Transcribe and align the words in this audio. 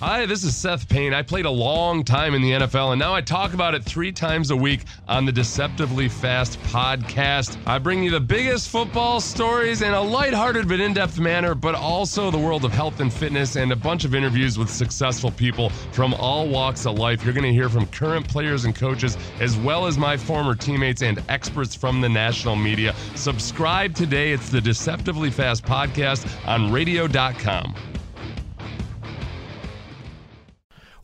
Hi, 0.00 0.26
this 0.26 0.44
is 0.44 0.54
Seth 0.54 0.90
Payne. 0.90 1.14
I 1.14 1.22
played 1.22 1.46
a 1.46 1.50
long 1.50 2.04
time 2.04 2.34
in 2.34 2.42
the 2.42 2.50
NFL, 2.50 2.92
and 2.92 2.98
now 2.98 3.14
I 3.14 3.22
talk 3.22 3.54
about 3.54 3.74
it 3.74 3.82
three 3.82 4.12
times 4.12 4.50
a 4.50 4.56
week 4.56 4.84
on 5.08 5.24
the 5.24 5.32
Deceptively 5.32 6.06
Fast 6.06 6.60
podcast. 6.64 7.56
I 7.66 7.78
bring 7.78 8.02
you 8.02 8.10
the 8.10 8.20
biggest 8.20 8.68
football 8.68 9.22
stories 9.22 9.80
in 9.80 9.94
a 9.94 10.00
lighthearted 10.02 10.68
but 10.68 10.80
in 10.80 10.92
depth 10.92 11.18
manner, 11.18 11.54
but 11.54 11.74
also 11.74 12.30
the 12.30 12.36
world 12.36 12.66
of 12.66 12.72
health 12.72 13.00
and 13.00 13.10
fitness 13.10 13.56
and 13.56 13.72
a 13.72 13.76
bunch 13.76 14.04
of 14.04 14.14
interviews 14.14 14.58
with 14.58 14.68
successful 14.68 15.30
people 15.30 15.70
from 15.92 16.12
all 16.12 16.46
walks 16.46 16.84
of 16.84 16.98
life. 16.98 17.24
You're 17.24 17.32
going 17.32 17.44
to 17.44 17.52
hear 17.54 17.70
from 17.70 17.86
current 17.86 18.28
players 18.28 18.66
and 18.66 18.76
coaches, 18.76 19.16
as 19.40 19.56
well 19.56 19.86
as 19.86 19.96
my 19.96 20.14
former 20.18 20.54
teammates 20.54 21.00
and 21.00 21.22
experts 21.30 21.74
from 21.74 22.02
the 22.02 22.08
national 22.10 22.54
media. 22.54 22.94
Subscribe 23.14 23.94
today. 23.94 24.32
It's 24.32 24.50
the 24.50 24.60
Deceptively 24.60 25.30
Fast 25.30 25.64
podcast 25.64 26.28
on 26.46 26.70
radio.com. 26.70 27.74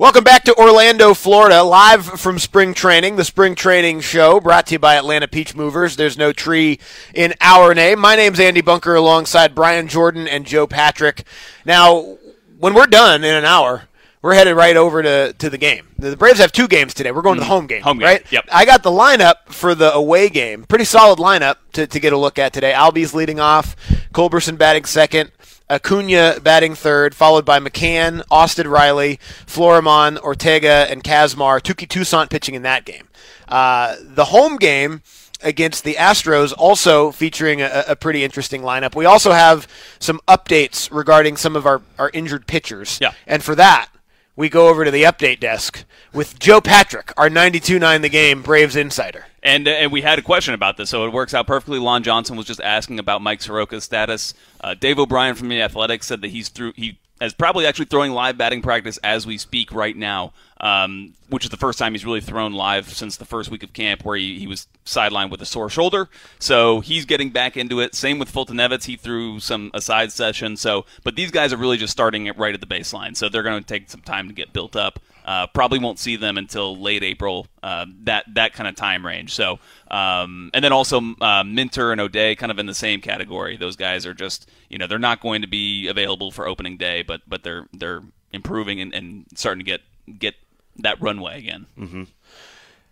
Welcome 0.02 0.24
back 0.24 0.42
to 0.46 0.56
Orlando, 0.56 1.14
Florida, 1.14 1.62
live 1.62 2.04
from 2.04 2.40
spring 2.40 2.74
training, 2.74 3.14
the 3.14 3.24
spring 3.24 3.54
training 3.54 4.00
show 4.00 4.40
brought 4.40 4.66
to 4.66 4.72
you 4.74 4.80
by 4.80 4.96
Atlanta 4.96 5.28
Peach 5.28 5.54
Movers. 5.54 5.94
There's 5.94 6.18
no 6.18 6.32
tree 6.32 6.80
in 7.14 7.34
our 7.40 7.72
name. 7.72 8.00
My 8.00 8.16
name's 8.16 8.40
Andy 8.40 8.62
Bunker 8.62 8.96
alongside 8.96 9.54
Brian 9.54 9.86
Jordan 9.86 10.26
and 10.26 10.44
Joe 10.44 10.66
Patrick. 10.66 11.22
Now, 11.64 12.18
when 12.58 12.74
we're 12.74 12.88
done 12.88 13.22
in 13.22 13.32
an 13.32 13.44
hour, 13.44 13.84
we're 14.22 14.34
headed 14.34 14.56
right 14.56 14.76
over 14.76 15.04
to, 15.04 15.34
to 15.34 15.48
the 15.48 15.56
game. 15.56 15.86
The 16.00 16.16
Braves 16.16 16.40
have 16.40 16.50
two 16.50 16.66
games 16.66 16.94
today. 16.94 17.12
We're 17.12 17.22
going 17.22 17.36
to 17.36 17.40
the 17.40 17.46
mm, 17.46 17.50
home 17.50 17.66
game, 17.68 17.82
Home 17.82 17.98
game, 17.98 18.06
right? 18.06 18.32
yep. 18.32 18.48
I 18.50 18.64
got 18.64 18.82
the 18.82 18.90
lineup 18.90 19.50
for 19.50 19.76
the 19.76 19.92
away 19.92 20.28
game. 20.28 20.64
Pretty 20.64 20.84
solid 20.84 21.20
lineup 21.20 21.58
to, 21.74 21.86
to 21.86 22.00
get 22.00 22.12
a 22.12 22.18
look 22.18 22.40
at 22.40 22.52
today. 22.52 22.72
Albies 22.72 23.14
leading 23.14 23.38
off, 23.38 23.76
Culberson 24.12 24.58
batting 24.58 24.84
second, 24.84 25.30
Acuna 25.70 26.38
batting 26.42 26.74
third, 26.74 27.14
followed 27.14 27.44
by 27.44 27.58
McCann, 27.58 28.22
Austin 28.30 28.68
Riley, 28.68 29.18
Florimon, 29.46 30.18
Ortega, 30.18 30.86
and 30.90 31.02
Kazmar. 31.02 31.60
Touki 31.60 31.88
Toussaint 31.88 32.30
pitching 32.30 32.54
in 32.54 32.62
that 32.62 32.84
game. 32.84 33.08
Uh, 33.48 33.96
the 34.00 34.26
home 34.26 34.56
game 34.56 35.02
against 35.42 35.84
the 35.84 35.94
Astros, 35.94 36.54
also 36.56 37.10
featuring 37.10 37.60
a, 37.60 37.84
a 37.88 37.96
pretty 37.96 38.24
interesting 38.24 38.62
lineup. 38.62 38.94
We 38.94 39.04
also 39.04 39.32
have 39.32 39.66
some 39.98 40.20
updates 40.28 40.88
regarding 40.92 41.36
some 41.36 41.56
of 41.56 41.66
our, 41.66 41.82
our 41.98 42.10
injured 42.14 42.46
pitchers. 42.46 42.98
Yeah. 43.00 43.12
And 43.26 43.42
for 43.42 43.54
that, 43.56 43.88
we 44.36 44.48
go 44.48 44.68
over 44.68 44.84
to 44.84 44.90
the 44.90 45.02
update 45.02 45.40
desk 45.40 45.84
with 46.12 46.38
Joe 46.38 46.60
Patrick, 46.60 47.12
our 47.16 47.28
92.9 47.28 48.02
The 48.02 48.08
Game 48.08 48.42
Braves 48.42 48.76
insider. 48.76 49.26
And, 49.42 49.66
uh, 49.66 49.72
and 49.72 49.92
we 49.92 50.02
had 50.02 50.18
a 50.18 50.22
question 50.22 50.54
about 50.54 50.76
this, 50.76 50.90
so 50.90 51.04
it 51.06 51.12
works 51.12 51.34
out 51.34 51.46
perfectly. 51.46 51.78
Lon 51.78 52.02
Johnson 52.02 52.36
was 52.36 52.46
just 52.46 52.60
asking 52.60 52.98
about 52.98 53.20
Mike 53.20 53.40
Soroka's 53.40 53.84
status. 53.84 54.34
Uh, 54.60 54.74
Dave 54.74 54.98
O'Brien 54.98 55.34
from 55.34 55.48
the 55.48 55.60
Athletics 55.60 56.06
said 56.06 56.20
that 56.22 56.30
he's 56.30 56.48
through. 56.48 56.72
He 56.76 56.98
is 57.22 57.34
probably 57.34 57.66
actually 57.66 57.86
throwing 57.86 58.12
live 58.12 58.36
batting 58.36 58.62
practice 58.62 58.98
as 58.98 59.26
we 59.26 59.38
speak 59.38 59.72
right 59.72 59.96
now, 59.96 60.32
um, 60.60 61.14
which 61.28 61.44
is 61.44 61.50
the 61.50 61.56
first 61.56 61.78
time 61.78 61.92
he's 61.92 62.04
really 62.04 62.20
thrown 62.20 62.52
live 62.52 62.88
since 62.88 63.16
the 63.16 63.24
first 63.24 63.50
week 63.50 63.62
of 63.62 63.72
camp, 63.72 64.04
where 64.04 64.16
he, 64.16 64.38
he 64.38 64.46
was 64.46 64.66
sidelined 64.84 65.30
with 65.30 65.40
a 65.40 65.46
sore 65.46 65.70
shoulder. 65.70 66.08
So 66.38 66.80
he's 66.80 67.04
getting 67.04 67.30
back 67.30 67.56
into 67.56 67.80
it. 67.80 67.94
Same 67.94 68.18
with 68.18 68.32
Foltynewicz, 68.32 68.84
he 68.84 68.96
threw 68.96 69.40
some 69.40 69.70
aside 69.74 70.12
session. 70.12 70.56
So, 70.56 70.84
but 71.04 71.16
these 71.16 71.30
guys 71.30 71.52
are 71.52 71.56
really 71.56 71.76
just 71.76 71.92
starting 71.92 72.26
it 72.26 72.36
right 72.36 72.54
at 72.54 72.60
the 72.60 72.66
baseline, 72.66 73.16
so 73.16 73.28
they're 73.28 73.42
going 73.42 73.62
to 73.62 73.66
take 73.66 73.90
some 73.90 74.02
time 74.02 74.28
to 74.28 74.34
get 74.34 74.52
built 74.52 74.76
up. 74.76 74.98
Uh, 75.24 75.46
probably 75.46 75.78
won't 75.78 75.98
see 75.98 76.16
them 76.16 76.36
until 76.36 76.76
late 76.76 77.04
April, 77.04 77.46
uh, 77.62 77.86
that 78.04 78.24
that 78.34 78.52
kind 78.52 78.68
of 78.68 78.74
time 78.74 79.06
range. 79.06 79.32
So, 79.32 79.60
um, 79.90 80.50
and 80.52 80.64
then 80.64 80.72
also 80.72 81.00
uh, 81.20 81.44
Minter 81.44 81.92
and 81.92 82.00
O'Day, 82.00 82.34
kind 82.34 82.50
of 82.50 82.58
in 82.58 82.66
the 82.66 82.74
same 82.74 83.00
category. 83.00 83.56
Those 83.56 83.76
guys 83.76 84.04
are 84.04 84.14
just, 84.14 84.50
you 84.68 84.78
know, 84.78 84.86
they're 84.86 84.98
not 84.98 85.20
going 85.20 85.42
to 85.42 85.48
be 85.48 85.86
available 85.86 86.30
for 86.32 86.48
opening 86.48 86.76
day, 86.76 87.02
but 87.02 87.20
but 87.26 87.44
they're 87.44 87.68
they're 87.72 88.02
improving 88.32 88.80
and, 88.80 88.92
and 88.94 89.26
starting 89.34 89.64
to 89.64 89.70
get 89.70 89.82
get 90.18 90.34
that 90.78 91.00
runway 91.00 91.38
again. 91.38 91.66
Mm-hmm. 91.78 92.04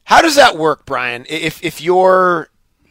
How 0.04 0.22
does 0.22 0.36
that 0.36 0.56
work, 0.56 0.86
Brian? 0.86 1.26
If 1.28 1.64
if 1.64 1.80
you're 1.80 2.48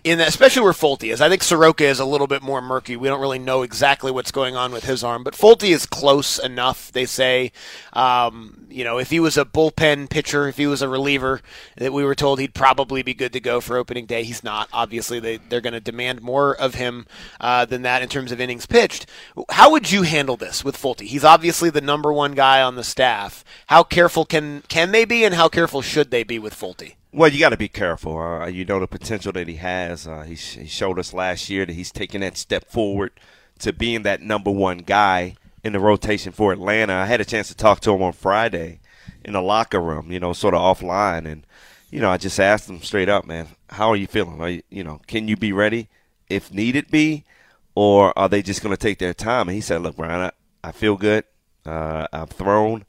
in 0.09 0.17
that, 0.17 0.27
especially 0.27 0.63
where 0.63 0.73
Folty 0.73 1.13
is, 1.13 1.21
I 1.21 1.29
think 1.29 1.43
Soroka 1.43 1.83
is 1.83 1.99
a 1.99 2.05
little 2.05 2.25
bit 2.25 2.41
more 2.41 2.63
murky. 2.63 2.97
We 2.97 3.07
don't 3.07 3.21
really 3.21 3.37
know 3.37 3.61
exactly 3.61 4.11
what's 4.11 4.31
going 4.31 4.55
on 4.55 4.71
with 4.71 4.85
his 4.85 5.03
arm, 5.03 5.23
but 5.23 5.35
Folty 5.35 5.69
is 5.69 5.85
close 5.85 6.39
enough. 6.39 6.91
They 6.91 7.05
say, 7.05 7.51
um, 7.93 8.65
you 8.71 8.83
know, 8.83 8.97
if 8.97 9.11
he 9.11 9.19
was 9.19 9.37
a 9.37 9.45
bullpen 9.45 10.09
pitcher, 10.09 10.47
if 10.47 10.57
he 10.57 10.65
was 10.65 10.81
a 10.81 10.89
reliever, 10.89 11.41
that 11.77 11.93
we 11.93 12.03
were 12.03 12.15
told 12.15 12.39
he'd 12.39 12.55
probably 12.55 13.03
be 13.03 13.13
good 13.13 13.31
to 13.33 13.39
go 13.39 13.61
for 13.61 13.77
opening 13.77 14.07
day. 14.07 14.23
He's 14.23 14.43
not. 14.43 14.67
Obviously, 14.73 15.19
they 15.19 15.37
they're 15.37 15.61
going 15.61 15.73
to 15.73 15.79
demand 15.79 16.21
more 16.21 16.55
of 16.55 16.73
him 16.73 17.05
uh, 17.39 17.65
than 17.65 17.83
that 17.83 18.01
in 18.01 18.09
terms 18.09 18.31
of 18.31 18.41
innings 18.41 18.65
pitched. 18.65 19.05
How 19.51 19.69
would 19.69 19.91
you 19.91 20.01
handle 20.01 20.37
this 20.37 20.63
with 20.65 20.75
Folty? 20.75 21.05
He's 21.05 21.23
obviously 21.23 21.69
the 21.69 21.81
number 21.81 22.11
one 22.11 22.33
guy 22.33 22.63
on 22.63 22.75
the 22.75 22.83
staff. 22.83 23.43
How 23.67 23.83
careful 23.83 24.25
can 24.25 24.63
can 24.67 24.91
they 24.91 25.05
be, 25.05 25.23
and 25.23 25.35
how 25.35 25.49
careful 25.49 25.83
should 25.83 26.09
they 26.09 26.23
be 26.23 26.39
with 26.39 26.55
Folty? 26.55 26.95
Well, 27.11 27.31
you 27.31 27.39
got 27.39 27.49
to 27.49 27.57
be 27.57 27.67
careful. 27.67 28.19
Uh, 28.19 28.45
you 28.47 28.65
know 28.65 28.79
the 28.79 28.87
potential 28.87 29.31
that 29.31 29.47
he 29.47 29.55
has. 29.55 30.07
Uh, 30.07 30.21
he, 30.21 30.35
he 30.35 30.67
showed 30.67 30.99
us 30.99 31.13
last 31.13 31.49
year 31.49 31.65
that 31.65 31.73
he's 31.73 31.91
taking 31.91 32.21
that 32.21 32.37
step 32.37 32.69
forward 32.69 33.11
to 33.59 33.73
being 33.73 34.03
that 34.03 34.21
number 34.21 34.51
one 34.51 34.79
guy 34.79 35.35
in 35.63 35.73
the 35.73 35.79
rotation 35.79 36.31
for 36.31 36.53
Atlanta. 36.53 36.93
I 36.93 37.05
had 37.07 37.19
a 37.19 37.25
chance 37.25 37.47
to 37.47 37.55
talk 37.55 37.79
to 37.81 37.91
him 37.91 38.03
on 38.03 38.13
Friday 38.13 38.79
in 39.25 39.33
the 39.33 39.41
locker 39.41 39.81
room, 39.81 40.11
you 40.11 40.19
know, 40.19 40.33
sort 40.33 40.53
of 40.53 40.61
offline, 40.61 41.25
and 41.25 41.45
you 41.89 41.99
know, 41.99 42.11
I 42.11 42.17
just 42.17 42.39
asked 42.39 42.69
him 42.69 42.81
straight 42.83 43.09
up, 43.09 43.25
man, 43.25 43.47
how 43.69 43.89
are 43.89 43.95
you 43.95 44.05
feeling? 44.05 44.39
Are 44.39 44.49
you, 44.49 44.61
you 44.69 44.83
know, 44.83 45.01
can 45.07 45.27
you 45.27 45.35
be 45.35 45.51
ready 45.51 45.89
if 46.29 46.53
needed 46.53 46.91
be, 46.91 47.25
or 47.73 48.17
are 48.17 48.29
they 48.29 48.43
just 48.43 48.61
going 48.61 48.73
to 48.73 48.77
take 48.77 48.99
their 48.99 49.15
time? 49.15 49.47
And 49.47 49.55
he 49.55 49.61
said, 49.61 49.81
look, 49.81 49.95
Brian, 49.95 50.21
I, 50.21 50.31
I 50.63 50.71
feel 50.71 50.95
good. 50.95 51.23
Uh, 51.65 52.05
I'm 52.13 52.27
thrown. 52.27 52.85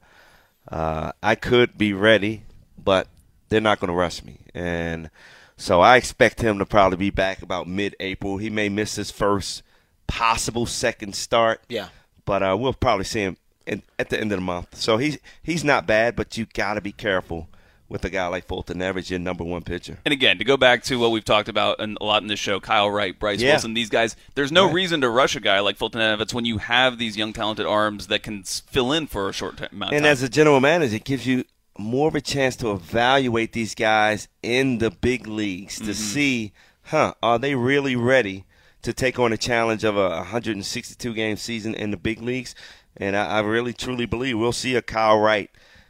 Uh, 0.71 1.11
I 1.23 1.33
could 1.33 1.77
be 1.77 1.93
ready, 1.93 2.43
but 2.81 3.07
they're 3.51 3.61
not 3.61 3.79
going 3.79 3.89
to 3.89 3.93
rush 3.93 4.23
me. 4.23 4.39
And 4.55 5.11
so 5.57 5.81
I 5.81 5.97
expect 5.97 6.41
him 6.41 6.57
to 6.57 6.65
probably 6.65 6.97
be 6.97 7.09
back 7.11 7.43
about 7.43 7.67
mid 7.67 7.95
April. 7.99 8.37
He 8.37 8.49
may 8.49 8.69
miss 8.69 8.95
his 8.95 9.11
first 9.11 9.61
possible 10.07 10.65
second 10.65 11.13
start. 11.15 11.61
Yeah. 11.69 11.89
But 12.25 12.41
uh, 12.41 12.55
we'll 12.59 12.73
probably 12.73 13.03
see 13.05 13.19
him 13.21 13.37
in, 13.67 13.83
at 13.99 14.09
the 14.09 14.19
end 14.19 14.31
of 14.31 14.37
the 14.37 14.41
month. 14.45 14.75
So 14.77 14.97
he's 14.97 15.17
he's 15.43 15.63
not 15.63 15.85
bad, 15.85 16.15
but 16.15 16.37
you 16.37 16.45
got 16.53 16.75
to 16.75 16.81
be 16.81 16.91
careful 16.93 17.49
with 17.89 18.05
a 18.05 18.09
guy 18.09 18.25
like 18.27 18.47
Foltynewicz, 18.47 19.09
your 19.09 19.19
number 19.19 19.43
one 19.43 19.63
pitcher. 19.63 19.97
And 20.05 20.13
again, 20.13 20.37
to 20.37 20.45
go 20.45 20.55
back 20.55 20.81
to 20.83 20.97
what 20.97 21.11
we've 21.11 21.25
talked 21.25 21.49
about 21.49 21.81
a 21.81 21.93
lot 22.01 22.21
in 22.21 22.29
this 22.29 22.39
show, 22.39 22.61
Kyle 22.61 22.89
Wright, 22.89 23.19
Bryce 23.19 23.41
Yeah. 23.41 23.51
Wilson, 23.51 23.73
these 23.73 23.89
guys, 23.89 24.15
there's 24.33 24.49
no 24.51 24.67
Right. 24.67 24.75
reason 24.75 25.01
to 25.01 25.09
rush 25.09 25.35
a 25.35 25.41
guy 25.41 25.59
like 25.59 25.77
Foltynewicz 25.77 26.33
when 26.33 26.45
you 26.45 26.59
have 26.59 26.97
these 26.99 27.17
young, 27.17 27.33
talented 27.33 27.65
arms 27.65 28.07
that 28.07 28.23
can 28.23 28.43
fill 28.43 28.93
in 28.93 29.07
for 29.07 29.27
a 29.27 29.33
short 29.33 29.57
t- 29.57 29.65
amount 29.73 29.91
of 29.91 29.97
And 29.97 30.05
as 30.05 30.23
a 30.23 30.29
general 30.29 30.61
manager, 30.61 30.95
it 30.95 31.03
gives 31.03 31.27
you 31.27 31.43
more 31.81 32.07
of 32.07 32.15
a 32.15 32.21
chance 32.21 32.55
to 32.57 32.71
evaluate 32.71 33.53
these 33.53 33.75
guys 33.75 34.27
in 34.41 34.77
the 34.77 34.91
big 34.91 35.27
leagues 35.27 35.77
to 35.77 35.83
mm-hmm. 35.83 35.93
see, 35.93 36.53
huh, 36.83 37.13
are 37.21 37.39
they 37.39 37.55
really 37.55 37.95
ready 37.95 38.45
to 38.81 38.93
take 38.93 39.19
on 39.19 39.33
a 39.33 39.37
challenge 39.37 39.83
of 39.83 39.97
a 39.97 40.09
162 40.09 41.13
game 41.13 41.37
season 41.37 41.75
in 41.75 41.91
the 41.91 41.97
big 41.97 42.21
leagues? 42.21 42.55
And 42.97 43.15
I, 43.15 43.25
I 43.25 43.39
really 43.41 43.73
truly 43.73 44.05
believe 44.05 44.37
we'll 44.37 44.51
see 44.51 44.75
a 44.75 44.81
Kyle 44.81 45.19
Wright, 45.19 45.49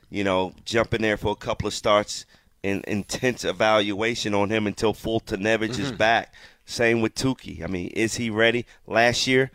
you 0.09 0.23
know, 0.23 0.53
jump 0.65 0.93
in 0.93 1.01
there 1.01 1.17
for 1.17 1.31
a 1.31 1.35
couple 1.35 1.67
of 1.67 1.73
starts 1.73 2.25
and 2.63 2.83
intense 2.85 3.43
evaluation 3.43 4.33
on 4.33 4.49
him 4.49 4.67
until 4.67 4.93
Foltynewicz 4.93 5.79
is 5.79 5.87
mm-hmm. 5.87 5.97
back. 5.97 6.33
Same 6.65 7.01
with 7.01 7.15
Touki. 7.15 7.63
I 7.63 7.67
mean, 7.67 7.87
is 7.89 8.15
he 8.15 8.29
ready? 8.29 8.65
Last 8.85 9.27
year, 9.27 9.51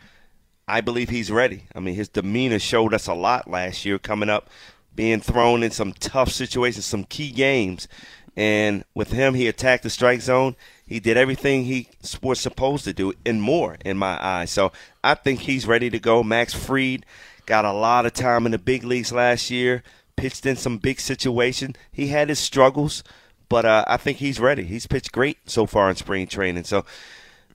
I 0.67 0.81
believe 0.81 1.09
he's 1.09 1.31
ready. 1.31 1.63
I 1.73 1.79
mean, 1.79 1.95
his 1.95 2.09
demeanor 2.09 2.59
showed 2.59 2.93
us 2.93 3.07
a 3.07 3.13
lot 3.13 3.49
last 3.49 3.85
year 3.85 3.97
coming 3.97 4.29
up, 4.29 4.49
being 4.97 5.21
thrown 5.21 5.63
in 5.63 5.71
some 5.71 5.93
tough 5.93 6.29
situations, 6.29 6.85
some 6.85 7.05
key 7.05 7.31
games. 7.31 7.87
And 8.35 8.83
with 8.93 9.11
him, 9.11 9.35
he 9.35 9.47
attacked 9.47 9.83
the 9.83 9.89
strike 9.89 10.21
zone. 10.21 10.57
He 10.85 10.99
did 10.99 11.15
everything 11.17 11.63
he 11.63 11.87
was 12.21 12.39
supposed 12.39 12.83
to 12.83 12.93
do 12.93 13.13
and 13.25 13.41
more 13.41 13.77
in 13.85 13.97
my 13.97 14.17
eyes. 14.21 14.51
So 14.51 14.73
I 15.03 15.13
think 15.13 15.41
he's 15.41 15.65
ready 15.65 15.89
to 15.89 15.99
go. 15.99 16.23
Max 16.23 16.53
Fried 16.53 17.05
got 17.45 17.63
a 17.63 17.71
lot 17.71 18.05
of 18.05 18.13
time 18.13 18.45
in 18.45 18.51
the 18.51 18.57
big 18.57 18.83
leagues 18.83 19.11
last 19.11 19.49
year, 19.49 19.83
pitched 20.17 20.45
in 20.45 20.55
some 20.55 20.77
big 20.77 20.99
situations. 20.99 21.75
He 21.91 22.07
had 22.07 22.29
his 22.29 22.39
struggles, 22.39 23.03
but 23.49 23.65
uh, 23.65 23.85
I 23.87 23.97
think 23.97 24.17
he's 24.17 24.39
ready. 24.39 24.63
He's 24.63 24.87
pitched 24.87 25.11
great 25.11 25.37
so 25.45 25.65
far 25.65 25.89
in 25.89 25.95
spring 25.95 26.27
training. 26.27 26.65
So 26.65 26.85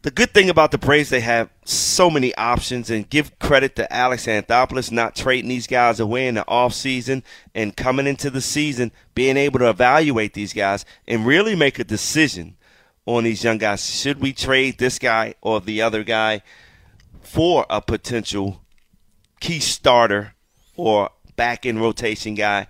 the 0.02 0.10
good 0.10 0.34
thing 0.34 0.50
about 0.50 0.72
the 0.72 0.78
Braves, 0.78 1.10
they 1.10 1.20
have 1.20 1.48
so 1.64 2.10
many 2.10 2.34
options, 2.34 2.90
and 2.90 3.08
give 3.08 3.38
credit 3.38 3.76
to 3.76 3.92
Alex 3.92 4.26
Anthopoulos 4.26 4.90
not 4.90 5.14
trading 5.14 5.48
these 5.48 5.68
guys 5.68 6.00
away 6.00 6.26
in 6.26 6.34
the 6.34 6.44
offseason 6.44 7.22
and 7.54 7.76
coming 7.76 8.08
into 8.08 8.28
the 8.28 8.40
season, 8.40 8.90
being 9.14 9.36
able 9.36 9.60
to 9.60 9.70
evaluate 9.70 10.34
these 10.34 10.52
guys 10.52 10.84
and 11.06 11.24
really 11.24 11.54
make 11.54 11.78
a 11.78 11.84
decision 11.84 12.56
on 13.06 13.24
these 13.24 13.44
young 13.44 13.58
guys. 13.58 13.88
Should 13.88 14.20
we 14.20 14.32
trade 14.32 14.78
this 14.78 14.98
guy 14.98 15.34
or 15.40 15.60
the 15.60 15.82
other 15.82 16.02
guy 16.02 16.42
for 17.20 17.64
a 17.70 17.80
potential 17.80 18.60
key 19.40 19.60
starter 19.60 20.34
or 20.76 21.10
back 21.36 21.64
in 21.64 21.78
rotation 21.78 22.34
guy 22.34 22.66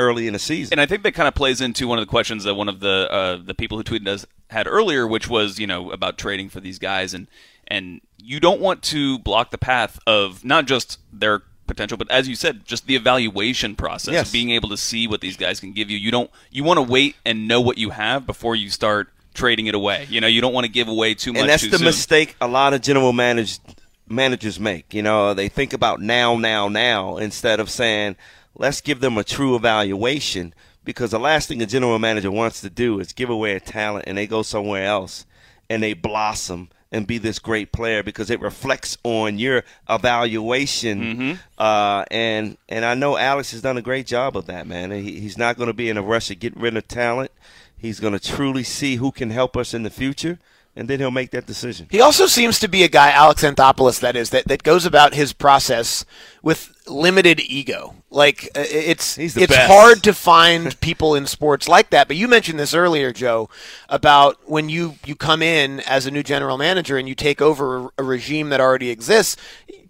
early 0.00 0.26
in 0.26 0.32
the 0.32 0.38
season. 0.38 0.72
And 0.72 0.80
I 0.80 0.86
think 0.86 1.02
that 1.02 1.12
kind 1.12 1.28
of 1.28 1.34
plays 1.34 1.60
into 1.60 1.86
one 1.86 1.98
of 1.98 2.02
the 2.06 2.10
questions 2.10 2.44
that 2.44 2.54
one 2.54 2.68
of 2.68 2.80
the 2.80 3.08
uh, 3.10 3.36
the 3.36 3.54
people 3.54 3.76
who 3.78 3.84
tweeted 3.84 4.08
us 4.08 4.26
had 4.48 4.66
earlier, 4.66 5.06
which 5.06 5.28
was 5.28 5.58
you 5.58 5.66
know 5.66 5.90
about 5.92 6.18
trading 6.18 6.48
for 6.48 6.60
these 6.60 6.78
guys, 6.78 7.14
and 7.14 7.26
and 7.68 8.00
you 8.18 8.40
don't 8.40 8.60
want 8.60 8.82
to 8.82 9.18
block 9.20 9.50
the 9.50 9.58
path 9.58 9.98
of 10.06 10.44
not 10.44 10.66
just 10.66 10.98
their 11.12 11.42
potential, 11.66 11.96
but 11.96 12.10
as 12.10 12.28
you 12.28 12.34
said, 12.34 12.64
just 12.64 12.86
the 12.88 12.96
evaluation 12.96 13.76
process, 13.76 14.12
Yes. 14.12 14.32
being 14.32 14.50
able 14.50 14.68
to 14.70 14.76
see 14.76 15.06
what 15.06 15.20
these 15.20 15.36
guys 15.36 15.60
can 15.60 15.72
give 15.72 15.88
you. 15.90 15.96
You 15.98 16.10
don't 16.10 16.30
you 16.50 16.64
want 16.64 16.78
to 16.78 16.82
wait 16.82 17.14
and 17.24 17.46
know 17.46 17.60
what 17.60 17.78
you 17.78 17.90
have 17.90 18.26
before 18.26 18.56
you 18.56 18.70
start 18.70 19.08
trading 19.34 19.66
it 19.68 19.74
away. 19.76 20.06
You 20.10 20.20
know, 20.20 20.26
you 20.26 20.40
don't 20.40 20.52
want 20.52 20.66
to 20.66 20.72
give 20.72 20.88
away 20.88 21.14
too 21.14 21.32
much. 21.32 21.40
and 21.42 21.48
that's 21.48 21.62
the 21.70 21.78
soon. 21.78 21.84
mistake 21.84 22.34
a 22.40 22.48
lot 22.48 22.74
of 22.74 22.80
general 22.80 23.12
managers 23.12 23.60
managers 24.08 24.58
make. 24.58 24.92
You 24.92 25.02
know, 25.02 25.34
they 25.34 25.48
think 25.48 25.72
about 25.72 26.00
now, 26.00 26.36
now, 26.36 26.68
now 26.68 27.16
instead 27.18 27.60
of 27.60 27.70
saying, 27.70 28.16
let's 28.54 28.80
give 28.80 29.00
them 29.00 29.18
a 29.18 29.24
true 29.24 29.54
evaluation. 29.56 30.54
Because 30.82 31.10
the 31.10 31.20
last 31.20 31.46
thing 31.48 31.60
a 31.62 31.66
general 31.66 31.98
manager 31.98 32.30
wants 32.30 32.62
to 32.62 32.70
do 32.70 33.00
is 33.00 33.12
give 33.12 33.28
away 33.28 33.54
a 33.54 33.60
talent 33.60 34.06
and 34.08 34.16
they 34.16 34.26
go 34.26 34.42
somewhere 34.42 34.86
else 34.86 35.26
and 35.68 35.82
they 35.82 35.92
blossom 35.92 36.70
and 36.90 37.06
be 37.06 37.18
this 37.18 37.38
great 37.38 37.70
player 37.70 38.02
because 38.02 38.30
it 38.30 38.40
reflects 38.40 38.96
on 39.04 39.38
your 39.38 39.62
evaluation. 39.88 41.38
Uh, 41.58 42.04
and 42.10 42.56
and 42.68 42.84
I 42.84 42.94
know 42.94 43.16
Alex 43.16 43.52
has 43.52 43.62
done 43.62 43.76
a 43.76 43.82
great 43.82 44.06
job 44.06 44.36
of 44.36 44.46
that, 44.46 44.66
man. 44.66 44.90
He, 44.90 45.20
he's 45.20 45.38
not 45.38 45.56
going 45.56 45.68
to 45.68 45.74
be 45.74 45.88
in 45.88 45.96
a 45.96 46.02
rush 46.02 46.28
to 46.28 46.34
get 46.34 46.56
rid 46.56 46.76
of 46.76 46.88
talent. 46.88 47.30
He's 47.76 48.00
going 48.00 48.12
to 48.12 48.20
truly 48.20 48.62
see 48.64 48.96
who 48.96 49.12
can 49.12 49.30
help 49.30 49.56
us 49.56 49.72
in 49.72 49.84
the 49.84 49.90
future, 49.90 50.38
and 50.76 50.88
then 50.88 51.00
he'll 51.00 51.10
make 51.10 51.30
that 51.30 51.46
decision. 51.46 51.86
He 51.90 52.00
also 52.00 52.26
seems 52.26 52.58
to 52.60 52.68
be 52.68 52.84
a 52.84 52.88
guy, 52.88 53.10
Alex 53.10 53.42
Anthopoulos, 53.42 54.00
that 54.00 54.16
is, 54.16 54.30
that, 54.30 54.46
that 54.46 54.62
goes 54.62 54.86
about 54.86 55.14
his 55.14 55.32
process 55.32 56.04
with 56.42 56.72
limited 56.86 57.40
ego. 57.40 57.94
Like 58.10 58.46
uh, 58.56 58.64
it's 58.68 59.18
it's 59.18 59.34
best. 59.34 59.70
hard 59.70 60.02
to 60.02 60.12
find 60.14 60.78
people 60.80 61.14
in 61.14 61.26
sports 61.26 61.68
like 61.68 61.90
that. 61.90 62.08
But 62.08 62.16
you 62.16 62.26
mentioned 62.26 62.58
this 62.58 62.74
earlier, 62.74 63.12
Joe, 63.12 63.48
about 63.88 64.38
when 64.48 64.68
you 64.68 64.96
you 65.06 65.14
come 65.14 65.42
in 65.42 65.80
as 65.80 66.06
a 66.06 66.10
new 66.10 66.22
general 66.22 66.58
manager 66.58 66.98
and 66.98 67.08
you 67.08 67.14
take 67.14 67.40
over 67.40 67.90
a, 67.96 68.02
regime 68.02 68.48
that 68.50 68.60
already 68.60 68.90
exists. 68.90 69.36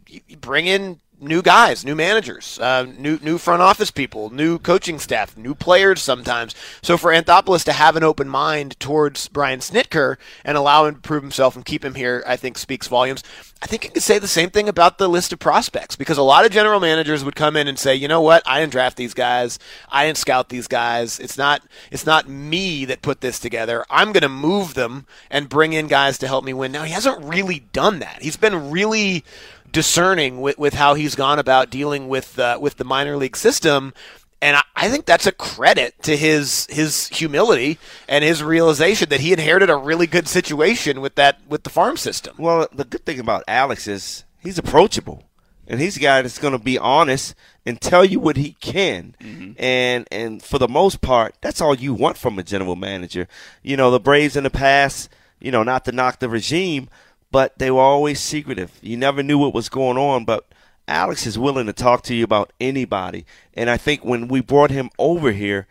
You 0.06 0.36
bring 0.36 0.66
in 0.66 1.00
new 1.20 1.42
guys, 1.42 1.84
new 1.84 1.94
managers, 1.94 2.58
uh, 2.60 2.86
new 2.98 3.18
new 3.22 3.38
front 3.38 3.62
office 3.62 3.90
people, 3.90 4.30
new 4.30 4.58
coaching 4.58 4.98
staff, 4.98 5.36
new 5.36 5.54
players 5.54 6.00
sometimes. 6.00 6.54
So 6.82 6.96
for 6.96 7.12
Anthopoulos 7.12 7.64
to 7.64 7.72
have 7.72 7.96
an 7.96 8.02
open 8.02 8.28
mind 8.28 8.78
towards 8.80 9.28
Brian 9.28 9.60
Snitker 9.60 10.16
and 10.44 10.56
allow 10.56 10.86
him 10.86 10.96
to 10.96 11.00
prove 11.00 11.22
himself 11.22 11.54
and 11.54 11.64
keep 11.64 11.84
him 11.84 11.94
here, 11.94 12.24
I 12.26 12.36
think 12.36 12.56
speaks 12.56 12.88
volumes. 12.88 13.22
I 13.62 13.66
think 13.66 13.84
you 13.84 13.90
could 13.90 14.02
say 14.02 14.18
the 14.18 14.26
same 14.26 14.48
thing 14.48 14.68
about 14.68 14.96
the 14.96 15.08
list 15.08 15.34
of 15.34 15.38
prospects 15.38 15.94
because 15.94 16.16
a 16.16 16.22
lot 16.22 16.46
of 16.46 16.50
general 16.50 16.80
managers 16.80 17.24
would 17.24 17.36
come 17.36 17.56
in 17.56 17.68
and 17.68 17.78
say, 17.78 17.94
you 17.94 18.08
know 18.08 18.22
what, 18.22 18.42
I 18.46 18.58
didn't 18.58 18.72
draft 18.72 18.96
these 18.96 19.12
guys, 19.12 19.58
I 19.90 20.06
didn't 20.06 20.18
scout 20.18 20.48
these 20.48 20.66
guys. 20.66 21.20
It's 21.20 21.36
not 21.36 21.62
it's 21.90 22.06
not 22.06 22.28
me 22.28 22.86
that 22.86 23.02
put 23.02 23.20
this 23.20 23.38
together. 23.38 23.84
I'm 23.90 24.12
going 24.12 24.22
to 24.22 24.28
move 24.30 24.74
them 24.74 25.06
and 25.30 25.48
bring 25.48 25.74
in 25.74 25.88
guys 25.88 26.16
to 26.18 26.26
help 26.26 26.44
me 26.44 26.54
win. 26.54 26.72
Now 26.72 26.84
he 26.84 26.92
hasn't 26.92 27.22
really 27.22 27.60
done 27.72 27.98
that. 27.98 28.22
He's 28.22 28.36
been 28.38 28.70
really 28.70 29.24
discerning 29.72 30.40
with, 30.40 30.58
with 30.58 30.74
how 30.74 30.94
he's 30.94 31.14
gone 31.14 31.38
about 31.38 31.70
dealing 31.70 32.08
with 32.08 32.38
uh, 32.38 32.58
with 32.60 32.76
the 32.76 32.84
minor 32.84 33.16
league 33.16 33.36
system. 33.36 33.94
And 34.42 34.56
I, 34.56 34.62
I 34.74 34.88
think 34.88 35.04
that's 35.04 35.26
a 35.26 35.32
credit 35.32 36.02
to 36.04 36.16
his 36.16 36.66
his 36.70 37.08
humility 37.08 37.78
and 38.08 38.24
his 38.24 38.42
realization 38.42 39.08
that 39.10 39.20
he 39.20 39.32
inherited 39.32 39.68
a 39.68 39.76
really 39.76 40.06
good 40.06 40.28
situation 40.28 41.00
with 41.00 41.14
that 41.16 41.40
with 41.48 41.64
the 41.64 41.70
farm 41.70 41.96
system. 41.96 42.34
Well, 42.38 42.66
the 42.72 42.84
good 42.84 43.04
thing 43.04 43.20
about 43.20 43.44
Alex 43.46 43.86
is 43.86 44.24
he's 44.40 44.58
approachable, 44.58 45.24
and 45.66 45.80
he's 45.80 45.96
a 45.96 46.00
guy 46.00 46.22
that's 46.22 46.38
going 46.38 46.52
to 46.52 46.58
be 46.58 46.78
honest 46.78 47.34
and 47.66 47.80
tell 47.80 48.04
you 48.04 48.18
what 48.18 48.36
he 48.36 48.52
can. 48.60 49.14
And 49.58 50.08
and 50.10 50.42
for 50.42 50.58
the 50.58 50.68
most 50.68 51.02
part, 51.02 51.34
that's 51.42 51.60
all 51.60 51.74
you 51.74 51.92
want 51.92 52.16
from 52.16 52.38
a 52.38 52.42
general 52.42 52.76
manager. 52.76 53.28
You 53.62 53.76
know, 53.76 53.90
the 53.90 54.00
Braves 54.00 54.36
in 54.36 54.44
the 54.44 54.50
past, 54.50 55.10
you 55.38 55.50
know, 55.50 55.62
not 55.62 55.84
to 55.84 55.92
knock 55.92 56.18
the 56.18 56.28
regime, 56.30 56.88
but 57.30 57.58
they 57.58 57.70
were 57.70 57.80
always 57.80 58.20
secretive. 58.20 58.72
You 58.80 58.96
never 58.96 59.22
knew 59.22 59.38
what 59.38 59.54
was 59.54 59.68
going 59.68 59.98
on, 59.98 60.24
but. 60.24 60.46
Alex 60.88 61.24
is 61.24 61.38
willing 61.38 61.66
to 61.66 61.72
talk 61.72 62.02
to 62.02 62.16
you 62.16 62.24
about 62.24 62.52
anybody. 62.60 63.24
And 63.54 63.70
I 63.70 63.76
think 63.76 64.04
when 64.04 64.26
we 64.26 64.40
brought 64.40 64.72
him 64.72 64.90
over 64.98 65.30
here, 65.30 65.68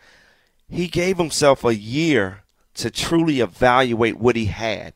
he 0.66 0.86
gave 0.86 1.18
himself 1.18 1.62
a 1.62 1.74
year 1.74 2.42
to 2.74 2.90
truly 2.90 3.40
evaluate 3.40 4.18
what 4.18 4.36
he 4.36 4.46
had. 4.46 4.94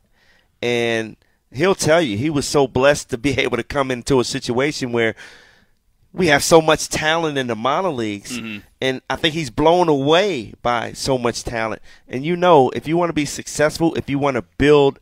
And 0.63 1.17
he'll 1.53 1.75
tell 1.75 2.01
you 2.01 2.17
he 2.17 2.31
was 2.31 2.47
so 2.47 2.67
blessed 2.67 3.11
to 3.11 3.19
be 3.19 3.33
able 3.39 3.57
to 3.57 3.63
come 3.63 3.91
into 3.91 4.21
a 4.21 4.25
situation 4.25 4.93
where 4.93 5.15
we 6.13 6.29
have 6.29 6.45
so 6.45 6.61
much 6.61 6.89
talent 6.89 7.37
in 7.37 7.49
the 7.49 7.57
minor 7.57 7.91
leagues. 7.91 8.39
Mm-hmm. 8.39 8.61
And 8.81 9.03
I 9.11 9.17
think 9.17 9.35
he's 9.35 9.51
blown 9.51 9.89
away 9.89 10.55
by 10.63 10.93
so 10.93 11.19
much 11.19 11.43
talent. 11.43 11.83
And 12.07 12.25
you 12.25 12.37
know, 12.37 12.71
if 12.71 12.87
you 12.87 12.97
want 12.97 13.09
to 13.09 13.15
be 13.15 13.25
successful, 13.25 13.95
if 13.97 14.09
you 14.09 14.19
want 14.19 14.37
to 14.37 14.43
build 14.43 15.01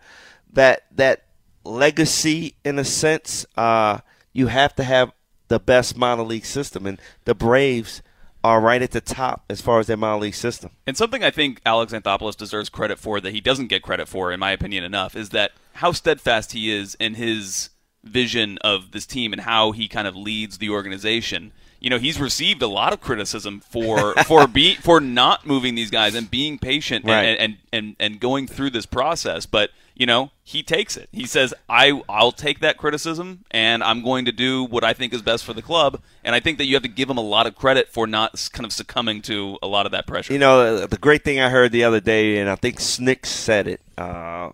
that 0.54 0.84
that 0.96 1.24
legacy 1.64 2.54
in 2.64 2.78
a 2.78 2.84
sense, 2.84 3.46
uh, 3.56 3.98
you 4.32 4.48
have 4.48 4.74
to 4.76 4.84
have 4.84 5.12
the 5.48 5.60
best 5.60 5.96
minor 5.96 6.22
league 6.22 6.46
system. 6.46 6.86
And 6.86 7.00
the 7.24 7.34
Braves 7.34 8.02
are 8.44 8.60
right 8.60 8.82
at 8.82 8.90
the 8.90 9.00
top 9.00 9.44
as 9.48 9.60
far 9.60 9.78
as 9.78 9.86
their 9.86 9.96
minor 9.96 10.20
league 10.20 10.34
system. 10.34 10.70
And 10.86 10.96
something 10.96 11.22
I 11.22 11.30
think 11.30 11.60
Alex 11.64 11.92
Anthopoulos 11.92 12.36
deserves 12.36 12.68
credit 12.68 12.98
for 12.98 13.20
that 13.20 13.32
he 13.32 13.40
doesn't 13.40 13.68
get 13.68 13.82
credit 13.82 14.08
for, 14.08 14.32
in 14.32 14.40
my 14.40 14.50
opinion, 14.50 14.82
enough, 14.82 15.14
is 15.14 15.30
that 15.30 15.52
how 15.74 15.92
steadfast 15.92 16.52
he 16.52 16.72
is 16.72 16.96
in 16.96 17.14
his 17.14 17.70
vision 18.02 18.58
of 18.62 18.90
this 18.90 19.06
team 19.06 19.32
and 19.32 19.42
how 19.42 19.72
he 19.72 19.86
kind 19.86 20.08
of 20.08 20.16
leads 20.16 20.58
the 20.58 20.70
organization. 20.70 21.52
You 21.82 21.90
know, 21.90 21.98
he's 21.98 22.20
received 22.20 22.62
a 22.62 22.68
lot 22.68 22.92
of 22.92 23.00
criticism 23.00 23.60
for 23.60 24.14
for 24.26 24.46
be 24.46 24.76
for 24.76 25.00
not 25.00 25.44
moving 25.46 25.74
these 25.74 25.90
guys 25.90 26.14
and 26.14 26.30
being 26.30 26.56
patient 26.58 27.04
Right. 27.04 27.24
and, 27.24 27.40
and, 27.40 27.56
and 27.72 27.96
and 27.98 28.20
going 28.20 28.46
through 28.46 28.70
this 28.70 28.86
process. 28.86 29.46
But 29.46 29.70
you 29.94 30.06
know, 30.06 30.30
he 30.44 30.62
takes 30.62 30.96
it. 30.96 31.08
He 31.12 31.26
says, 31.26 31.52
"I 31.68 32.00
I'll 32.08 32.30
take 32.30 32.60
that 32.60 32.76
criticism 32.78 33.44
and 33.50 33.82
I'm 33.82 34.02
going 34.02 34.24
to 34.26 34.32
do 34.32 34.62
what 34.64 34.84
I 34.84 34.92
think 34.92 35.12
is 35.12 35.22
best 35.22 35.44
for 35.44 35.52
the 35.54 35.60
club." 35.60 36.00
And 36.24 36.36
I 36.36 36.40
think 36.40 36.58
that 36.58 36.66
you 36.66 36.74
have 36.76 36.84
to 36.84 36.88
give 36.88 37.10
him 37.10 37.18
a 37.18 37.22
lot 37.22 37.48
of 37.48 37.56
credit 37.56 37.88
for 37.88 38.06
not 38.06 38.48
kind 38.52 38.64
of 38.64 38.72
succumbing 38.72 39.22
to 39.22 39.58
a 39.60 39.66
lot 39.66 39.84
of 39.84 39.90
that 39.92 40.06
pressure. 40.06 40.32
You 40.32 40.38
know, 40.38 40.86
the 40.86 40.96
great 40.96 41.24
thing 41.24 41.40
I 41.40 41.50
heard 41.50 41.72
the 41.72 41.82
other 41.82 42.00
day, 42.00 42.38
and 42.38 42.48
I 42.48 42.54
think 42.54 42.78
Snit 42.78 43.26
said 43.26 43.66
it 43.66 43.80
uh, 43.98 44.50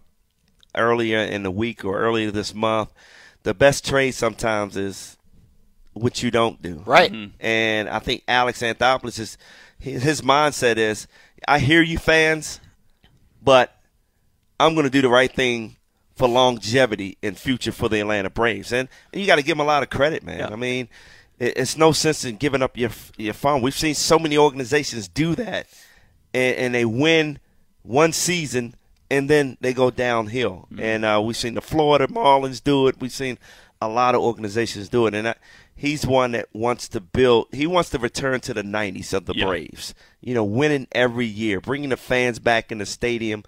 earlier 0.75 1.19
in 1.19 1.43
the 1.43 1.51
week 1.51 1.85
or 1.85 1.99
earlier 1.99 2.31
this 2.31 2.55
month, 2.55 2.91
the 3.43 3.53
best 3.53 3.87
trade 3.87 4.13
sometimes 4.13 4.77
is 4.79 5.18
what 6.01 6.23
you 6.23 6.31
don't 6.31 6.61
do. 6.63 6.83
Right. 6.85 7.13
And 7.41 7.89
I 7.89 7.99
think 7.99 8.25
Alex 8.29 8.63
Anthopoulos 8.63 9.19
is 9.19 9.39
his 9.79 10.03
his 10.03 10.23
mindset 10.23 10.77
is, 10.77 11.07
I 11.47 11.59
hear 11.59 11.83
you 11.83 11.99
fans, 11.99 12.61
but 13.43 13.75
I'm 14.59 14.75
going 14.75 14.85
to 14.85 14.91
do 14.91 15.03
the 15.03 15.09
right 15.09 15.33
thing 15.33 15.77
for 16.17 16.29
longevity 16.29 17.17
and 17.23 17.39
future 17.39 17.71
for 17.71 17.89
the 17.89 18.01
Atlanta 18.01 18.31
Braves. 18.31 18.73
And, 18.73 18.89
and 19.13 19.21
you 19.21 19.27
got 19.27 19.37
to 19.37 19.43
give 19.43 19.57
him 19.57 19.61
a 19.61 19.65
lot 19.65 19.85
of 19.85 19.91
credit, 19.91 20.25
man. 20.25 20.41
Yeah. 20.41 20.49
I 20.49 20.57
mean, 20.57 20.89
it, 21.39 21.57
it's 21.57 21.77
no 21.77 21.93
sense 21.93 22.25
in 22.25 22.37
giving 22.37 22.63
up 22.63 22.77
your 22.77 22.91
your 23.17 23.35
farm. 23.35 23.63
We've 23.63 23.75
seen 23.75 23.95
so 23.95 24.19
many 24.19 24.37
organizations 24.37 25.07
do 25.09 25.35
that, 25.37 25.69
and, 26.35 26.57
and 26.57 26.75
they 26.75 26.85
win 26.85 27.39
one 27.83 28.13
season 28.13 28.75
and 29.11 29.31
then 29.31 29.57
they 29.61 29.73
go 29.73 29.91
downhill. 29.91 30.69
And 30.79 31.05
uh, 31.05 31.23
we've 31.25 31.37
seen 31.37 31.55
the 31.55 31.61
Florida 31.61 32.07
Marlins 32.09 32.63
do 32.63 32.89
it. 32.89 32.97
We've 33.01 33.13
seen 33.13 33.39
a 33.81 33.89
lot 33.89 34.15
of 34.15 34.21
organizations 34.21 34.89
do 34.89 35.07
it, 35.07 35.15
and 35.15 35.29
I, 35.29 35.35
he's 35.79 36.07
one 36.07 36.33
that 36.33 36.49
wants 36.53 36.89
to 36.91 37.01
build. 37.01 37.47
He 37.53 37.67
wants 37.67 37.89
to 37.91 37.99
return 37.99 38.41
to 38.41 38.53
the 38.53 38.63
'90s 38.63 39.15
of 39.15 39.25
the 39.25 39.35
Yeah. 39.35 39.47
Braves. 39.47 39.95
You 40.21 40.35
know, 40.35 40.45
winning 40.45 40.89
every 40.93 41.27
year, 41.27 41.61
bringing 41.61 41.89
the 41.89 41.97
fans 41.97 42.39
back 42.39 42.71
in 42.71 42.79
the 42.79 42.87
stadium, 42.87 43.45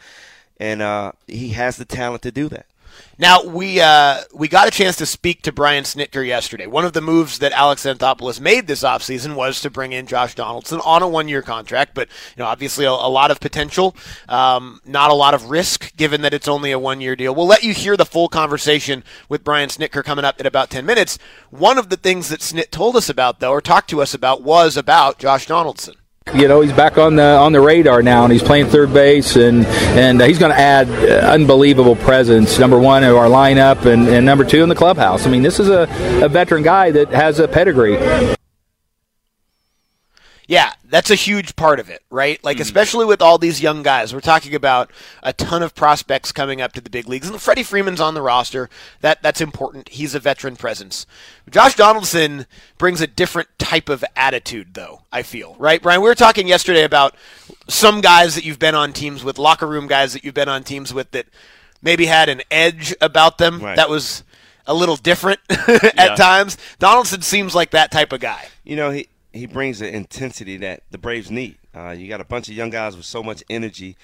and 0.58 0.80
uh, 0.80 1.12
he 1.26 1.48
has 1.50 1.76
the 1.76 1.84
talent 1.84 2.22
to 2.22 2.30
do 2.30 2.48
that. 2.48 2.66
Now 3.18 3.44
we 3.44 3.80
uh, 3.80 4.22
we 4.34 4.48
got 4.48 4.68
a 4.68 4.70
chance 4.70 4.96
to 4.96 5.06
speak 5.06 5.42
to 5.42 5.52
Brian 5.52 5.84
Snitker 5.84 6.26
yesterday. 6.26 6.66
One 6.66 6.84
of 6.84 6.92
the 6.92 7.00
moves 7.00 7.38
that 7.38 7.52
Alex 7.52 7.84
Anthopoulos 7.84 8.40
made 8.40 8.66
this 8.66 8.82
offseason 8.82 9.34
was 9.34 9.60
to 9.60 9.70
bring 9.70 9.92
in 9.92 10.06
Josh 10.06 10.34
Donaldson 10.34 10.80
on 10.84 11.02
a 11.02 11.08
one-year 11.08 11.42
contract, 11.42 11.94
but 11.94 12.08
you 12.36 12.42
know 12.42 12.46
obviously 12.46 12.84
a, 12.84 12.90
a 12.90 13.10
lot 13.10 13.30
of 13.30 13.40
potential, 13.40 13.94
um, 14.28 14.80
not 14.84 15.10
a 15.10 15.14
lot 15.14 15.34
of 15.34 15.50
risk 15.50 15.94
given 15.96 16.22
that 16.22 16.34
it's 16.34 16.48
only 16.48 16.72
a 16.72 16.78
one-year 16.78 17.16
deal. 17.16 17.34
We'll 17.34 17.46
let 17.46 17.62
you 17.62 17.74
hear 17.74 17.96
the 17.96 18.06
full 18.06 18.28
conversation 18.28 19.04
with 19.28 19.44
Brian 19.44 19.68
Snitker 19.68 20.04
coming 20.04 20.24
up 20.24 20.40
in 20.40 20.46
about 20.46 20.70
ten 20.70 20.86
minutes. 20.86 21.18
One 21.50 21.78
of 21.78 21.90
the 21.90 21.96
things 21.96 22.28
that 22.28 22.40
Snit 22.40 22.70
told 22.70 22.96
us 22.96 23.08
about 23.08 23.40
though, 23.40 23.52
or 23.52 23.60
talked 23.60 23.90
to 23.90 24.02
us 24.02 24.14
about, 24.14 24.42
was 24.42 24.76
about 24.76 25.18
Josh 25.18 25.46
Donaldson. 25.46 25.94
You 26.34 26.46
know, 26.46 26.60
he's 26.60 26.72
back 26.72 26.96
on 26.96 27.16
the 27.16 27.24
on 27.24 27.52
the 27.52 27.60
radar 27.60 28.02
now, 28.02 28.22
and 28.22 28.32
he's 28.32 28.42
playing 28.42 28.66
third 28.66 28.94
base, 28.94 29.34
and 29.34 29.66
and 29.66 30.22
uh, 30.22 30.26
he's 30.26 30.38
going 30.38 30.52
to 30.52 30.58
add 30.58 30.88
uh, 30.88 31.26
unbelievable 31.26 31.96
presence. 31.96 32.56
Number 32.56 32.78
one 32.78 33.02
in 33.02 33.10
our 33.10 33.26
lineup, 33.26 33.84
and, 33.84 34.06
and 34.06 34.24
number 34.24 34.44
two 34.44 34.62
in 34.62 34.68
the 34.68 34.76
clubhouse. 34.76 35.26
I 35.26 35.30
mean, 35.30 35.42
this 35.42 35.58
is 35.58 35.68
a, 35.68 35.88
a 36.22 36.28
veteran 36.28 36.62
guy 36.62 36.92
that 36.92 37.08
has 37.08 37.40
a 37.40 37.48
pedigree. 37.48 38.36
Yeah, 40.50 40.72
that's 40.84 41.12
a 41.12 41.14
huge 41.14 41.54
part 41.54 41.78
of 41.78 41.88
it, 41.88 42.02
right? 42.10 42.42
Like, 42.42 42.56
hmm. 42.56 42.62
especially 42.62 43.04
with 43.06 43.22
all 43.22 43.38
these 43.38 43.62
young 43.62 43.84
guys. 43.84 44.12
We're 44.12 44.20
talking 44.20 44.52
about 44.52 44.90
a 45.22 45.32
ton 45.32 45.62
of 45.62 45.76
prospects 45.76 46.32
coming 46.32 46.60
up 46.60 46.72
to 46.72 46.80
the 46.80 46.90
big 46.90 47.06
leagues. 47.08 47.28
And 47.28 47.40
Freddie 47.40 47.62
Freeman's 47.62 48.00
on 48.00 48.14
the 48.14 48.20
roster. 48.20 48.68
That 49.00 49.22
That's 49.22 49.40
important. 49.40 49.90
He's 49.90 50.12
a 50.12 50.18
veteran 50.18 50.56
presence. 50.56 51.06
Josh 51.48 51.76
Donaldson 51.76 52.46
brings 52.78 53.00
a 53.00 53.06
different 53.06 53.48
type 53.60 53.88
of 53.88 54.04
attitude, 54.16 54.74
though, 54.74 55.02
I 55.12 55.22
feel, 55.22 55.54
right? 55.60 55.80
Brian, 55.80 56.00
we 56.02 56.08
were 56.08 56.16
talking 56.16 56.48
yesterday 56.48 56.82
about 56.82 57.14
some 57.68 58.00
guys 58.00 58.34
that 58.34 58.44
you've 58.44 58.58
been 58.58 58.74
on 58.74 58.92
teams 58.92 59.22
with, 59.22 59.38
locker 59.38 59.68
room 59.68 59.86
guys 59.86 60.14
that 60.14 60.24
you've 60.24 60.34
been 60.34 60.48
on 60.48 60.64
teams 60.64 60.92
with 60.92 61.12
that 61.12 61.26
maybe 61.80 62.06
had 62.06 62.28
an 62.28 62.42
edge 62.50 62.92
about 63.00 63.38
them 63.38 63.60
Right. 63.60 63.76
that 63.76 63.88
was 63.88 64.24
a 64.66 64.74
little 64.74 64.96
different 64.96 65.38
at 65.48 65.94
Yeah. 65.94 66.14
times. 66.16 66.58
Donaldson 66.80 67.22
seems 67.22 67.54
like 67.54 67.70
that 67.70 67.92
type 67.92 68.12
of 68.12 68.18
guy. 68.18 68.48
You 68.64 68.74
know, 68.74 68.90
he 68.90 69.08
he 69.32 69.46
brings 69.46 69.78
the 69.78 69.94
intensity 69.94 70.56
that 70.58 70.82
the 70.90 70.98
Braves 70.98 71.30
need. 71.30 71.58
Uh, 71.74 71.90
you 71.90 72.08
got 72.08 72.20
a 72.20 72.24
bunch 72.24 72.48
of 72.48 72.54
young 72.54 72.70
guys 72.70 72.96
with 72.96 73.06
so 73.06 73.22
much 73.22 73.44
energy, 73.48 73.96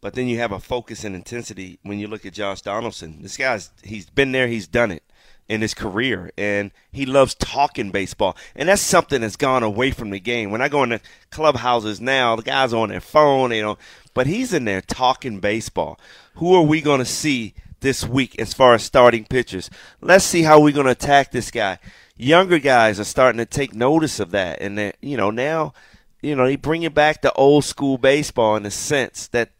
but 0.00 0.14
then 0.14 0.28
you 0.28 0.38
have 0.38 0.52
a 0.52 0.60
focus 0.60 1.04
and 1.04 1.14
intensity 1.14 1.78
when 1.82 1.98
you 1.98 2.06
look 2.06 2.26
at 2.26 2.34
Josh 2.34 2.60
Donaldson. 2.60 3.22
This 3.22 3.36
guy's 3.36 3.70
he's 3.82 4.08
been 4.10 4.32
there, 4.32 4.46
he's 4.46 4.66
done 4.66 4.90
it 4.90 5.02
in 5.48 5.60
his 5.60 5.74
career, 5.74 6.30
and 6.36 6.70
he 6.92 7.06
loves 7.06 7.34
talking 7.34 7.90
baseball, 7.90 8.36
and 8.54 8.68
that's 8.68 8.82
something 8.82 9.20
that's 9.20 9.36
gone 9.36 9.62
away 9.62 9.90
from 9.90 10.10
the 10.10 10.20
game. 10.20 10.50
When 10.50 10.62
I 10.62 10.68
go 10.68 10.82
into 10.82 11.00
clubhouses 11.30 12.00
now, 12.00 12.36
the 12.36 12.42
guys 12.42 12.72
are 12.72 12.82
on 12.82 12.90
their 12.90 13.00
phone, 13.00 13.52
you 13.52 13.62
know, 13.62 13.78
but 14.12 14.26
he's 14.26 14.52
in 14.52 14.64
there 14.64 14.80
talking 14.80 15.40
baseball. 15.40 15.98
Who 16.34 16.54
are 16.54 16.62
we 16.62 16.80
going 16.80 17.00
to 17.00 17.04
see 17.04 17.54
this 17.80 18.04
week 18.04 18.38
as 18.38 18.54
far 18.54 18.74
as 18.74 18.82
starting 18.82 19.24
pitchers? 19.24 19.70
Let's 20.00 20.24
see 20.24 20.42
how 20.42 20.60
we're 20.60 20.72
going 20.72 20.86
to 20.86 20.92
attack 20.92 21.30
this 21.30 21.50
guy 21.50 21.78
younger 22.16 22.58
guys 22.58 23.00
are 23.00 23.04
starting 23.04 23.38
to 23.38 23.46
take 23.46 23.74
notice 23.74 24.20
of 24.20 24.30
that, 24.30 24.60
and 24.60 24.78
that 24.78 24.96
you 25.00 25.16
know 25.16 25.30
now, 25.30 25.72
you 26.22 26.34
know 26.34 26.46
they 26.46 26.56
bring 26.56 26.82
it 26.82 26.94
back 26.94 27.22
to 27.22 27.32
old 27.32 27.64
school 27.64 27.98
baseball 27.98 28.56
in 28.56 28.62
the 28.62 28.70
sense 28.70 29.28
that 29.28 29.50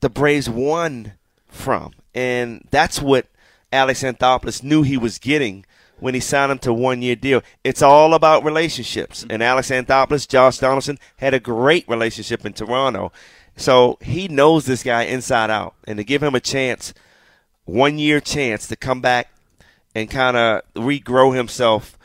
the 0.00 0.10
Braves 0.10 0.48
won 0.48 1.12
from, 1.46 1.92
and 2.14 2.66
that's 2.70 3.00
what 3.00 3.26
Alex 3.72 4.02
Anthopoulos 4.02 4.62
knew 4.62 4.82
he 4.82 4.96
was 4.96 5.18
getting 5.18 5.64
when 6.00 6.14
he 6.14 6.20
signed 6.20 6.52
him 6.52 6.58
to 6.58 6.72
one 6.72 7.02
year 7.02 7.16
deal. 7.16 7.42
It's 7.64 7.82
all 7.82 8.14
about 8.14 8.44
relationships, 8.44 9.24
and 9.28 9.42
Alex 9.42 9.70
Anthopoulos, 9.70 10.28
Josh 10.28 10.58
Donaldson 10.58 10.98
had 11.16 11.34
a 11.34 11.40
great 11.40 11.88
relationship 11.88 12.44
in 12.44 12.52
Toronto, 12.52 13.12
so 13.56 13.98
he 14.00 14.28
knows 14.28 14.66
this 14.66 14.82
guy 14.82 15.02
inside 15.02 15.50
out, 15.50 15.74
and 15.86 15.98
to 15.98 16.04
give 16.04 16.22
him 16.22 16.34
a 16.34 16.40
chance, 16.40 16.94
one 17.64 17.98
year 17.98 18.20
chance 18.20 18.66
to 18.68 18.76
come 18.76 19.00
back 19.00 19.28
and 19.94 20.10
kind 20.10 20.36
of 20.36 20.62
regrow 20.74 21.34
himself. 21.34 21.98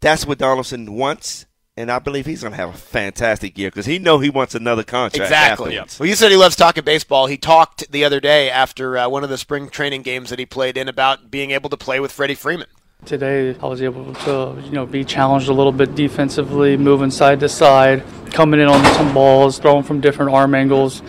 That's 0.00 0.26
what 0.26 0.38
Donaldson 0.38 0.94
wants, 0.94 1.46
and 1.76 1.90
I 1.90 1.98
believe 1.98 2.26
he's 2.26 2.40
going 2.40 2.52
to 2.52 2.56
have 2.56 2.70
a 2.70 2.78
fantastic 2.78 3.58
year 3.58 3.70
because 3.70 3.86
he 3.86 3.98
know 3.98 4.18
he 4.18 4.30
wants 4.30 4.54
another 4.54 4.82
contract. 4.82 5.30
Exactly. 5.30 5.76
afterwards. 5.76 6.00
Well, 6.00 6.08
you 6.08 6.14
said 6.14 6.30
he 6.30 6.36
loves 6.36 6.56
talking 6.56 6.84
baseball. 6.84 7.26
He 7.26 7.36
talked 7.36 7.90
the 7.90 8.04
other 8.04 8.20
day 8.20 8.50
after 8.50 8.96
uh, 8.96 9.08
one 9.08 9.24
of 9.24 9.30
the 9.30 9.38
spring 9.38 9.68
training 9.68 10.02
games 10.02 10.30
that 10.30 10.38
he 10.38 10.46
played 10.46 10.76
in 10.76 10.88
about 10.88 11.30
being 11.30 11.50
able 11.50 11.68
to 11.70 11.76
play 11.76 12.00
with 12.00 12.12
Freddie 12.12 12.34
Freeman. 12.34 12.66
Today, 13.06 13.56
I 13.62 13.66
was 13.66 13.80
able 13.80 14.14
to, 14.14 14.60
you 14.62 14.72
know, 14.72 14.84
be 14.84 15.04
challenged 15.04 15.48
a 15.48 15.54
little 15.54 15.72
bit 15.72 15.94
defensively, 15.94 16.76
moving 16.76 17.10
side 17.10 17.40
to 17.40 17.48
side, 17.48 18.02
coming 18.30 18.60
in 18.60 18.68
on 18.68 18.84
some 18.94 19.14
balls, 19.14 19.58
throwing 19.58 19.84
from 19.84 20.00
different 20.00 20.32
arm 20.32 20.54
angles. 20.54 21.02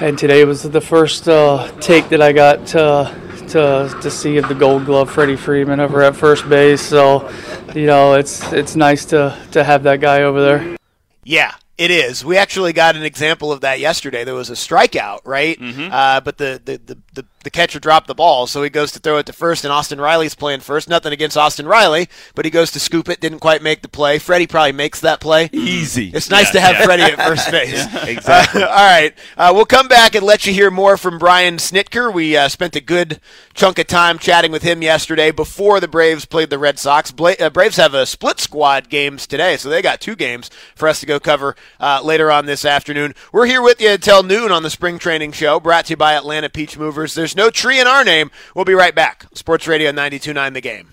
And 0.00 0.18
today 0.18 0.44
was 0.44 0.62
the 0.62 0.80
first 0.80 1.28
uh, 1.28 1.70
take 1.80 2.08
that 2.08 2.22
I 2.22 2.32
got 2.32 2.66
to, 2.68 3.14
to 3.56 3.98
to 4.02 4.10
see 4.10 4.36
of 4.36 4.48
the 4.48 4.54
Gold 4.54 4.84
Glove 4.84 5.10
Freddie 5.10 5.36
Freeman 5.36 5.80
over 5.80 6.02
at 6.02 6.14
first 6.14 6.48
base. 6.48 6.80
So, 6.82 7.30
you 7.74 7.86
know, 7.86 8.14
it's 8.14 8.52
it's 8.52 8.76
nice 8.76 9.04
to 9.06 9.36
to 9.52 9.64
have 9.64 9.82
that 9.84 10.00
guy 10.00 10.22
over 10.22 10.40
there. 10.40 10.76
Yeah, 11.24 11.54
it 11.76 11.90
is. 11.90 12.24
We 12.24 12.36
actually 12.36 12.72
got 12.72 12.96
an 12.96 13.02
example 13.02 13.52
of 13.52 13.62
that 13.62 13.80
yesterday. 13.80 14.24
There 14.24 14.34
was 14.34 14.50
a 14.50 14.54
strikeout, 14.54 15.20
right? 15.24 15.58
Uh, 15.92 16.20
but 16.20 16.38
the, 16.38 16.60
the, 16.64 16.78
the, 16.78 16.98
the, 17.14 17.24
the 17.46 17.50
catcher 17.50 17.78
dropped 17.78 18.08
the 18.08 18.14
ball, 18.14 18.48
so 18.48 18.64
he 18.64 18.68
goes 18.68 18.90
to 18.90 18.98
throw 18.98 19.18
it 19.18 19.26
to 19.26 19.32
first, 19.32 19.64
and 19.64 19.72
Austin 19.72 20.00
Riley's 20.00 20.34
playing 20.34 20.58
first. 20.58 20.88
Nothing 20.88 21.12
against 21.12 21.36
Austin 21.36 21.68
Riley, 21.68 22.08
but 22.34 22.44
he 22.44 22.50
goes 22.50 22.72
to 22.72 22.80
scoop 22.80 23.08
it, 23.08 23.20
didn't 23.20 23.38
quite 23.38 23.62
make 23.62 23.82
the 23.82 23.88
play. 23.88 24.18
Freddie 24.18 24.48
probably 24.48 24.72
makes 24.72 25.00
that 25.02 25.20
play. 25.20 25.48
Easy. 25.52 26.10
It's 26.12 26.28
nice 26.28 26.50
to 26.50 26.60
have 26.60 26.84
Freddie 26.84 27.04
at 27.04 27.14
first 27.24 27.48
base. 27.52 27.86
exactly. 28.02 28.64
Uh, 28.64 28.66
all 28.68 28.74
right. 28.74 29.14
Uh, 29.36 29.52
we'll 29.54 29.64
come 29.64 29.86
back 29.86 30.16
and 30.16 30.26
let 30.26 30.44
you 30.44 30.52
hear 30.52 30.72
more 30.72 30.96
from 30.96 31.18
Brian 31.20 31.58
Snitker. 31.58 32.12
We 32.12 32.36
uh, 32.36 32.48
spent 32.48 32.74
a 32.74 32.80
good 32.80 33.20
chunk 33.54 33.78
of 33.78 33.86
time 33.86 34.18
chatting 34.18 34.50
with 34.50 34.64
him 34.64 34.82
yesterday 34.82 35.30
before 35.30 35.78
the 35.78 35.86
Braves 35.86 36.24
played 36.24 36.50
the 36.50 36.58
Red 36.58 36.80
Sox. 36.80 37.12
Bla- 37.12 37.36
uh, 37.38 37.48
Braves 37.48 37.76
have 37.76 37.94
a 37.94 38.06
split 38.06 38.40
squad 38.40 38.88
games 38.88 39.24
today, 39.24 39.56
so 39.56 39.68
they 39.68 39.82
got 39.82 40.00
two 40.00 40.16
games 40.16 40.50
for 40.74 40.88
us 40.88 40.98
to 40.98 41.06
go 41.06 41.20
cover 41.20 41.54
uh, 41.78 42.00
later 42.02 42.28
on 42.28 42.46
this 42.46 42.64
afternoon. 42.64 43.14
We're 43.30 43.46
here 43.46 43.62
with 43.62 43.80
you 43.80 43.90
until 43.90 44.24
noon 44.24 44.50
on 44.50 44.64
the 44.64 44.70
Spring 44.70 44.98
Training 44.98 45.30
Show, 45.30 45.60
brought 45.60 45.84
to 45.86 45.90
you 45.90 45.96
by 45.96 46.14
Atlanta 46.14 46.50
Peach 46.50 46.76
Movers. 46.76 47.14
There's 47.14 47.35
no 47.36 47.50
tree 47.50 47.78
in 47.78 47.86
our 47.86 48.02
name. 48.02 48.30
We'll 48.54 48.64
be 48.64 48.74
right 48.74 48.94
back. 48.94 49.26
Sports 49.34 49.68
Radio 49.68 49.92
92.9 49.92 50.54
The 50.54 50.60
Game. 50.60 50.88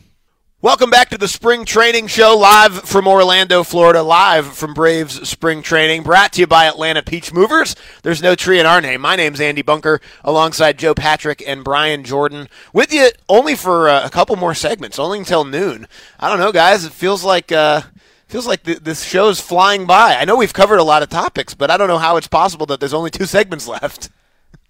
Welcome 0.62 0.90
back 0.90 1.10
to 1.10 1.18
the 1.18 1.28
Spring 1.28 1.66
Training 1.66 2.08
Show, 2.08 2.38
live 2.38 2.84
from 2.84 3.06
Orlando, 3.06 3.64
Florida, 3.64 4.02
live 4.02 4.54
from 4.56 4.74
Braves 4.74 5.28
Spring 5.28 5.62
Training, 5.62 6.04
brought 6.04 6.32
to 6.34 6.42
you 6.42 6.48
by 6.48 6.66
Atlanta 6.66 7.02
Peach 7.04 7.34
Movers. 7.34 7.76
There's 8.02 8.22
no 8.22 8.34
tree 8.34 8.62
in 8.62 8.66
our 8.66 8.80
name. 8.80 9.02
My 9.02 9.18
name's 9.18 9.42
Andy 9.42 9.62
Bunker, 9.62 10.00
alongside 10.24 10.80
Joe 10.80 10.94
Patrick 10.94 11.44
and 11.46 11.66
Brian 11.66 12.06
Jordan, 12.06 12.48
with 12.72 12.94
you 12.94 13.10
only 13.28 13.56
for 13.56 13.90
uh, 13.90 14.06
a 14.06 14.10
couple 14.10 14.38
more 14.38 14.54
segments, 14.54 14.98
only 14.98 15.20
until 15.20 15.44
noon. 15.44 15.86
I 16.18 16.30
don't 16.30 16.40
know, 16.40 16.54
guys. 16.54 16.86
It 16.86 16.94
feels 16.94 17.26
like 17.26 17.52
uh, 17.52 17.82
feels 18.30 18.48
like 18.48 18.64
th- 18.64 18.80
this 18.80 19.04
show's 19.04 19.42
flying 19.42 19.86
by. 19.86 20.16
I 20.16 20.24
know 20.24 20.38
we've 20.38 20.54
covered 20.54 20.80
a 20.80 20.84
lot 20.84 21.04
of 21.04 21.10
topics, 21.10 21.54
but 21.54 21.72
I 21.72 21.76
don't 21.76 21.90
know 21.90 21.98
how 21.98 22.16
it's 22.16 22.28
possible 22.30 22.66
that 22.68 22.80
there's 22.80 22.94
only 22.94 23.12
two 23.12 23.26
segments 23.26 23.68
left. 23.68 24.10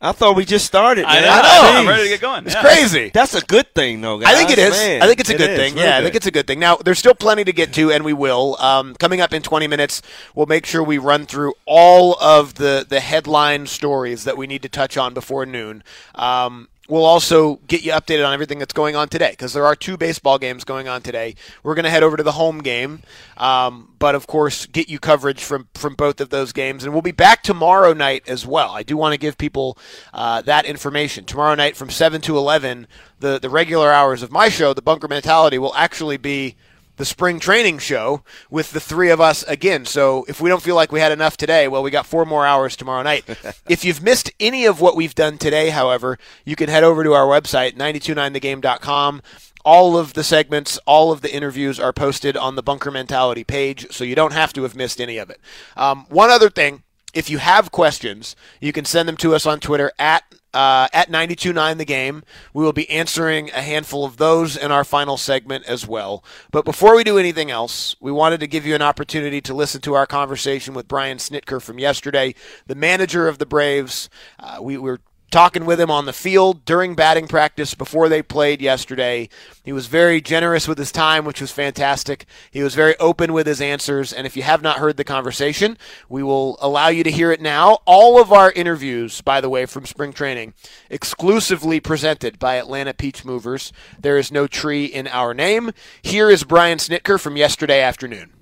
I 0.04 0.12
thought 0.12 0.36
we 0.36 0.44
just 0.46 0.66
started. 0.66 1.06
I 1.06 1.22
know. 1.22 1.30
I 1.32 1.42
know. 1.74 1.80
I'm 1.80 1.88
ready 1.88 2.04
to 2.04 2.10
get 2.10 2.20
going. 2.22 2.46
It's 2.46 2.54
Yeah. 2.56 2.62
crazy. 2.62 3.10
That's 3.14 3.34
a 3.36 3.42
good 3.42 3.74
thing, 3.74 4.02
though, 4.02 4.18
guys. 4.20 4.34
I 4.34 4.38
think 4.38 4.52
it 4.52 4.60
is. 4.60 4.72
Man, 4.72 5.02
I 5.02 5.08
think 5.08 5.22
it's 5.22 5.30
a 5.30 5.36
it 5.36 5.38
good 5.38 5.50
is. 5.52 5.58
thing. 5.58 5.74
Really 5.76 5.88
Yeah, 5.88 5.98
I 5.98 6.04
think 6.04 6.16
it's 6.16 6.28
a 6.28 6.32
good 6.32 6.46
thing. 6.46 6.60
Now, 6.60 6.76
there's 6.76 7.00
still 7.00 7.16
plenty 7.16 7.44
to 7.46 7.54
get 7.54 7.74
to, 7.76 7.90
and 7.92 8.04
we 8.04 8.12
will. 8.14 8.58
Um, 8.60 8.96
coming 8.96 9.22
up 9.22 9.34
in 9.34 9.42
20 9.42 9.66
minutes, 9.68 10.02
we'll 10.36 10.46
make 10.46 10.66
sure 10.66 10.84
we 10.84 10.98
run 10.98 11.26
through 11.26 11.54
all 11.66 12.18
of 12.22 12.56
the, 12.56 12.86
the 12.88 13.00
headline 13.00 13.66
stories 13.66 14.26
that 14.26 14.36
we 14.38 14.46
need 14.46 14.62
to 14.64 14.70
touch 14.70 14.98
on 14.98 15.14
before 15.14 15.46
noon. 15.46 15.84
Um, 16.16 16.68
We'll 16.90 17.06
also 17.06 17.62
get 17.68 17.84
you 17.84 17.94
updated 17.94 18.28
on 18.28 18.34
everything 18.34 18.60
that's 18.60 18.74
going 18.74 18.98
on 18.98 19.08
today 19.08 19.32
because 19.32 19.54
there 19.54 19.66
are 19.66 19.74
two 19.74 19.96
baseball 19.96 20.38
games 20.38 20.66
going 20.66 20.90
on 20.90 21.02
today. 21.02 21.36
We're 21.64 21.76
going 21.76 21.86
to 21.86 21.90
head 21.90 22.04
over 22.04 22.18
to 22.18 22.24
the 22.24 22.34
home 22.34 22.60
game, 22.60 23.04
um, 23.38 23.94
but 24.00 24.16
of 24.16 24.28
course, 24.28 24.66
get 24.66 24.90
you 24.90 25.00
coverage 25.00 25.42
from 25.42 25.70
from 25.76 25.96
both 25.96 26.20
of 26.20 26.30
those 26.30 26.52
games, 26.52 26.84
and 26.84 26.92
we'll 26.92 27.02
be 27.02 27.14
back 27.14 27.42
tomorrow 27.42 27.94
night 27.94 28.28
as 28.28 28.46
well. 28.46 28.72
I 28.72 28.84
do 28.84 28.98
want 28.98 29.14
to 29.14 29.18
give 29.18 29.38
people 29.38 29.78
uh, 30.14 30.42
that 30.42 30.66
information. 30.66 31.24
Tomorrow 31.24 31.56
night 31.56 31.78
from 31.78 31.90
seven 31.90 32.20
to 32.22 32.38
eleven, 32.38 32.88
the 33.22 33.40
the 33.40 33.50
regular 33.50 33.90
hours 33.90 34.22
of 34.22 34.30
my 34.30 34.50
show, 34.50 34.74
the 34.74 34.82
Bunker 34.82 35.08
Mentality, 35.08 35.58
will 35.58 35.76
actually 35.76 36.18
be 36.18 36.58
the 36.98 37.06
spring 37.06 37.40
training 37.40 37.80
show 37.80 38.24
with 38.50 38.72
the 38.72 38.80
three 38.80 39.10
of 39.10 39.20
us 39.20 39.44
again. 39.44 39.86
So 39.86 40.26
if 40.28 40.40
we 40.40 40.50
don't 40.50 40.62
feel 40.62 40.76
like 40.76 40.92
we 40.92 41.00
had 41.00 41.12
enough 41.12 41.38
today, 41.38 41.68
well, 41.68 41.84
we 41.84 41.92
got 41.92 42.06
four 42.06 42.26
more 42.26 42.46
hours 42.46 42.76
tomorrow 42.76 43.04
night. 43.04 43.26
if 43.70 43.84
you've 43.84 44.04
missed 44.04 44.32
any 44.40 44.66
of 44.66 44.80
what 44.80 44.96
we've 44.96 45.16
done 45.16 45.38
today, 45.38 45.70
however, 45.70 46.18
you 46.46 46.56
can 46.56 46.70
head 46.70 46.84
over 46.84 47.04
to 47.04 47.14
our 47.14 47.26
website, 47.26 47.76
929thegame.com. 47.76 49.22
All 49.66 49.98
of 49.98 50.14
the 50.14 50.24
segments, 50.24 50.78
all 50.86 51.12
of 51.12 51.22
the 51.22 51.34
interviews 51.34 51.80
are 51.80 51.94
posted 51.94 52.36
on 52.36 52.56
the 52.56 52.64
Bunker 52.64 52.92
Mentality 52.92 53.46
page, 53.46 53.88
so 53.92 54.04
you 54.04 54.14
don't 54.14 54.34
have 54.34 54.52
to 54.54 54.64
have 54.64 54.76
missed 54.76 55.00
any 55.00 55.18
of 55.18 55.30
it. 55.30 55.40
Um, 55.78 56.06
one 56.10 56.30
other 56.30 56.50
thing, 56.50 56.84
if 57.14 57.30
you 57.30 57.38
have 57.38 57.72
questions, 57.72 58.36
you 58.60 58.74
can 58.74 58.86
send 58.86 59.08
them 59.08 59.18
to 59.18 59.36
us 59.36 59.46
on 59.46 59.60
Twitter 59.60 59.92
at 60.00 60.24
uh, 60.54 60.88
at 60.94 61.10
929 61.10 61.78
the 61.78 61.86
game. 61.86 62.24
We 62.54 62.64
will 62.64 62.74
be 62.74 62.90
answering 62.90 63.50
a 63.52 63.62
handful 63.62 64.06
of 64.06 64.18
those 64.18 64.56
in 64.56 64.72
our 64.72 64.84
final 64.84 65.18
segment 65.18 65.66
as 65.66 65.88
well. 65.88 66.24
But 66.52 66.64
before 66.64 66.96
we 66.96 67.04
do 67.04 67.18
anything 67.18 67.50
else, 67.50 67.96
we 68.00 68.12
wanted 68.12 68.40
to 68.42 68.48
give 68.48 68.66
you 68.66 68.76
an 68.76 68.82
opportunity 68.82 69.42
to 69.42 69.54
listen 69.54 69.82
to 69.82 69.96
our 69.96 70.06
conversation 70.06 70.76
with 70.76 70.88
Brian 70.88 71.18
Snitker 71.18 71.62
from 71.62 71.80
yesterday, 71.80 72.36
the 72.68 72.76
manager 72.76 73.28
of 73.28 73.40
the 73.40 73.48
Braves. 73.48 74.10
Uh, 74.40 74.60
we 74.62 74.78
were 74.78 75.00
talking 75.34 75.66
with 75.66 75.82
him 75.82 75.90
on 75.90 76.06
the 76.06 76.14
field 76.14 76.64
during 76.64 76.94
batting 76.94 77.28
practice 77.28 77.74
before 77.74 78.08
they 78.08 78.22
played 78.22 78.62
yesterday. 78.62 79.28
He 79.64 79.74
was 79.74 79.88
very 79.88 80.22
generous 80.22 80.68
with 80.68 80.78
his 80.78 80.92
time, 80.92 81.26
which 81.26 81.42
was 81.42 81.52
fantastic. 81.52 82.28
He 82.52 82.62
was 82.62 82.76
very 82.76 82.96
open 83.00 83.34
with 83.34 83.48
his 83.48 83.60
answers. 83.60 84.14
And 84.14 84.28
if 84.28 84.38
you 84.38 84.44
have 84.44 84.62
not 84.62 84.78
heard 84.78 84.96
the 84.96 85.04
conversation, 85.04 85.76
we 86.08 86.22
will 86.22 86.56
allow 86.62 86.90
you 86.90 87.04
to 87.04 87.10
hear 87.10 87.32
it 87.32 87.42
now. 87.42 87.80
All 87.86 88.22
of 88.22 88.32
our 88.32 88.52
interviews, 88.52 89.22
by 89.22 89.42
the 89.42 89.50
way, 89.50 89.66
from 89.66 89.88
spring 89.88 90.14
training, 90.14 90.54
exclusively 90.92 91.80
presented 91.80 92.38
by 92.38 92.58
Atlanta 92.58 92.94
Peach 92.94 93.26
Movers. 93.26 93.74
There 94.00 94.20
is 94.20 94.32
no 94.32 94.46
tree 94.46 94.86
in 94.86 95.08
our 95.08 95.34
name. 95.34 95.72
Here 96.04 96.30
is 96.30 96.44
Brian 96.44 96.78
Snitker 96.78 97.20
from 97.20 97.38
yesterday 97.38 97.82
afternoon. 97.82 98.34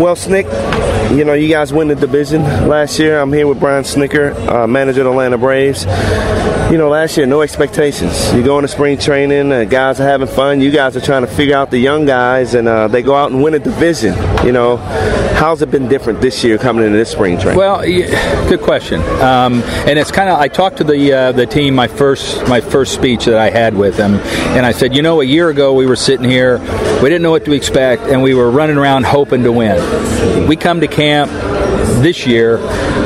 Well, 0.00 0.16
Snit, 0.16 0.44
you 1.14 1.26
know, 1.26 1.34
you 1.34 1.50
guys 1.50 1.74
win 1.74 1.88
the 1.88 1.94
division 1.94 2.42
last 2.66 2.98
year. 2.98 3.20
I'm 3.20 3.30
here 3.30 3.46
with 3.46 3.60
Brian 3.60 3.84
Snitker, 3.84 4.34
uh, 4.48 4.66
manager 4.66 5.02
of 5.02 5.04
the 5.04 5.10
Atlanta 5.10 5.36
Braves. 5.36 5.84
You 6.72 6.78
know, 6.78 6.88
last 6.88 7.18
year, 7.18 7.26
no 7.26 7.42
expectations. 7.42 8.32
You 8.32 8.42
go 8.42 8.56
into 8.58 8.68
spring 8.68 8.96
training, 8.96 9.52
uh, 9.52 9.64
guys 9.64 10.00
are 10.00 10.08
having 10.08 10.26
fun. 10.26 10.62
You 10.62 10.70
guys 10.70 10.96
are 10.96 11.02
trying 11.02 11.26
to 11.26 11.30
figure 11.30 11.54
out 11.54 11.70
the 11.70 11.76
young 11.76 12.06
guys, 12.06 12.54
and 12.54 12.66
uh, 12.66 12.88
they 12.88 13.02
go 13.02 13.14
out 13.14 13.30
and 13.30 13.42
win 13.42 13.52
a 13.52 13.58
division. 13.58 14.14
You 14.42 14.52
know, 14.52 14.78
How's 15.40 15.62
it 15.62 15.70
been 15.70 15.88
different 15.88 16.20
this 16.20 16.44
year 16.44 16.58
coming 16.58 16.84
into 16.84 16.98
this 16.98 17.10
spring 17.10 17.38
training? 17.38 17.56
Well, 17.56 17.80
good 17.80 18.60
question. 18.60 19.00
Um, 19.22 19.62
and 19.88 19.98
it's 19.98 20.10
kind 20.10 20.28
of 20.28 20.38
I 20.38 20.48
talked 20.48 20.76
to 20.76 20.84
the 20.84 21.14
uh, 21.14 21.32
the 21.32 21.46
team 21.46 21.74
my 21.74 21.88
first 21.88 22.46
my 22.46 22.60
first 22.60 22.92
speech 22.92 23.24
that 23.24 23.38
I 23.38 23.48
had 23.48 23.74
with 23.74 23.96
them, 23.96 24.16
and 24.16 24.66
I 24.66 24.72
said, 24.72 24.94
you 24.94 25.00
know, 25.00 25.22
a 25.22 25.24
year 25.24 25.48
ago 25.48 25.72
we 25.72 25.86
were 25.86 25.96
sitting 25.96 26.28
here, 26.28 26.58
we 27.02 27.08
didn't 27.08 27.22
know 27.22 27.30
what 27.30 27.46
to 27.46 27.52
expect, 27.52 28.02
and 28.02 28.22
we 28.22 28.34
were 28.34 28.50
running 28.50 28.76
around 28.76 29.06
hoping 29.06 29.42
to 29.44 29.50
win. 29.50 29.78
We 30.46 30.56
come 30.56 30.80
to 30.80 30.88
camp 30.88 31.30
this 32.02 32.26
year 32.26 32.58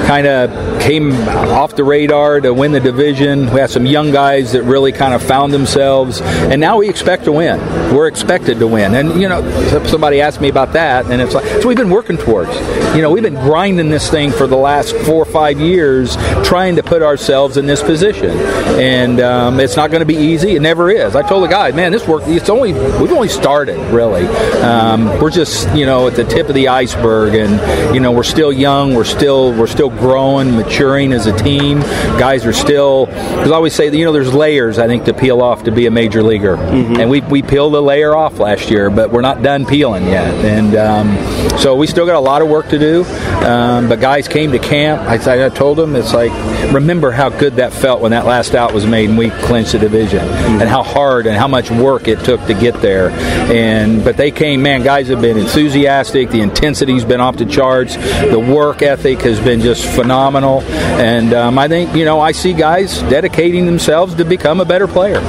kind 0.07 0.27
of 0.27 0.81
came 0.81 1.13
off 1.13 1.77
the 1.77 1.85
radar 1.85 2.41
to 2.41 2.53
win 2.53 2.73
the 2.73 2.81
division. 2.81 3.51
We 3.53 3.61
had 3.61 3.71
some 3.71 3.87
young 3.87 4.13
guys 4.13 4.53
that 4.53 4.63
really 4.65 4.93
kind 4.93 5.15
of 5.15 5.23
found 5.23 5.53
themselves, 5.53 6.21
and 6.21 6.61
now 6.61 6.79
we 6.79 6.89
expect 6.89 7.25
to 7.25 7.33
win. 7.33 7.59
We're 7.95 8.09
expected 8.09 8.59
to 8.59 8.67
win. 8.67 8.95
And, 8.95 9.21
you 9.21 9.29
know, 9.29 9.43
somebody 9.87 10.21
asked 10.21 10.41
me 10.41 10.49
about 10.49 10.73
that, 10.75 11.07
and 11.07 11.23
it's 11.23 11.35
like, 11.35 11.47
so 11.63 11.69
we've 11.69 11.77
been 11.77 11.91
working 11.91 12.17
towards. 12.17 12.55
You 12.95 13.03
know, 13.03 13.11
we've 13.11 13.23
been 13.23 13.35
grinding 13.35 13.89
this 13.89 14.11
thing 14.11 14.31
for 14.31 14.47
the 14.47 14.57
last 14.57 14.95
four 15.07 15.23
or 15.23 15.25
five 15.25 15.59
years, 15.59 16.17
trying 16.45 16.77
to 16.77 16.83
put 16.83 17.03
ourselves 17.03 17.57
in 17.57 17.67
this 17.67 17.83
position. 17.83 18.31
And 18.79 19.21
um, 19.21 19.61
it's 19.61 19.77
not 19.77 19.91
going 19.91 20.01
to 20.01 20.07
be 20.07 20.17
easy. 20.17 20.55
It 20.55 20.63
never 20.63 20.91
is. 20.91 21.17
I 21.17 21.27
told 21.27 21.45
the 21.45 21.49
guys, 21.49 21.75
man, 21.75 21.93
this 21.93 22.07
work, 22.07 22.23
it's 22.27 22.51
only, 22.51 22.73
we've 22.73 23.13
only 23.13 23.29
started, 23.29 23.79
really. 23.93 24.27
Um, 24.59 25.07
we're 25.21 25.31
just, 25.31 25.75
you 25.75 25.87
know, 25.87 26.09
at 26.09 26.15
the 26.15 26.25
tip 26.25 26.49
of 26.49 26.55
the 26.55 26.69
iceberg, 26.69 27.35
and, 27.35 27.95
you 27.95 28.01
know, 28.01 28.13
we're 28.13 28.23
still 28.23 28.53
young, 28.53 28.84
we're 28.93 29.05
still, 29.05 29.53
we're 29.53 29.69
still 29.69 29.89
growing, 29.89 30.57
maturing 30.57 31.13
as 31.13 31.27
a 31.27 31.37
team. 31.39 31.81
Guys 32.19 32.45
are 32.45 32.53
still, 32.53 33.07
because 33.07 33.51
I 33.51 33.55
always 33.55 33.75
say, 33.75 33.89
that, 33.89 33.97
you 33.97 34.05
know, 34.05 34.13
there's 34.13 34.35
layers, 34.35 34.79
I 34.79 34.89
think, 34.89 35.05
to 35.05 35.15
peel 35.15 35.41
off 35.41 35.63
to 35.65 35.71
be 35.71 35.87
a 35.87 35.91
major 35.91 36.23
leaguer. 36.23 36.57
Mm-hmm. 36.57 36.97
And 36.97 37.09
we, 37.09 37.21
we 37.21 37.43
peeled 37.43 37.75
a 37.75 37.81
layer 37.81 38.15
off 38.17 38.39
last 38.39 38.71
year, 38.71 38.91
but 38.91 39.11
we're 39.11 39.21
not 39.21 39.43
done 39.43 39.65
peeling 39.65 40.07
yet. 40.07 40.35
And 40.45 40.75
um, 40.77 41.59
so 41.59 41.77
we 41.77 41.87
still 41.87 42.05
got 42.05 42.17
a 42.17 42.21
lot 42.21 42.43
of 42.43 42.49
work 42.49 42.69
to 42.71 42.79
do. 42.79 43.05
Um, 43.45 43.89
but 43.89 44.01
guys 44.01 44.27
came 44.27 44.51
to 44.53 44.59
camp. 44.59 45.01
I, 45.03 45.47
I 45.47 45.49
told 45.49 45.79
them, 45.79 45.95
it's 45.95 46.13
like, 46.13 46.33
remember 46.73 47.13
how 47.13 47.29
good 47.29 47.55
that 47.57 47.73
felt 47.73 48.01
when 48.01 48.11
that 48.11 48.27
last 48.27 48.55
out 48.55 48.75
was 48.75 48.87
made 48.87 49.09
and 49.09 49.19
we 49.19 49.31
clinched 49.31 49.73
the 49.73 49.79
division, 49.79 50.21
mm-hmm. 50.21 50.61
and 50.61 50.69
how 50.69 50.83
hard 50.83 51.27
and 51.27 51.37
how 51.37 51.47
much 51.47 51.71
work 51.71 52.09
it 52.09 52.19
took 52.25 52.45
to 52.47 52.55
get 52.55 52.81
there. 52.81 53.11
And 53.11 54.03
but 54.03 54.17
they 54.17 54.31
came, 54.31 54.63
man. 54.63 54.83
Guys 54.83 55.09
have 55.09 55.21
been 55.21 55.37
enthusiastic. 55.37 56.31
The 56.31 56.41
intensity's 56.41 57.05
been 57.05 57.21
off 57.21 57.37
the 57.37 57.45
charts. 57.45 57.97
The 57.97 58.39
work 58.39 58.74
ethic 58.83 59.21
has 59.23 59.41
been 59.41 59.61
just 59.61 59.85
phenomenal. 59.87 60.63
And 61.01 61.33
um, 61.35 61.59
I 61.59 61.69
think 61.69 61.95
you 61.95 62.05
know 62.05 62.21
I 62.21 62.33
see 62.33 62.53
guys 62.53 63.01
dedicating 63.03 63.67
themselves 63.67 64.15
to 64.17 64.25
become 64.25 64.61
a 64.61 64.65
better 64.65 64.87
player. 64.87 65.21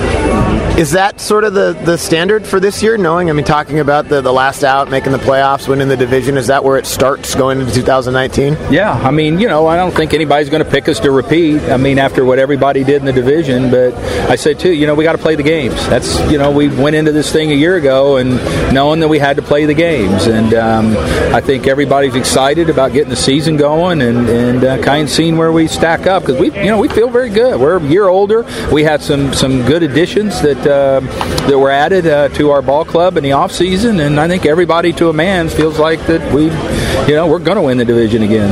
Is 0.77 0.91
that 0.91 1.22
sort 1.22 1.46
of 1.46 1.53
the, 1.53 1.72
the 1.86 1.98
standard 1.98 2.46
for 2.46 2.60
this 2.60 2.84
year? 2.84 2.98
Knowing, 2.98 3.29
I 3.29 3.34
mean, 3.34 3.46
talking 3.46 3.79
about 3.79 4.10
the, 4.10 4.20
the 4.20 4.34
last 4.34 4.62
out, 4.62 4.89
making 4.89 5.13
the 5.13 5.17
playoffs, 5.20 5.70
winning 5.70 5.88
the 5.88 5.96
division, 5.96 6.36
is 6.36 6.48
that 6.48 6.65
where 6.65 6.75
it 6.75 6.86
starts 6.86 7.34
going 7.34 7.62
into 7.62 7.74
2019? 7.74 8.58
Yeah, 8.74 8.91
I 8.91 9.10
mean, 9.10 9.39
you 9.39 9.48
know, 9.48 9.67
I 9.67 9.77
don't 9.77 9.94
think 9.94 10.13
anybody's 10.13 10.50
going 10.50 10.62
to 10.65 10.70
pick 10.70 10.89
us 10.89 11.00
to 11.00 11.12
repeat. 11.12 11.62
I 11.70 11.77
mean, 11.77 11.98
after 11.98 12.25
what 12.25 12.39
everybody 12.39 12.84
did 12.84 12.98
in 12.98 13.05
the 13.05 13.13
division, 13.13 13.72
but 13.72 13.94
I 14.29 14.36
said 14.36 14.60
too, 14.60 14.74
you 14.74 14.86
know, 14.86 14.96
we 14.96 15.05
got 15.05 15.13
to 15.13 15.17
play 15.17 15.36
the 15.36 15.44
games. 15.44 15.75
That's, 15.88 16.20
you 16.29 16.38
know, 16.38 16.51
we 16.51 16.67
went 16.67 16.98
into 16.98 17.13
this 17.13 17.32
thing 17.32 17.51
a 17.53 17.55
year 17.55 17.77
ago 17.77 18.17
and 18.17 18.32
knowing 18.74 19.00
that 19.00 19.08
we 19.08 19.17
had 19.17 19.38
to 19.38 19.41
play 19.41 19.63
the 19.63 19.74
games, 19.74 20.27
and 20.27 20.53
um, 20.55 20.98
I 21.34 21.39
think 21.39 21.67
everybody's 21.67 22.15
excited 22.15 22.70
about 22.70 22.91
getting 22.91 23.12
the 23.12 23.15
season 23.15 23.55
going 23.55 24.01
and 24.01 24.27
and 24.27 24.63
uh, 24.65 24.84
kind 24.84 25.03
of 25.03 25.10
seeing 25.10 25.38
where 25.38 25.53
we 25.53 25.67
stack 25.67 26.05
up 26.05 26.24
because 26.24 26.38
we, 26.38 26.48
you 26.48 26.65
know, 26.65 26.79
we 26.79 26.89
feel 26.89 27.10
very 27.10 27.29
good. 27.29 27.62
We're 27.62 27.77
a 27.77 27.84
year 27.84 28.10
older. 28.10 28.44
We 28.74 28.84
had 28.84 29.01
some 29.01 29.34
some 29.34 29.65
good 29.65 29.82
additions 29.82 30.41
that 30.41 30.64
that 30.65 31.57
were 31.57 31.69
added 31.72 32.07
uh, 32.07 32.29
to 32.29 32.51
our 32.51 32.62
ball 32.62 32.86
club 32.86 33.17
in 33.17 33.24
the 33.24 33.34
off 33.34 33.51
season, 33.51 34.00
and 34.00 34.19
I 34.19 34.27
think 34.27 34.45
everybody 34.45 34.93
to 34.93 35.10
a 35.10 35.13
man 35.13 35.50
feels 35.50 35.79
like 35.79 36.05
that 36.07 36.34
we, 36.34 36.50
you 37.07 37.13
know, 37.13 37.27
we're 37.27 37.39
going 37.39 37.57
to 37.57 37.62
win 37.62 37.77
the 37.77 37.85
division 37.85 38.24
again. 38.24 38.50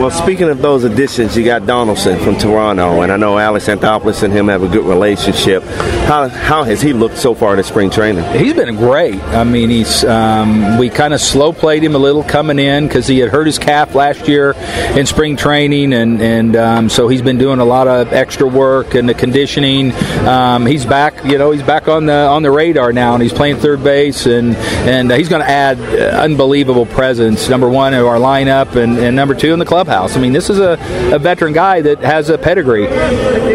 Well, 0.00 0.10
speaking 0.10 0.48
of 0.48 0.62
those 0.62 0.84
additions, 0.84 1.36
you 1.36 1.44
got 1.44 1.66
Donaldson 1.66 2.20
from 2.20 2.36
Toronto, 2.36 3.00
and 3.00 3.10
I 3.10 3.16
know 3.16 3.38
Alex 3.38 3.66
Anthopoulos 3.66 4.22
and 4.22 4.32
him 4.32 4.46
have 4.46 4.62
a 4.62 4.68
good 4.68 4.84
relationship. 4.84 5.64
How 6.06 6.28
how 6.28 6.62
has 6.62 6.80
he 6.80 6.92
looked 6.92 7.16
so 7.16 7.34
far 7.34 7.56
in 7.56 7.64
spring 7.64 7.90
training? 7.90 8.22
He's 8.38 8.54
been 8.54 8.76
great. 8.76 9.20
I 9.20 9.42
mean, 9.42 9.70
he's 9.70 10.04
um, 10.04 10.78
we 10.78 10.88
kind 10.88 11.14
of 11.14 11.20
slow 11.20 11.52
played 11.52 11.82
him 11.82 11.96
a 11.96 11.98
little 11.98 12.22
coming 12.22 12.58
in 12.58 12.86
because 12.86 13.08
he 13.08 13.18
had 13.18 13.30
hurt 13.30 13.46
his 13.46 13.58
calf 13.58 13.94
last 13.94 14.28
year 14.28 14.52
in 14.96 15.06
spring 15.06 15.36
training, 15.36 15.92
and 15.92 16.20
and 16.20 16.54
um, 16.54 16.88
so 16.88 17.08
he's 17.08 17.22
been 17.22 17.38
doing 17.38 17.58
a 17.58 17.64
lot 17.64 17.88
of 17.88 18.12
extra 18.12 18.46
work 18.46 18.94
and 18.94 19.08
the 19.08 19.14
conditioning. 19.14 19.92
Um, 20.26 20.64
he's 20.66 20.86
back, 20.86 21.24
you 21.24 21.38
know, 21.38 21.50
he's 21.50 21.62
back 21.64 21.88
on 21.88 22.06
the 22.06 22.12
on 22.12 22.42
the 22.42 22.50
radar 22.50 22.92
now, 22.92 23.14
and 23.14 23.22
he's 23.22 23.32
playing 23.32 23.56
third 23.56 23.82
base, 23.82 24.26
and 24.26 24.54
and 24.86 25.10
uh, 25.10 25.16
he's 25.16 25.28
going 25.28 25.42
to 25.42 25.50
add 25.50 25.80
uh, 25.80 26.22
unbelievable 26.22 26.86
presence. 26.86 27.48
Number 27.48 27.68
one 27.68 27.95
in 28.00 28.06
our 28.06 28.16
lineup, 28.16 28.76
and, 28.76 28.98
and 28.98 29.16
number 29.16 29.34
two 29.34 29.52
in 29.52 29.58
the 29.58 29.64
clubhouse. 29.64 30.16
I 30.16 30.20
mean, 30.20 30.32
this 30.32 30.50
is 30.50 30.58
a, 30.58 30.72
a 31.14 31.18
veteran 31.18 31.52
guy 31.52 31.80
that 31.80 31.98
has 32.00 32.28
a 32.28 32.38
pedigree. 32.38 32.86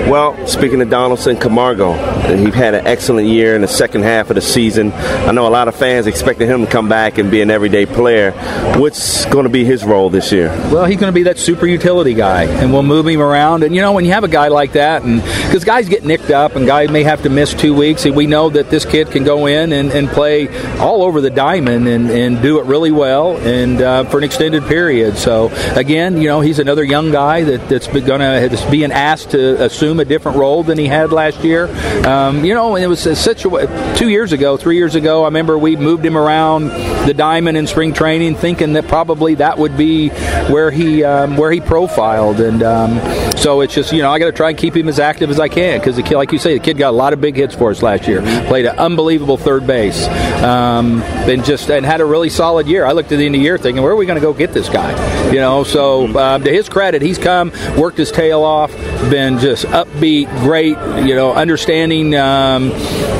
Well, 0.09 0.47
speaking 0.47 0.81
of 0.81 0.89
Donaldson, 0.89 1.37
Camargo, 1.37 1.93
he 2.35 2.51
had 2.51 2.73
an 2.73 2.85
excellent 2.85 3.27
year 3.27 3.55
in 3.55 3.61
the 3.61 3.67
second 3.67 4.03
half 4.03 4.29
of 4.29 4.35
the 4.35 4.41
season. 4.41 4.91
I 4.91 5.31
know 5.31 5.47
a 5.47 5.49
lot 5.49 5.67
of 5.67 5.75
fans 5.75 6.07
expected 6.07 6.47
him 6.49 6.65
to 6.65 6.71
come 6.71 6.89
back 6.89 7.17
and 7.17 7.31
be 7.31 7.41
an 7.41 7.49
everyday 7.49 7.85
player. 7.85 8.31
What's 8.77 9.25
going 9.25 9.43
to 9.43 9.49
be 9.49 9.63
his 9.63 9.85
role 9.85 10.09
this 10.09 10.31
year? 10.31 10.49
Well, 10.71 10.85
he's 10.85 10.99
going 10.99 11.11
to 11.11 11.15
be 11.15 11.23
that 11.23 11.37
super 11.37 11.65
utility 11.65 12.13
guy, 12.13 12.43
and 12.43 12.73
we'll 12.73 12.83
move 12.83 13.07
him 13.07 13.21
around. 13.21 13.63
And 13.63 13.73
you 13.73 13.81
know, 13.81 13.93
when 13.93 14.03
you 14.03 14.11
have 14.11 14.23
a 14.23 14.27
guy 14.27 14.49
like 14.49 14.73
that, 14.73 15.03
and 15.03 15.21
because 15.21 15.63
guys 15.63 15.87
get 15.87 16.03
nicked 16.03 16.29
up, 16.29 16.55
and 16.55 16.65
guys 16.65 16.89
may 16.89 17.03
have 17.03 17.23
to 17.23 17.29
miss 17.29 17.53
two 17.53 17.73
weeks, 17.73 18.05
and 18.05 18.15
we 18.15 18.27
know 18.27 18.49
that 18.49 18.69
this 18.69 18.85
kid 18.85 19.11
can 19.11 19.23
go 19.23 19.45
in 19.45 19.71
and, 19.71 19.91
and 19.91 20.09
play 20.09 20.47
all 20.77 21.03
over 21.03 21.21
the 21.21 21.29
diamond 21.29 21.87
and, 21.87 22.09
and 22.09 22.41
do 22.41 22.59
it 22.59 22.65
really 22.65 22.91
well 22.91 23.37
and 23.37 23.81
uh, 23.81 24.03
for 24.05 24.17
an 24.17 24.23
extended 24.23 24.63
period. 24.63 25.17
So 25.17 25.49
again, 25.75 26.17
you 26.17 26.27
know, 26.27 26.41
he's 26.41 26.59
another 26.59 26.83
young 26.83 27.11
guy 27.11 27.43
that, 27.43 27.69
that's 27.69 27.87
going 27.87 28.19
to 28.19 28.67
be 28.69 28.85
asked 28.85 29.31
to 29.31 29.63
assume 29.63 29.90
a 29.99 30.05
different 30.05 30.37
role 30.37 30.63
than 30.63 30.77
he 30.77 30.87
had 30.87 31.11
last 31.11 31.43
year. 31.43 31.67
Um, 32.07 32.43
you 32.45 32.53
know, 32.53 32.75
it 32.75 32.87
was 32.87 33.01
such 33.19 33.45
a 33.45 33.95
two 33.97 34.09
years 34.09 34.31
ago, 34.31 34.57
three 34.57 34.77
years 34.77 34.95
ago. 34.95 35.23
I 35.23 35.25
remember 35.25 35.57
we 35.57 35.75
moved 35.75 36.05
him 36.05 36.17
around 36.17 36.69
the 37.07 37.13
diamond 37.13 37.57
in 37.57 37.67
spring 37.67 37.93
training, 37.93 38.35
thinking 38.35 38.73
that 38.73 38.87
probably 38.87 39.35
that 39.35 39.57
would 39.57 39.77
be 39.77 40.09
where 40.49 40.71
he 40.71 41.03
um, 41.03 41.37
where 41.37 41.51
he 41.51 41.59
profiled, 41.59 42.39
and 42.39 42.63
um, 42.63 42.99
so 43.37 43.61
it's 43.61 43.73
just 43.73 43.91
you 43.91 44.01
know 44.01 44.11
I 44.11 44.19
got 44.19 44.25
to 44.25 44.31
try 44.31 44.49
and 44.49 44.57
keep 44.57 44.75
him 44.75 44.87
as 44.87 44.99
active 44.99 45.29
as 45.29 45.39
I 45.39 45.47
can 45.47 45.79
because 45.79 45.95
the 45.95 46.03
kid, 46.03 46.15
like 46.15 46.31
you 46.31 46.39
say, 46.39 46.57
the 46.57 46.63
kid 46.63 46.77
got 46.77 46.89
a 46.89 46.97
lot 46.97 47.13
of 47.13 47.21
big 47.21 47.35
hits 47.35 47.55
for 47.55 47.71
us 47.71 47.81
last 47.81 48.07
year. 48.07 48.21
Played 48.47 48.65
an 48.65 48.77
unbelievable 48.77 49.37
third 49.37 49.65
base, 49.65 50.07
um, 50.43 51.01
and 51.01 51.43
just 51.43 51.69
and 51.69 51.85
had 51.85 52.01
a 52.01 52.05
really 52.05 52.29
solid 52.29 52.67
year. 52.67 52.85
I 52.85 52.91
looked 52.91 53.11
at 53.11 53.17
the 53.17 53.25
end 53.25 53.35
of 53.35 53.39
the 53.39 53.43
year 53.43 53.57
thinking, 53.57 53.83
where 53.83 53.91
are 53.91 53.95
we 53.95 54.05
going 54.05 54.19
to 54.19 54.25
go 54.25 54.33
get 54.33 54.53
this 54.53 54.69
guy? 54.69 54.91
You 55.31 55.39
know, 55.39 55.63
so 55.63 56.07
um, 56.17 56.43
to 56.43 56.51
his 56.51 56.69
credit, 56.69 57.01
he's 57.01 57.17
come, 57.17 57.51
worked 57.77 57.97
his 57.97 58.11
tail 58.11 58.43
off, 58.43 58.71
been 59.09 59.39
just 59.39 59.65
upbeat, 59.85 60.27
great. 60.41 60.77
You 61.05 61.15
know, 61.15 61.33
understanding 61.33 62.15
um, 62.15 62.71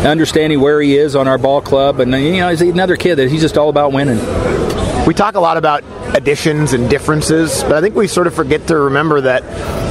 understanding 0.06 0.60
where 0.60 0.82
he 0.82 0.98
is 0.98 1.16
on 1.16 1.28
our 1.28 1.38
ball 1.38 1.62
club, 1.62 2.00
and 2.00 2.12
you 2.12 2.38
know, 2.38 2.50
he's 2.50 2.62
another 2.62 2.98
kid 2.98 3.16
that 3.16 3.30
he's 3.30 3.42
just 3.42 3.58
all 3.58 3.70
about 3.70 3.92
winning. 3.92 4.18
We 5.06 5.14
talk 5.14 5.36
a 5.36 5.40
lot 5.40 5.58
about 5.58 5.84
additions 6.14 6.74
and 6.74 6.90
differences, 6.90 7.64
but 7.64 7.74
I 7.74 7.82
think 7.82 7.96
we 7.96 8.08
sort 8.08 8.28
of 8.28 8.34
forget 8.34 8.68
to 8.68 8.78
remember 8.78 9.22
that 9.22 9.44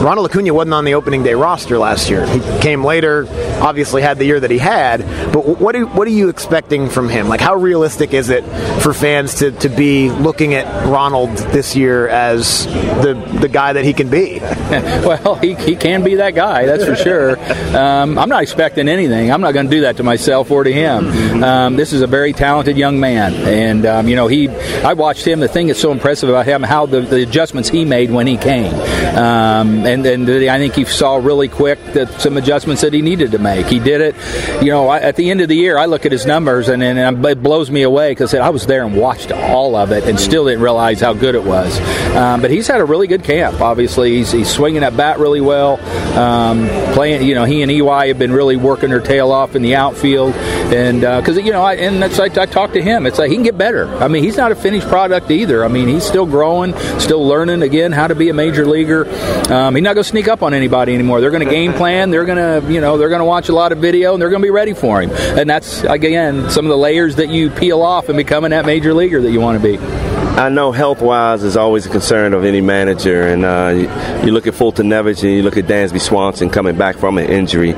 Ronald 0.02 0.30
Acuna 0.30 0.52
wasn't 0.52 0.74
on 0.74 0.84
the 0.84 0.94
opening 0.94 1.22
day 1.22 1.34
roster 1.34 1.78
last 1.78 2.10
year. 2.10 2.26
He 2.26 2.40
came 2.60 2.84
later, 2.84 3.26
obviously 3.60 4.02
had 4.02 4.18
the 4.18 4.24
year 4.24 4.38
that 4.38 4.50
he 4.50 4.58
had, 4.58 5.00
but 5.32 5.60
what 5.60 5.74
are, 5.74 5.86
what 5.86 6.06
are 6.06 6.12
you 6.12 6.28
expecting 6.28 6.88
from 6.88 7.08
him? 7.08 7.28
Like, 7.28 7.40
how 7.40 7.54
realistic 7.54 8.12
is 8.12 8.28
it 8.28 8.44
for 8.82 8.92
fans 8.92 9.36
to, 9.36 9.50
to 9.52 9.68
be 9.68 10.10
looking 10.10 10.54
at 10.54 10.86
Ronald 10.86 11.30
this 11.36 11.74
year 11.74 12.08
as 12.08 12.66
the, 12.66 13.14
the 13.40 13.48
guy 13.48 13.72
that 13.72 13.84
he 13.84 13.92
can 13.92 14.10
be? 14.10 14.40
well, 14.40 15.36
he, 15.36 15.54
he 15.54 15.74
can 15.76 16.04
be 16.04 16.16
that 16.16 16.34
guy, 16.34 16.66
that's 16.66 16.84
for 16.84 16.96
sure. 16.96 17.38
Um, 17.76 18.18
I'm 18.18 18.28
not 18.28 18.42
expecting 18.42 18.88
anything. 18.88 19.32
I'm 19.32 19.40
not 19.40 19.52
going 19.52 19.66
to 19.66 19.70
do 19.70 19.80
that 19.82 19.96
to 19.96 20.02
myself 20.02 20.50
or 20.50 20.64
to 20.64 20.72
him. 20.72 21.42
Um, 21.42 21.76
this 21.76 21.92
is 21.92 22.02
a 22.02 22.06
very 22.06 22.32
talented 22.32 22.76
young 22.76 23.00
man, 23.00 23.34
and, 23.34 23.86
um, 23.86 24.06
you 24.08 24.16
know, 24.16 24.26
he 24.26 24.48
I 24.48 24.94
watched 24.94 25.26
him. 25.26 25.40
The 25.40 25.48
thing 25.48 25.68
that's 25.68 25.80
so 25.80 25.92
impressive 25.92 26.09
about 26.22 26.46
him, 26.46 26.62
how 26.62 26.86
the, 26.86 27.00
the 27.00 27.22
adjustments 27.22 27.68
he 27.68 27.84
made 27.84 28.10
when 28.10 28.26
he 28.26 28.36
came. 28.36 28.74
Um, 28.74 29.86
and 29.86 30.04
and 30.04 30.28
I 30.28 30.58
think 30.58 30.74
he 30.74 30.84
saw 30.84 31.16
really 31.16 31.48
quick 31.48 31.78
that 31.94 32.20
some 32.20 32.36
adjustments 32.36 32.82
that 32.82 32.92
he 32.92 33.02
needed 33.02 33.32
to 33.32 33.38
make. 33.38 33.66
He 33.66 33.78
did 33.78 34.00
it. 34.00 34.62
You 34.62 34.70
know, 34.70 34.88
I, 34.88 35.00
at 35.00 35.16
the 35.16 35.30
end 35.30 35.40
of 35.40 35.48
the 35.48 35.56
year, 35.56 35.78
I 35.78 35.86
look 35.86 36.06
at 36.06 36.12
his 36.12 36.26
numbers 36.26 36.68
and, 36.68 36.82
and 36.82 37.24
it 37.24 37.42
blows 37.42 37.70
me 37.70 37.82
away 37.82 38.10
because 38.10 38.34
I 38.34 38.50
was 38.50 38.66
there 38.66 38.84
and 38.84 38.96
watched 38.96 39.32
all 39.32 39.76
of 39.76 39.92
it 39.92 40.04
and 40.04 40.18
still 40.18 40.46
didn't 40.46 40.62
realize 40.62 41.00
how 41.00 41.12
good 41.12 41.34
it 41.34 41.44
was. 41.44 41.78
Um, 42.16 42.40
but 42.40 42.50
he's 42.50 42.66
had 42.66 42.80
a 42.80 42.84
really 42.84 43.06
good 43.06 43.24
camp. 43.24 43.60
Obviously, 43.60 44.16
he's, 44.16 44.32
he's 44.32 44.50
swinging 44.50 44.80
that 44.80 44.96
bat 44.96 45.18
really 45.18 45.40
well. 45.40 45.80
Um, 46.18 46.68
playing, 46.94 47.26
you 47.26 47.34
know, 47.34 47.44
he 47.44 47.62
and 47.62 47.70
EY 47.70 48.08
have 48.08 48.18
been 48.18 48.32
really 48.32 48.56
working 48.56 48.90
their 48.90 49.00
tail 49.00 49.32
off 49.32 49.54
in 49.54 49.62
the 49.62 49.76
outfield, 49.76 50.34
and 50.34 51.00
because 51.00 51.38
uh, 51.38 51.40
you 51.40 51.52
know, 51.52 51.62
I, 51.62 51.74
and 51.74 52.02
that's 52.02 52.18
like 52.18 52.36
I 52.36 52.46
talked 52.46 52.74
to 52.74 52.82
him. 52.82 53.06
It's 53.06 53.18
like 53.18 53.30
he 53.30 53.36
can 53.36 53.44
get 53.44 53.56
better. 53.56 53.86
I 53.96 54.08
mean, 54.08 54.24
he's 54.24 54.36
not 54.36 54.52
a 54.52 54.54
finished 54.54 54.88
product 54.88 55.30
either. 55.30 55.64
I 55.64 55.68
mean, 55.68 55.88
he's 56.00 56.08
still 56.08 56.26
growing, 56.26 56.76
still 56.98 57.26
learning 57.26 57.62
again 57.62 57.92
how 57.92 58.06
to 58.06 58.14
be 58.14 58.30
a 58.30 58.34
major 58.34 58.66
leaguer. 58.66 59.08
Um, 59.52 59.74
he's 59.74 59.84
not 59.84 59.94
going 59.94 60.04
to 60.04 60.04
sneak 60.04 60.28
up 60.28 60.42
on 60.42 60.54
anybody 60.54 60.94
anymore. 60.94 61.20
They're 61.20 61.30
going 61.30 61.46
to 61.46 61.50
game 61.50 61.74
plan. 61.74 62.10
They're 62.10 62.24
going 62.24 62.38
to, 62.62 62.72
you 62.72 62.80
know, 62.80 62.96
they're 62.96 63.08
going 63.08 63.20
to 63.20 63.26
watch 63.26 63.48
a 63.48 63.54
lot 63.54 63.72
of 63.72 63.78
video 63.78 64.14
and 64.14 64.22
they're 64.22 64.30
going 64.30 64.42
to 64.42 64.46
be 64.46 64.50
ready 64.50 64.72
for 64.72 65.02
him. 65.02 65.10
And 65.10 65.48
that's 65.48 65.84
again 65.84 66.50
some 66.50 66.64
of 66.64 66.70
the 66.70 66.78
layers 66.78 67.16
that 67.16 67.28
you 67.28 67.50
peel 67.50 67.82
off 67.82 68.08
and 68.08 68.16
becoming 68.16 68.50
that 68.50 68.66
major 68.66 68.94
leaguer 68.94 69.20
that 69.20 69.30
you 69.30 69.40
want 69.40 69.60
to 69.60 69.78
be. 69.78 69.99
I 70.38 70.48
know 70.48 70.72
health 70.72 71.02
wise 71.02 71.42
is 71.42 71.56
always 71.56 71.86
a 71.86 71.90
concern 71.90 72.32
of 72.32 72.44
any 72.44 72.60
manager, 72.60 73.22
and 73.22 73.44
uh, 73.44 74.22
you, 74.24 74.32
look 74.32 74.46
at 74.46 74.54
Foltynewicz 74.54 75.22
and 75.22 75.32
you 75.32 75.42
look 75.42 75.56
at 75.56 75.66
Dansby 75.66 76.00
Swanson 76.00 76.48
coming 76.48 76.78
back 76.78 76.96
from 76.96 77.18
an 77.18 77.28
injury. 77.28 77.72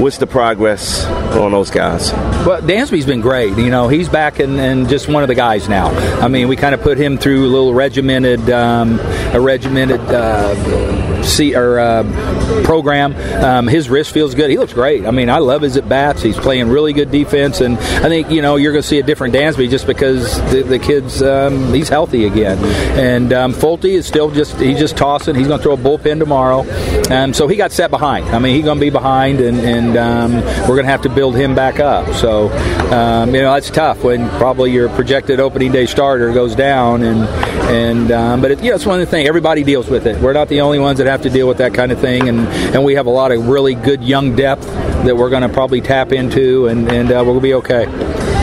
What's 0.00 0.18
the 0.18 0.26
progress 0.26 1.04
on 1.04 1.52
those 1.52 1.70
guys? 1.70 2.12
Well, 2.46 2.62
Dansby's 2.62 3.04
been 3.04 3.20
great. 3.20 3.56
You 3.58 3.70
know, 3.70 3.88
he's 3.88 4.08
back 4.08 4.38
and, 4.38 4.58
and 4.58 4.88
just 4.88 5.08
one 5.08 5.22
of 5.22 5.28
the 5.28 5.34
guys 5.34 5.68
now. 5.68 5.88
I 6.20 6.28
mean, 6.28 6.48
we 6.48 6.56
kind 6.56 6.74
of 6.74 6.80
put 6.80 6.96
him 6.96 7.18
through 7.18 7.46
a 7.46 7.50
little 7.50 7.74
regimented, 7.74 8.48
um, 8.50 8.98
a 9.34 9.40
regimented. 9.40 10.00
Uh, 10.00 11.09
see 11.24 11.54
or 11.54 11.78
uh, 11.78 12.62
program. 12.64 13.14
Um, 13.42 13.66
his 13.66 13.88
wrist 13.88 14.12
feels 14.12 14.34
good. 14.34 14.50
He 14.50 14.58
looks 14.58 14.72
great. 14.72 15.06
I 15.06 15.10
mean, 15.10 15.30
I 15.30 15.38
love 15.38 15.62
his 15.62 15.76
at 15.76 15.88
bats. 15.88 16.22
He's 16.22 16.36
playing 16.36 16.68
really 16.68 16.92
good 16.92 17.10
defense, 17.10 17.60
and 17.60 17.78
I 17.78 18.08
think 18.08 18.30
you 18.30 18.42
know 18.42 18.56
you're 18.56 18.72
going 18.72 18.82
to 18.82 18.88
see 18.88 18.98
a 18.98 19.02
different 19.02 19.34
Dansby 19.34 19.70
just 19.70 19.86
because 19.86 20.36
the, 20.50 20.62
the 20.62 20.78
kid's 20.78 21.22
um, 21.22 21.72
he's 21.72 21.88
healthy 21.88 22.26
again. 22.26 22.58
And 22.98 23.32
um, 23.32 23.52
Folty 23.52 23.92
is 23.92 24.06
still 24.06 24.30
just 24.30 24.58
he's 24.58 24.78
just 24.78 24.96
tossing. 24.96 25.34
He's 25.34 25.48
going 25.48 25.58
to 25.58 25.62
throw 25.62 25.74
a 25.74 25.76
bullpen 25.76 26.18
tomorrow, 26.18 26.62
um, 27.12 27.34
so 27.34 27.48
he 27.48 27.56
got 27.56 27.72
set 27.72 27.90
behind. 27.90 28.26
I 28.26 28.38
mean, 28.38 28.54
he's 28.54 28.64
going 28.64 28.78
to 28.78 28.84
be 28.84 28.90
behind, 28.90 29.40
and, 29.40 29.58
and 29.60 29.96
um, 29.96 30.34
we're 30.68 30.76
going 30.76 30.84
to 30.84 30.90
have 30.90 31.02
to 31.02 31.08
build 31.08 31.36
him 31.36 31.54
back 31.54 31.80
up. 31.80 32.12
So 32.14 32.48
um, 32.92 33.34
you 33.34 33.42
know 33.42 33.52
that's 33.52 33.70
tough 33.70 34.02
when 34.04 34.28
probably 34.30 34.72
your 34.72 34.88
projected 34.90 35.40
opening 35.40 35.72
day 35.72 35.86
starter 35.86 36.32
goes 36.32 36.54
down, 36.54 37.02
and 37.02 37.20
and 37.70 38.12
um, 38.12 38.40
but 38.40 38.52
it, 38.52 38.62
you 38.62 38.70
know 38.70 38.76
it's 38.76 38.86
one 38.86 39.00
of 39.00 39.06
the 39.06 39.10
things 39.10 39.28
everybody 39.28 39.64
deals 39.64 39.88
with 39.88 40.06
it. 40.06 40.20
We're 40.20 40.32
not 40.32 40.48
the 40.48 40.60
only 40.60 40.78
ones 40.78 40.98
that 40.98 41.06
have 41.06 41.22
to 41.22 41.30
deal 41.30 41.48
with 41.48 41.58
that 41.58 41.74
kind 41.74 41.92
of 41.92 42.00
thing, 42.00 42.28
and, 42.28 42.40
and 42.74 42.84
we 42.84 42.94
have 42.94 43.06
a 43.06 43.10
lot 43.10 43.32
of 43.32 43.48
really 43.48 43.74
good 43.74 44.02
young 44.02 44.36
depth 44.36 44.64
that 45.04 45.16
we're 45.16 45.30
going 45.30 45.42
to 45.42 45.48
probably 45.48 45.80
tap 45.80 46.12
into, 46.12 46.66
and, 46.66 46.90
and 46.90 47.10
uh, 47.10 47.22
we'll 47.24 47.40
be 47.40 47.54
okay. 47.54 47.86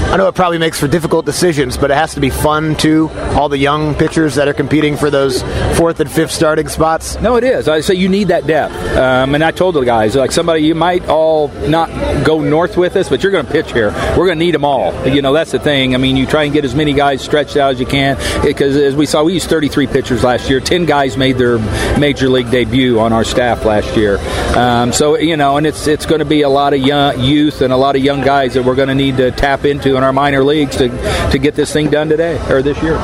I 0.09 0.15
know 0.15 0.29
it 0.29 0.35
probably 0.35 0.57
makes 0.57 0.79
for 0.79 0.87
difficult 0.87 1.25
decisions, 1.25 1.75
but 1.75 1.91
it 1.91 1.95
has 1.95 2.13
to 2.13 2.21
be 2.21 2.29
fun 2.29 2.77
too. 2.77 3.09
All 3.35 3.49
the 3.49 3.57
young 3.57 3.93
pitchers 3.93 4.35
that 4.35 4.47
are 4.47 4.53
competing 4.53 4.95
for 4.95 5.09
those 5.09 5.43
fourth 5.77 5.99
and 5.99 6.09
fifth 6.09 6.31
starting 6.31 6.69
spots. 6.69 7.19
No, 7.19 7.35
it 7.35 7.43
is. 7.43 7.67
I 7.67 7.81
say 7.81 7.95
you 7.95 8.07
need 8.07 8.29
that 8.29 8.47
depth, 8.47 8.73
um, 8.95 9.35
and 9.35 9.43
I 9.43 9.51
told 9.51 9.75
the 9.75 9.81
guys 9.81 10.15
like 10.15 10.31
somebody 10.31 10.61
you 10.61 10.75
might 10.75 11.05
all 11.09 11.49
not 11.67 11.89
go 12.25 12.39
north 12.39 12.77
with 12.77 12.95
us, 12.95 13.09
but 13.09 13.21
you're 13.21 13.33
going 13.33 13.45
to 13.45 13.51
pitch 13.51 13.73
here. 13.73 13.91
We're 14.17 14.25
going 14.25 14.39
to 14.39 14.45
need 14.45 14.53
them 14.53 14.63
all. 14.63 14.95
You 15.05 15.21
know 15.21 15.33
that's 15.33 15.51
the 15.51 15.59
thing. 15.59 15.93
I 15.93 15.97
mean, 15.97 16.15
you 16.15 16.25
try 16.25 16.45
and 16.45 16.53
get 16.53 16.63
as 16.63 16.73
many 16.73 16.93
guys 16.93 17.21
stretched 17.21 17.57
out 17.57 17.73
as 17.73 17.79
you 17.81 17.85
can 17.85 18.15
because 18.41 18.77
as 18.77 18.95
we 18.95 19.05
saw, 19.05 19.23
we 19.23 19.33
used 19.33 19.49
33 19.49 19.87
pitchers 19.87 20.23
last 20.23 20.49
year. 20.49 20.61
Ten 20.61 20.85
guys 20.85 21.17
made 21.17 21.37
their 21.37 21.59
major 21.99 22.29
league 22.29 22.49
debut 22.49 22.97
on 22.97 23.11
our 23.11 23.25
staff 23.25 23.65
last 23.65 23.97
year. 23.97 24.19
Um, 24.57 24.93
so 24.93 25.17
you 25.17 25.35
know, 25.35 25.57
and 25.57 25.67
it's 25.67 25.85
it's 25.85 26.05
going 26.05 26.19
to 26.19 26.25
be 26.25 26.43
a 26.43 26.49
lot 26.49 26.73
of 26.73 26.79
young 26.79 27.19
youth 27.19 27.59
and 27.59 27.73
a 27.73 27.77
lot 27.77 27.97
of 27.97 28.01
young 28.01 28.21
guys 28.21 28.53
that 28.53 28.63
we're 28.63 28.75
going 28.75 28.87
to 28.87 28.95
need 28.95 29.17
to 29.17 29.31
tap 29.31 29.65
into 29.65 29.96
in 29.97 30.03
our 30.03 30.13
minor 30.13 30.43
leagues 30.43 30.75
to, 30.77 30.89
to 31.31 31.37
get 31.37 31.55
this 31.55 31.73
thing 31.73 31.89
done 31.89 32.09
today 32.09 32.39
or 32.51 32.61
this 32.61 32.81
year. 32.81 32.97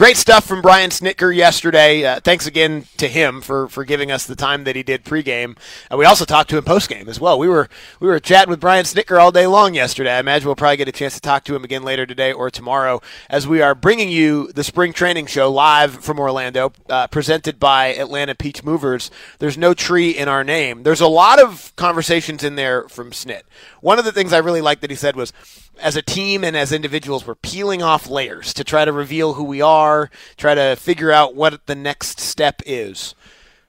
Great 0.00 0.16
stuff 0.16 0.46
from 0.46 0.62
Brian 0.62 0.88
Snitker 0.88 1.36
yesterday. 1.36 2.06
Uh, 2.06 2.20
thanks 2.20 2.46
again 2.46 2.86
to 2.96 3.06
him 3.06 3.42
for, 3.42 3.68
for 3.68 3.84
giving 3.84 4.10
us 4.10 4.26
the 4.26 4.34
time 4.34 4.64
that 4.64 4.74
he 4.74 4.82
did 4.82 5.04
pregame. 5.04 5.58
We 5.94 6.06
also 6.06 6.24
talked 6.24 6.48
to 6.48 6.56
him 6.56 6.64
postgame 6.64 7.06
as 7.06 7.20
well. 7.20 7.38
We 7.38 7.48
were 7.48 7.68
we 8.00 8.08
were 8.08 8.18
chatting 8.18 8.48
with 8.48 8.60
Brian 8.60 8.86
Snitker 8.86 9.20
all 9.20 9.30
day 9.30 9.46
long 9.46 9.74
yesterday. 9.74 10.12
I 10.12 10.20
imagine 10.20 10.46
we'll 10.46 10.56
probably 10.56 10.78
get 10.78 10.88
a 10.88 10.92
chance 10.92 11.16
to 11.16 11.20
talk 11.20 11.44
to 11.44 11.54
him 11.54 11.64
again 11.64 11.82
later 11.82 12.06
today 12.06 12.32
or 12.32 12.48
tomorrow 12.48 13.02
as 13.28 13.46
we 13.46 13.60
are 13.60 13.74
bringing 13.74 14.08
you 14.08 14.50
the 14.52 14.64
spring 14.64 14.94
training 14.94 15.26
show 15.26 15.52
live 15.52 16.02
from 16.02 16.18
Orlando, 16.18 16.72
uh, 16.88 17.06
presented 17.08 17.60
by 17.60 17.88
Atlanta 17.88 18.34
Peach 18.34 18.64
Movers. 18.64 19.10
There's 19.38 19.58
no 19.58 19.74
tree 19.74 20.12
in 20.12 20.28
our 20.28 20.42
name. 20.42 20.82
There's 20.82 21.02
a 21.02 21.08
lot 21.08 21.38
of 21.38 21.76
conversations 21.76 22.42
in 22.42 22.54
there 22.54 22.88
from 22.88 23.10
Snit. 23.10 23.42
One 23.82 23.98
of 23.98 24.06
the 24.06 24.12
things 24.12 24.32
I 24.32 24.38
really 24.38 24.62
liked 24.62 24.80
that 24.80 24.88
he 24.88 24.96
said 24.96 25.14
was 25.14 25.34
as 25.80 25.96
a 25.96 26.02
team 26.02 26.44
and 26.44 26.56
as 26.56 26.72
individuals, 26.72 27.26
we're 27.26 27.34
peeling 27.34 27.82
off 27.82 28.08
layers 28.08 28.52
to 28.54 28.64
try 28.64 28.84
to 28.84 28.92
reveal 28.92 29.34
who 29.34 29.44
we 29.44 29.60
are, 29.60 30.10
try 30.36 30.54
to 30.54 30.76
figure 30.76 31.10
out 31.10 31.34
what 31.34 31.66
the 31.66 31.74
next 31.74 32.20
step 32.20 32.62
is. 32.66 33.14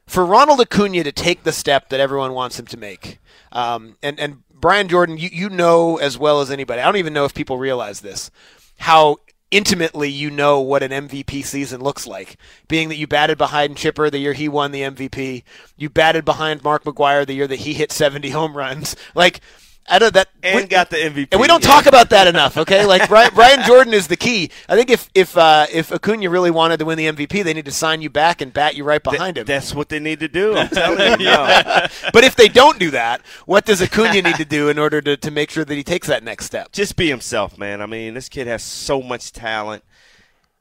For 0.05 0.25
Ronald 0.25 0.59
Acuna 0.59 1.03
to 1.03 1.11
take 1.11 1.43
the 1.43 1.51
step 1.51 1.89
that 1.89 1.99
everyone 1.99 2.33
wants 2.33 2.59
him 2.59 2.65
to 2.67 2.77
make, 2.77 3.19
um, 3.51 3.97
and 4.03 4.19
and 4.19 4.43
Brian 4.49 4.87
Jordan, 4.87 5.17
you, 5.17 5.29
you 5.31 5.49
know 5.49 5.97
as 5.97 6.17
well 6.17 6.41
as 6.41 6.51
anybody. 6.51 6.81
I 6.81 6.85
don't 6.85 6.97
even 6.97 7.13
know 7.13 7.25
if 7.25 7.33
people 7.33 7.57
realize 7.57 8.01
this, 8.01 8.29
how 8.79 9.17
intimately 9.51 10.09
you 10.09 10.31
know 10.31 10.61
what 10.61 10.81
an 10.81 10.91
MVP 10.91 11.43
season 11.45 11.81
looks 11.81 12.07
like. 12.07 12.37
Being 12.67 12.89
that 12.89 12.95
you 12.95 13.05
batted 13.05 13.37
behind 13.37 13.77
Chipper 13.77 14.09
the 14.09 14.17
year 14.17 14.33
he 14.33 14.47
won 14.47 14.71
the 14.71 14.81
MVP, 14.81 15.43
you 15.77 15.89
batted 15.89 16.25
behind 16.25 16.63
Mark 16.63 16.85
McGwire 16.85 17.27
the 17.27 17.33
year 17.33 17.47
that 17.47 17.59
he 17.59 17.73
hit 17.73 17.91
70 17.91 18.29
home 18.29 18.55
runs. 18.55 18.95
Like 19.13 19.41
I 19.91 20.09
that 20.09 20.29
and 20.41 20.55
we, 20.55 20.67
got 20.67 20.89
the 20.89 20.95
MVP. 20.95 21.27
And 21.31 21.41
we 21.41 21.47
don't 21.47 21.61
yeah. 21.61 21.69
talk 21.69 21.85
about 21.85 22.09
that 22.11 22.25
enough, 22.27 22.57
okay? 22.57 22.85
Like 22.91 23.07
Brian, 23.07 23.31
Brian, 23.33 23.63
Jordan 23.65 23.93
is 23.93 24.07
the 24.07 24.17
key. 24.17 24.49
I 24.67 24.75
think 24.75 24.89
if 24.89 25.09
if 25.15 25.37
uh, 25.37 25.65
if 25.71 25.91
Acuna 25.91 26.29
really 26.29 26.51
wanted 26.51 26.77
to 26.77 26.85
win 26.85 26.97
the 26.97 27.05
MVP, 27.05 27.43
they 27.43 27.53
need 27.53 27.65
to 27.65 27.71
sign 27.71 28.01
you 28.01 28.09
back 28.09 28.41
and 28.41 28.51
bat 28.51 28.75
you 28.75 28.83
right 28.83 29.01
behind 29.01 29.35
Th- 29.35 29.43
him. 29.43 29.47
That's 29.47 29.73
what 29.73 29.89
they 29.89 29.99
need 29.99 30.19
to 30.19 30.27
do. 30.27 30.57
I'm 30.57 30.67
telling 30.67 31.19
you. 31.19 31.25
yeah. 31.27 31.87
But 32.11 32.23
if 32.23 32.35
they 32.35 32.47
don't 32.47 32.79
do 32.79 32.91
that, 32.91 33.21
what 33.45 33.65
does 33.65 33.81
Acuna 33.81 34.21
need 34.21 34.35
to 34.35 34.45
do 34.45 34.67
in 34.67 34.77
order 34.77 34.99
to, 35.01 35.15
to 35.15 35.31
make 35.31 35.51
sure 35.51 35.63
that 35.63 35.73
he 35.73 35.83
takes 35.83 36.07
that 36.07 36.23
next 36.23 36.45
step? 36.45 36.71
Just 36.71 36.95
be 36.95 37.07
himself, 37.07 37.57
man. 37.57 37.81
I 37.81 37.85
mean, 37.85 38.13
this 38.13 38.27
kid 38.27 38.47
has 38.47 38.63
so 38.63 39.01
much 39.01 39.31
talent. 39.31 39.83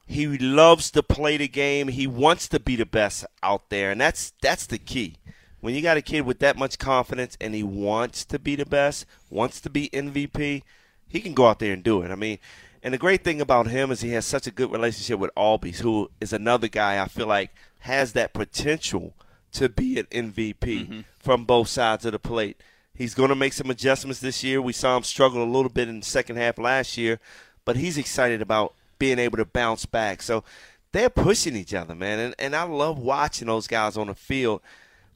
He 0.07 0.27
loves 0.39 0.91
to 0.93 1.03
play 1.03 1.37
the 1.37 1.49
game. 1.49 1.89
He 1.89 2.07
wants 2.07 2.47
to 2.49 2.61
be 2.61 2.77
the 2.77 2.87
best 2.87 3.25
out 3.43 3.71
there, 3.71 3.91
and 3.91 4.01
that's 4.01 4.33
that's 4.41 4.67
the 4.67 4.79
key 4.79 5.17
when 5.61 5.75
you 5.75 5.83
got 5.83 5.97
a 5.97 6.03
kid 6.03 6.23
with 6.23 6.39
that 6.41 6.57
much 6.57 6.79
confidence 6.79 7.37
and 7.41 7.55
he 7.55 7.63
wants 7.63 8.25
to 8.27 8.39
be 8.39 8.57
the 8.57 8.67
best, 8.67 9.07
wants 9.29 9.61
to 9.61 9.71
be 9.71 9.91
MVP, 9.91 10.63
he 11.09 11.21
can 11.21 11.35
go 11.35 11.47
out 11.47 11.59
there 11.59 11.73
and 11.73 11.83
do 11.83 12.03
it. 12.03 12.11
I 12.11 12.15
mean, 12.15 12.39
and 12.83 12.95
the 12.95 12.99
great 12.99 13.25
thing 13.25 13.41
about 13.41 13.67
him 13.67 13.91
is 13.91 14.01
he 14.01 14.13
has 14.13 14.25
such 14.25 14.47
a 14.47 14.51
good 14.51 14.73
relationship 14.73 15.19
with 15.19 15.35
Albies, 15.35 15.81
who 15.81 16.11
is 16.21 16.33
another 16.33 16.69
guy 16.69 17.03
I 17.03 17.09
feel 17.09 17.27
like 17.27 17.55
has 17.81 18.13
that 18.15 18.33
potential 18.33 19.15
to 19.53 19.69
be 19.69 19.99
an 19.99 20.07
MVP 20.07 20.57
mm-hmm. 20.59 21.01
from 21.19 21.45
both 21.45 21.69
sides 21.69 22.07
of 22.07 22.13
the 22.13 22.19
plate. 22.19 22.61
He's 22.95 23.15
going 23.15 23.31
to 23.31 23.35
make 23.35 23.53
some 23.53 23.71
adjustments 23.71 24.21
this 24.21 24.45
year. 24.45 24.63
We 24.63 24.73
saw 24.73 24.97
him 24.97 25.03
struggle 25.03 25.43
a 25.43 25.45
little 25.45 25.71
bit 25.71 25.89
in 25.89 26.01
the 26.01 26.07
second 26.07 26.37
half 26.37 26.59
last 26.59 26.97
year, 26.97 27.19
but 27.65 27.77
he's 27.77 27.99
excited 27.99 28.41
about 28.41 28.75
being 28.99 29.19
able 29.19 29.39
to 29.39 29.45
bounce 29.45 29.87
back. 29.87 30.23
So 30.23 30.45
they're 30.93 31.11
pushing 31.11 31.57
each 31.57 31.75
other, 31.75 31.95
man. 31.95 32.19
And, 32.19 32.35
and 32.39 32.57
I 32.57 32.63
love 32.65 32.99
watching 32.99 33.49
those 33.49 33.67
guys 33.67 33.97
on 33.97 34.09
the 34.09 34.15
field 34.15 34.61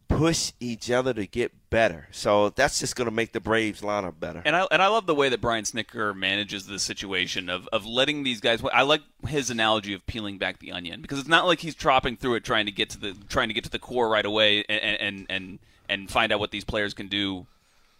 push 0.09 0.53
each 0.61 0.91
other 0.91 1.15
to 1.15 1.27
get 1.27 1.53
better. 1.71 2.09
So 2.13 2.51
that's 2.51 2.79
just 2.81 2.97
going 2.97 3.07
to 3.07 3.15
make 3.15 3.33
the 3.33 3.41
Braves 3.41 3.81
lineup 3.81 4.21
better. 4.21 4.43
And 4.45 4.55
I 4.55 4.67
and 4.71 4.83
I 4.83 4.89
love 4.89 5.07
the 5.07 5.15
way 5.15 5.29
that 5.29 5.41
Brian 5.41 5.65
Snitker 5.65 6.15
manages 6.15 6.67
the 6.67 6.79
situation 6.79 7.49
of, 7.49 7.69
of 7.69 7.85
letting 7.87 8.23
these 8.23 8.41
guys. 8.41 8.63
I 8.73 8.83
like 8.83 9.03
his 9.27 9.51
analogy 9.51 9.95
of 9.95 10.07
peeling 10.07 10.39
back 10.39 10.59
the 10.59 10.73
onion 10.73 11.03
because 11.03 11.19
it's 11.19 11.29
not 11.29 11.47
like 11.47 11.61
he's 11.61 11.75
chopping 11.75 12.17
through 12.17 12.37
it 12.37 12.45
trying 12.45 12.67
to 12.67 12.73
get 12.73 12.91
to 12.91 12.99
the 12.99 13.17
trying 13.29 13.49
to 13.49 13.55
get 13.55 13.65
to 13.65 13.71
the 13.71 13.79
core 13.79 14.09
right 14.09 14.25
away 14.25 14.65
and 14.69 15.01
and 15.01 15.27
and, 15.29 15.59
and 15.89 16.11
find 16.11 16.33
out 16.33 16.41
what 16.41 16.51
these 16.51 16.65
players 16.65 16.95
can 16.95 17.09
do 17.09 17.47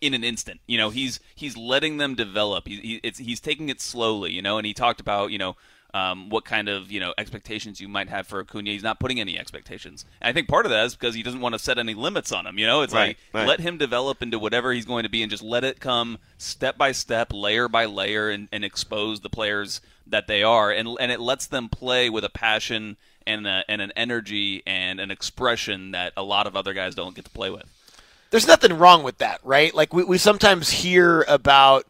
in 0.01 0.15
an 0.15 0.23
instant. 0.23 0.61
You 0.67 0.79
know, 0.79 0.91
he's 0.91 1.21
he's 1.35 1.57
letting 1.57 1.97
them 1.97 2.15
develop. 2.15 2.69
He, 2.69 3.01
he, 3.03 3.13
he's 3.23 3.41
taking 3.41 3.69
it 3.69 3.81
slowly. 3.81 4.33
You 4.33 4.43
know, 4.43 4.59
and 4.59 4.67
he 4.67 4.75
talked 4.75 5.01
about 5.01 5.31
you 5.31 5.39
know 5.39 5.57
um, 5.95 6.29
what 6.29 6.45
kind 6.45 6.69
of 6.69 6.91
you 6.91 7.01
know 7.01 7.15
expectations 7.17 7.81
you 7.81 7.89
might 7.89 8.09
have 8.11 8.27
for 8.27 8.41
Acuna. 8.41 8.71
He's 8.71 8.83
not 8.83 8.99
putting 9.01 9.21
any 9.21 9.39
expectations. 9.39 10.05
And 10.21 10.29
I 10.29 10.33
think 10.33 10.49
part 10.49 10.67
of 10.67 10.71
that 10.71 10.85
is 10.85 10.97
because 10.97 11.15
he 11.15 11.23
doesn't 11.23 11.41
want 11.41 11.55
to 11.55 11.59
set 11.59 11.79
any 11.79 11.95
limits 11.95 12.33
on 12.33 12.47
him. 12.47 12.59
You 12.59 12.67
know, 12.67 12.83
it's 12.83 12.93
right, 12.93 13.17
like 13.17 13.19
right. 13.33 13.49
let 13.49 13.61
him 13.61 13.79
develop 13.79 14.21
into 14.21 14.39
whatever 14.39 14.73
he's 14.73 14.85
going 14.85 15.05
to 15.05 15.09
be, 15.09 15.23
and 15.23 15.31
just 15.31 15.43
let 15.43 15.65
it 15.65 15.81
come 15.81 16.19
step 16.37 16.77
by 16.77 16.93
step, 16.93 17.33
layer 17.33 17.69
by 17.69 17.87
layer, 17.87 18.29
and, 18.29 18.49
and 18.53 18.65
expose 18.65 19.21
the 19.21 19.31
players 19.31 19.81
that 20.07 20.27
they 20.27 20.43
are, 20.43 20.71
and 20.71 20.89
and 21.01 21.13
it 21.13 21.21
lets 21.21 21.47
them 21.47 21.69
play 21.69 22.11
with 22.11 22.25
a 22.25 22.31
passion 22.31 22.97
and 23.27 23.47
a, 23.47 23.65
and 23.69 23.81
an 23.81 23.93
energy 23.97 24.63
and 24.67 25.01
an 25.01 25.11
expression 25.11 25.93
that 25.93 26.13
a 26.17 26.23
lot 26.23 26.47
of 26.47 26.57
other 26.57 26.75
guys 26.75 26.95
don't 26.95 27.15
get 27.15 27.25
to 27.25 27.31
play 27.31 27.51
with. 27.51 27.65
There's 28.31 28.49
nothing 28.49 28.77
wrong 28.79 29.05
with 29.05 29.19
that, 29.19 29.41
right? 29.45 29.73
Like 29.73 29.95
we, 29.95 30.03
we 30.03 30.19
sometimes 30.19 30.69
hear 30.69 31.23
about 31.29 31.87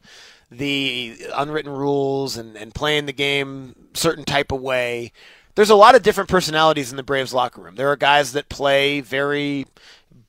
the 0.58 1.18
unwritten 1.34 1.72
rules 1.72 2.36
and, 2.36 2.56
and 2.56 2.74
playing 2.74 3.06
the 3.06 3.12
game 3.12 3.74
certain 3.94 4.24
type 4.24 4.52
of 4.52 4.60
way. 4.60 5.12
There's 5.54 5.70
a 5.70 5.76
lot 5.76 5.94
of 5.94 6.02
different 6.02 6.30
personalities 6.30 6.90
in 6.90 6.96
the 6.96 7.02
Braves 7.02 7.32
locker 7.32 7.60
room. 7.60 7.76
There 7.76 7.90
are 7.90 7.96
guys 7.96 8.32
that 8.32 8.48
play 8.48 9.00
very 9.00 9.66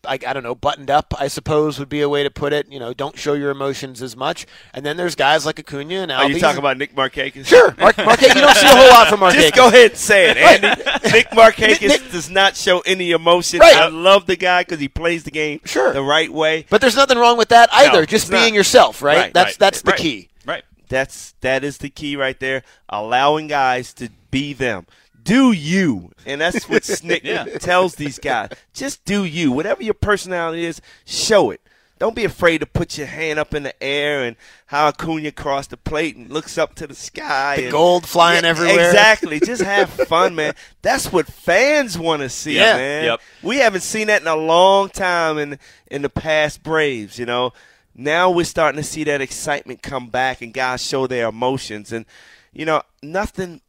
I, 0.07 0.13
I, 0.13 0.33
don't 0.33 0.43
know, 0.43 0.55
buttoned 0.55 0.89
up, 0.89 1.13
I 1.19 1.27
suppose 1.27 1.79
would 1.79 1.89
be 1.89 2.01
a 2.01 2.09
way 2.09 2.23
to 2.23 2.29
put 2.29 2.53
it. 2.53 2.71
You 2.71 2.79
know, 2.79 2.93
don't 2.93 3.17
show 3.17 3.33
your 3.33 3.51
emotions 3.51 4.01
as 4.01 4.15
much. 4.15 4.45
And 4.73 4.85
then 4.85 4.97
there's 4.97 5.15
guys 5.15 5.45
like 5.45 5.59
Acuna 5.59 5.95
and 5.95 6.11
Albies. 6.11 6.19
Are 6.19 6.29
you 6.29 6.39
talking 6.39 6.59
about 6.59 6.77
Nick 6.77 6.95
Markakis? 6.95 7.45
Sure. 7.45 7.75
Mark, 7.77 7.95
Markakis, 7.95 8.35
you 8.35 8.41
don't 8.41 8.55
see 8.55 8.67
a 8.67 8.69
whole 8.69 8.89
lot 8.89 9.07
from 9.07 9.19
Markakis. 9.21 9.41
Just 9.41 9.55
go 9.55 9.67
ahead 9.67 9.91
and 9.91 9.99
say 9.99 10.29
it, 10.31 10.37
Andy. 10.37 10.67
Nick 11.11 11.29
Markakis 11.29 11.87
Nick, 11.87 12.11
does 12.11 12.29
not 12.29 12.55
show 12.55 12.79
any 12.81 13.11
emotion. 13.11 13.59
Right. 13.59 13.75
I 13.75 13.87
love 13.87 14.25
the 14.25 14.35
guy 14.35 14.61
because 14.61 14.79
he 14.79 14.87
plays 14.87 15.23
the 15.23 15.31
game 15.31 15.59
sure. 15.65 15.93
the 15.93 16.03
right 16.03 16.31
way. 16.31 16.65
But 16.69 16.81
there's 16.81 16.95
nothing 16.95 17.17
wrong 17.17 17.37
with 17.37 17.49
that 17.49 17.69
either. 17.71 18.01
No, 18.01 18.05
Just 18.05 18.29
being 18.29 18.53
not. 18.53 18.57
yourself, 18.57 19.01
right? 19.01 19.17
right 19.17 19.33
that's 19.33 19.47
right, 19.47 19.59
that's 19.59 19.81
the 19.81 19.93
key. 19.93 20.29
Right. 20.45 20.63
That's 20.87 21.33
that 21.41 21.63
is 21.63 21.79
the 21.79 21.89
key 21.89 22.15
right 22.15 22.39
there. 22.39 22.63
Allowing 22.89 23.47
guys 23.47 23.93
to 23.95 24.09
be 24.31 24.53
them 24.53 24.85
do 25.25 25.51
you. 25.51 26.11
And 26.25 26.39
that's 26.39 26.69
what 26.69 26.83
Snit 26.83 27.23
yeah. 27.25 27.43
tells 27.57 27.95
these 27.95 28.17
guys. 28.19 28.51
Just 28.73 29.03
do 29.03 29.25
you. 29.25 29.51
Whatever 29.51 29.83
your 29.83 29.93
personality 29.95 30.63
is, 30.65 30.79
show 31.05 31.51
it. 31.51 31.59
don't 31.99 32.15
be 32.15 32.23
afraid 32.25 32.59
to 32.59 32.65
put 32.65 32.97
your 32.97 33.07
hand 33.07 33.39
up 33.39 33.53
in 33.53 33.63
the 33.63 33.83
air 33.83 34.23
and 34.23 34.35
how 34.67 34.87
Acuna 34.87 35.31
crossed 35.31 35.71
the 35.71 35.77
plate 35.77 36.15
and 36.15 36.29
looks 36.29 36.57
up 36.57 36.75
to 36.75 36.87
the 36.87 36.95
sky. 36.95 37.55
The 37.57 37.63
and, 37.63 37.71
gold 37.71 38.05
flying 38.07 38.43
Yeah, 38.43 38.49
everywhere. 38.51 38.85
Exactly. 38.89 39.39
Just 39.39 39.61
have 39.75 39.89
fun, 39.89 40.35
man. 40.35 40.53
That's 40.81 41.11
what 41.11 41.27
fans 41.27 41.97
want 41.97 42.21
to 42.21 42.29
see, 42.29 42.55
Yeah. 42.55 42.77
man. 42.77 43.03
Yep. 43.05 43.21
We 43.43 43.57
haven't 43.57 43.81
seen 43.81 44.07
that 44.07 44.21
in 44.21 44.27
a 44.27 44.35
long 44.35 44.89
time 44.89 45.37
in 45.37 45.59
in 45.91 46.01
the 46.01 46.09
past 46.09 46.63
Braves, 46.63 47.17
you 47.19 47.25
know. 47.25 47.51
Now 47.97 48.29
we're 48.29 48.43
starting 48.45 48.81
to 48.81 48.87
see 48.87 49.05
that 49.05 49.21
excitement 49.21 49.81
come 49.81 50.07
back 50.09 50.41
and 50.41 50.53
guys 50.53 50.85
show 50.85 51.07
their 51.07 51.29
emotions 51.29 51.91
and 51.93 52.05
you 52.51 52.65
know, 52.65 52.81
nothing 53.01 53.61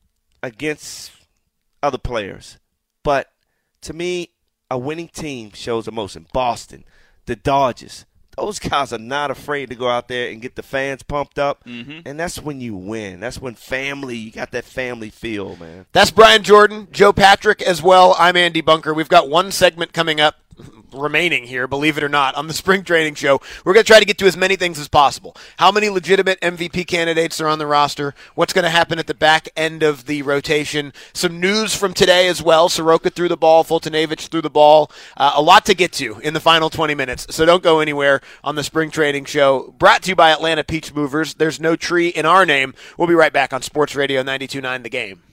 against 0.43 1.11
other 1.83 1.99
players. 1.99 2.59
But 3.03 3.31
to 3.83 3.93
me, 3.93 4.31
a 4.71 4.79
winning 4.79 5.09
team 5.09 5.53
shows 5.53 5.87
emotion. 5.87 6.27
Boston, 6.33 6.85
the 7.27 7.37
Dodgers, 7.37 8.05
those 8.37 8.59
guys 8.59 8.93
are 8.93 8.99
not 8.99 9.31
afraid 9.31 9.71
to 9.71 9.75
go 9.75 9.89
out 9.89 10.09
there 10.09 10.31
and 10.31 10.43
get 10.43 10.57
the 10.57 10.63
fans 10.63 11.03
pumped 11.03 11.39
up. 11.39 11.65
Mm-hmm. 11.65 12.01
And 12.05 12.21
that's 12.21 12.41
when 12.41 12.61
you 12.61 12.77
win. 12.77 13.21
That's 13.21 13.41
when 13.41 13.55
family, 13.55 14.17
you 14.17 14.31
got 14.31 14.53
that 14.53 14.65
family 14.65 15.11
feel, 15.11 15.57
man. 15.57 15.87
That's 15.93 16.11
Brian 16.11 16.43
Jordan, 16.43 16.89
Joe 16.93 17.13
Patrick 17.13 17.63
as 17.63 17.83
well. 17.83 18.15
I'm 18.19 18.37
Andy 18.37 18.61
Bunker. 18.61 18.93
We've 18.93 19.09
got 19.09 19.29
one 19.29 19.53
segment 19.53 19.93
coming 19.93 20.21
up 20.21 20.37
remaining 20.97 21.45
here, 21.45 21.67
believe 21.67 21.99
it 21.99 22.05
or 22.05 22.09
not, 22.09 22.35
on 22.35 22.47
the 22.47 22.55
spring 22.67 22.83
training 22.83 23.15
show. 23.15 23.41
We're 23.65 23.75
going 23.75 23.85
to 23.85 23.89
try 23.89 24.01
to 24.01 24.05
get 24.05 24.19
to 24.19 24.27
as 24.27 24.37
many 24.37 24.57
things 24.57 24.79
as 24.79 24.89
possible. 24.89 25.37
How 25.59 25.71
many 25.71 25.89
legitimate 25.89 26.41
MVP 26.41 26.87
candidates 26.87 27.41
are 27.41 27.49
on 27.49 27.59
the 27.59 27.67
roster? 27.67 28.15
What's 28.35 28.53
going 28.53 28.65
to 28.65 28.71
happen 28.71 28.99
at 28.99 29.07
the 29.07 29.15
back 29.15 29.49
end 29.57 29.83
of 29.83 30.07
the 30.07 30.23
rotation? 30.23 30.93
Some 31.13 31.41
news 31.41 31.75
from 31.75 31.95
today 31.95 32.29
as 32.29 32.43
well. 32.43 32.69
Soroka 32.69 33.11
threw 33.11 33.29
the 33.29 33.37
ball, 33.37 33.65
Foltynewicz 33.65 34.29
threw 34.29 34.43
the 34.43 34.51
ball. 34.51 34.91
Uh, 35.17 35.33
a 35.35 35.43
lot 35.43 35.65
to 35.67 35.75
get 35.75 35.93
to 35.93 36.19
in 36.21 36.35
the 36.35 36.41
final 36.41 36.71
20 36.71 36.95
minutes, 36.95 37.27
so 37.31 37.45
don't 37.45 37.63
go 37.63 37.81
anywhere 37.81 38.21
on 38.43 38.55
the 38.55 38.65
spring 38.65 38.91
training 38.91 39.25
show. 39.25 39.75
Brought 39.79 40.03
to 40.03 40.11
you 40.11 40.17
by 40.17 40.31
Atlanta 40.31 40.65
Peach 40.65 40.95
Movers. 40.95 41.35
There's 41.35 41.61
no 41.61 41.77
tree 41.77 42.09
in 42.09 42.27
our 42.27 42.47
name. 42.47 42.75
We'll 42.97 43.09
be 43.09 43.15
right 43.15 43.33
back 43.33 43.53
on 43.53 43.63
Sports 43.63 43.95
Radio 43.95 44.23
92.9 44.23 44.83
The 44.83 44.89
Game. 44.89 45.26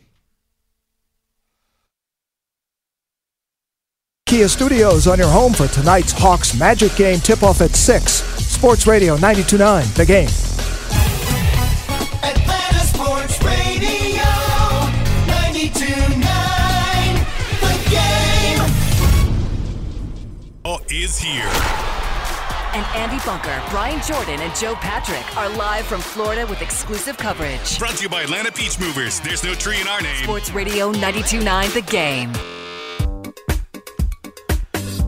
Kia 4.33 4.47
Studios 4.47 5.05
on 5.05 5.19
your 5.19 5.27
home 5.27 5.53
for 5.53 5.67
tonight's 5.67 6.11
Hawks 6.11 6.57
Magic 6.57 6.95
game 6.95 7.19
tip-off 7.19 7.61
at 7.61 7.75
6. 7.75 8.11
Sports 8.11 8.87
Radio 8.87 9.15
92.9, 9.15 9.93
The 9.93 10.05
Game. 10.07 10.27
Atlanta 12.23 12.79
Sports 12.79 13.39
Radio 13.43 14.23
92.9 15.29 16.17
The 17.61 17.77
Game. 17.91 18.59
Oh, 20.65 20.79
is 20.89 21.19
here. 21.19 21.45
And 22.73 22.83
Andy 22.97 23.23
Bunker, 23.23 23.61
Brian 23.69 24.01
Jordan, 24.01 24.39
and 24.41 24.55
Joe 24.55 24.73
Patrick 24.73 25.37
are 25.37 25.49
live 25.49 25.85
from 25.85 26.01
Florida 26.01 26.47
with 26.47 26.63
exclusive 26.63 27.17
coverage. 27.17 27.77
Brought 27.77 27.97
to 27.97 28.01
you 28.01 28.09
by 28.09 28.23
Atlanta 28.23 28.51
Peach 28.51 28.79
Movers. 28.79 29.19
There's 29.19 29.43
no 29.43 29.53
tree 29.53 29.79
in 29.79 29.87
our 29.87 30.01
name. 30.01 30.23
Sports 30.23 30.49
Radio 30.49 30.91
92.9 30.91 31.73
The 31.75 31.81
Game. 31.81 32.33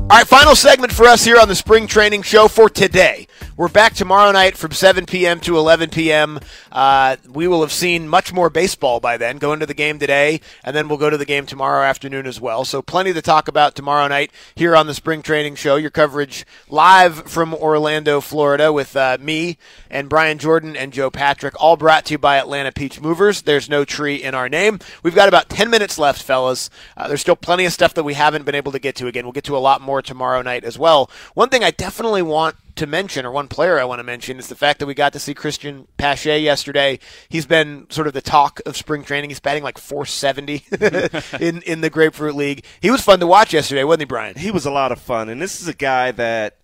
All 0.07 0.19
right, 0.19 0.27
final 0.27 0.55
segment 0.55 0.93
for 0.93 1.07
us 1.07 1.25
here 1.25 1.39
on 1.39 1.47
the 1.47 1.55
spring 1.55 1.87
training 1.87 2.21
show 2.21 2.47
for 2.47 2.69
today. 2.69 3.27
We're 3.57 3.69
back 3.69 3.93
tomorrow 3.93 4.33
night 4.33 4.57
from 4.57 4.73
7 4.73 5.05
p.m. 5.05 5.39
to 5.39 5.57
11 5.57 5.89
p.m. 5.91 6.41
Uh, 6.73 7.15
we 7.25 7.47
will 7.47 7.61
have 7.61 7.71
seen 7.71 8.05
much 8.05 8.33
more 8.33 8.49
baseball 8.49 8.99
by 8.99 9.15
then. 9.15 9.37
Go 9.37 9.53
into 9.53 9.65
the 9.65 9.73
game 9.73 9.97
today, 9.97 10.41
and 10.61 10.75
then 10.75 10.89
we'll 10.89 10.97
go 10.97 11.09
to 11.09 11.15
the 11.15 11.23
game 11.23 11.45
tomorrow 11.45 11.81
afternoon 11.81 12.27
as 12.27 12.41
well. 12.41 12.65
So, 12.65 12.81
plenty 12.81 13.13
to 13.13 13.21
talk 13.21 13.47
about 13.47 13.73
tomorrow 13.73 14.09
night 14.09 14.31
here 14.55 14.75
on 14.75 14.87
the 14.87 14.93
spring 14.93 15.21
training 15.21 15.55
show. 15.55 15.77
Your 15.77 15.89
coverage 15.89 16.45
live 16.67 17.29
from 17.29 17.53
Orlando, 17.53 18.19
Florida, 18.19 18.73
with 18.73 18.93
uh, 18.93 19.19
me 19.21 19.57
and 19.89 20.09
Brian 20.09 20.37
Jordan 20.37 20.75
and 20.75 20.91
Joe 20.91 21.09
Patrick, 21.09 21.53
all 21.57 21.77
brought 21.77 22.03
to 22.07 22.15
you 22.15 22.17
by 22.17 22.35
Atlanta 22.35 22.73
Peach 22.73 22.99
Movers. 22.99 23.43
There's 23.43 23.69
no 23.69 23.85
tree 23.85 24.17
in 24.17 24.35
our 24.35 24.49
name. 24.49 24.79
We've 25.01 25.15
got 25.15 25.29
about 25.29 25.47
10 25.47 25.69
minutes 25.69 25.97
left, 25.97 26.21
fellas. 26.21 26.69
Uh, 26.97 27.07
there's 27.07 27.21
still 27.21 27.37
plenty 27.37 27.63
of 27.63 27.71
stuff 27.71 27.93
that 27.93 28.03
we 28.03 28.15
haven't 28.15 28.43
been 28.43 28.53
able 28.53 28.73
to 28.73 28.79
get 28.79 28.97
to. 28.97 29.07
Again, 29.07 29.23
we'll 29.23 29.31
get 29.31 29.45
to 29.45 29.55
a 29.55 29.59
lot 29.59 29.79
more 29.79 30.01
tomorrow 30.01 30.41
night 30.41 30.65
as 30.65 30.77
well. 30.77 31.09
One 31.35 31.47
thing 31.47 31.63
I 31.63 31.71
definitely 31.71 32.21
want 32.21 32.57
to 32.75 32.85
mention, 32.85 33.25
or 33.25 33.31
one 33.31 33.47
player 33.47 33.79
I 33.79 33.85
want 33.85 33.99
to 33.99 34.03
mention, 34.03 34.37
is 34.37 34.47
the 34.47 34.55
fact 34.55 34.79
that 34.79 34.85
we 34.85 34.93
got 34.93 35.13
to 35.13 35.19
see 35.19 35.33
Cristian 35.33 35.87
Pache 35.97 36.39
yesterday. 36.39 36.99
He's 37.29 37.45
been 37.45 37.87
sort 37.89 38.07
of 38.07 38.13
the 38.13 38.21
talk 38.21 38.59
of 38.65 38.75
spring 38.75 39.03
training. 39.03 39.29
He's 39.29 39.39
batting 39.39 39.63
like 39.63 39.77
470 39.77 40.65
in 41.39 41.61
in 41.61 41.81
the 41.81 41.89
Grapefruit 41.89 42.35
League. 42.35 42.65
He 42.81 42.91
was 42.91 43.01
fun 43.01 43.19
to 43.19 43.27
watch 43.27 43.53
yesterday, 43.53 43.83
wasn't 43.83 44.01
he, 44.01 44.05
Brian? 44.05 44.35
He 44.35 44.51
was 44.51 44.65
a 44.65 44.71
lot 44.71 44.91
of 44.91 44.99
fun, 44.99 45.29
and 45.29 45.41
this 45.41 45.61
is 45.61 45.67
a 45.67 45.73
guy 45.73 46.11
that, 46.11 46.57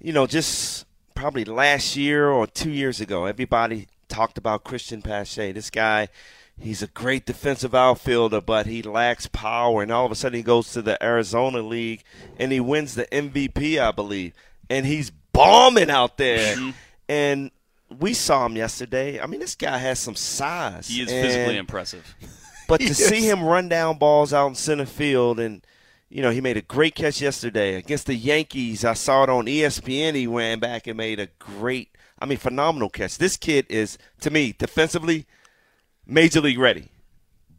you 0.00 0.12
know, 0.12 0.26
just 0.26 0.86
probably 1.14 1.44
last 1.44 1.96
year 1.96 2.28
or 2.28 2.46
two 2.46 2.70
years 2.70 3.00
ago, 3.00 3.24
everybody 3.24 3.88
talked 4.08 4.38
about 4.38 4.64
Cristian 4.64 5.02
Pache. 5.02 5.52
This 5.52 5.70
guy, 5.70 6.08
he's 6.60 6.82
a 6.82 6.86
great 6.88 7.26
defensive 7.26 7.74
outfielder, 7.74 8.40
but 8.40 8.66
he 8.66 8.82
lacks 8.82 9.26
power, 9.26 9.82
and 9.82 9.90
all 9.90 10.06
of 10.06 10.12
a 10.12 10.14
sudden 10.14 10.36
he 10.36 10.42
goes 10.42 10.72
to 10.72 10.82
the 10.82 11.02
Arizona 11.02 11.60
League 11.60 12.04
and 12.38 12.52
he 12.52 12.60
wins 12.60 12.94
the 12.94 13.06
MVP, 13.06 13.78
I 13.78 13.90
believe, 13.90 14.32
and 14.68 14.86
he's 14.86 15.10
bombing 15.38 15.90
out 15.90 16.16
there, 16.16 16.56
mm-hmm. 16.56 16.70
and. 17.08 17.50
We 18.00 18.12
saw 18.12 18.44
him 18.44 18.54
yesterday. 18.54 19.18
I 19.18 19.26
mean, 19.26 19.40
this 19.40 19.54
guy 19.54 19.78
has 19.78 19.98
some 19.98 20.14
size. 20.14 20.88
He 20.88 21.00
is 21.00 21.10
and- 21.10 21.26
physically 21.26 21.56
impressive. 21.56 22.04
but 22.68 22.80
to 22.80 22.88
Yes. 22.88 22.98
see 22.98 23.26
him 23.26 23.42
run 23.42 23.70
down 23.70 23.96
balls 23.96 24.34
out 24.34 24.48
in 24.48 24.54
center 24.54 24.84
field 24.84 25.40
and 25.40 25.62
you 26.10 26.22
know, 26.22 26.30
he 26.30 26.40
made 26.40 26.56
a 26.56 26.62
great 26.62 26.94
catch 26.94 27.20
yesterday 27.20 27.74
against 27.74 28.06
the 28.06 28.14
Yankees. 28.14 28.84
I 28.84 28.94
saw 28.94 29.24
it 29.24 29.30
on 29.30 29.46
ESPN. 29.46 30.14
He 30.14 30.26
ran 30.26 30.58
back 30.58 30.86
and 30.86 30.96
made 30.96 31.20
a 31.20 31.28
great, 31.38 31.90
I 32.18 32.26
mean, 32.26 32.38
phenomenal 32.38 32.88
catch. 32.88 33.18
This 33.18 33.36
kid 33.36 33.66
is, 33.68 33.98
to 34.20 34.30
me, 34.30 34.54
defensively, 34.56 35.26
major 36.06 36.40
league 36.40 36.58
ready. 36.58 36.88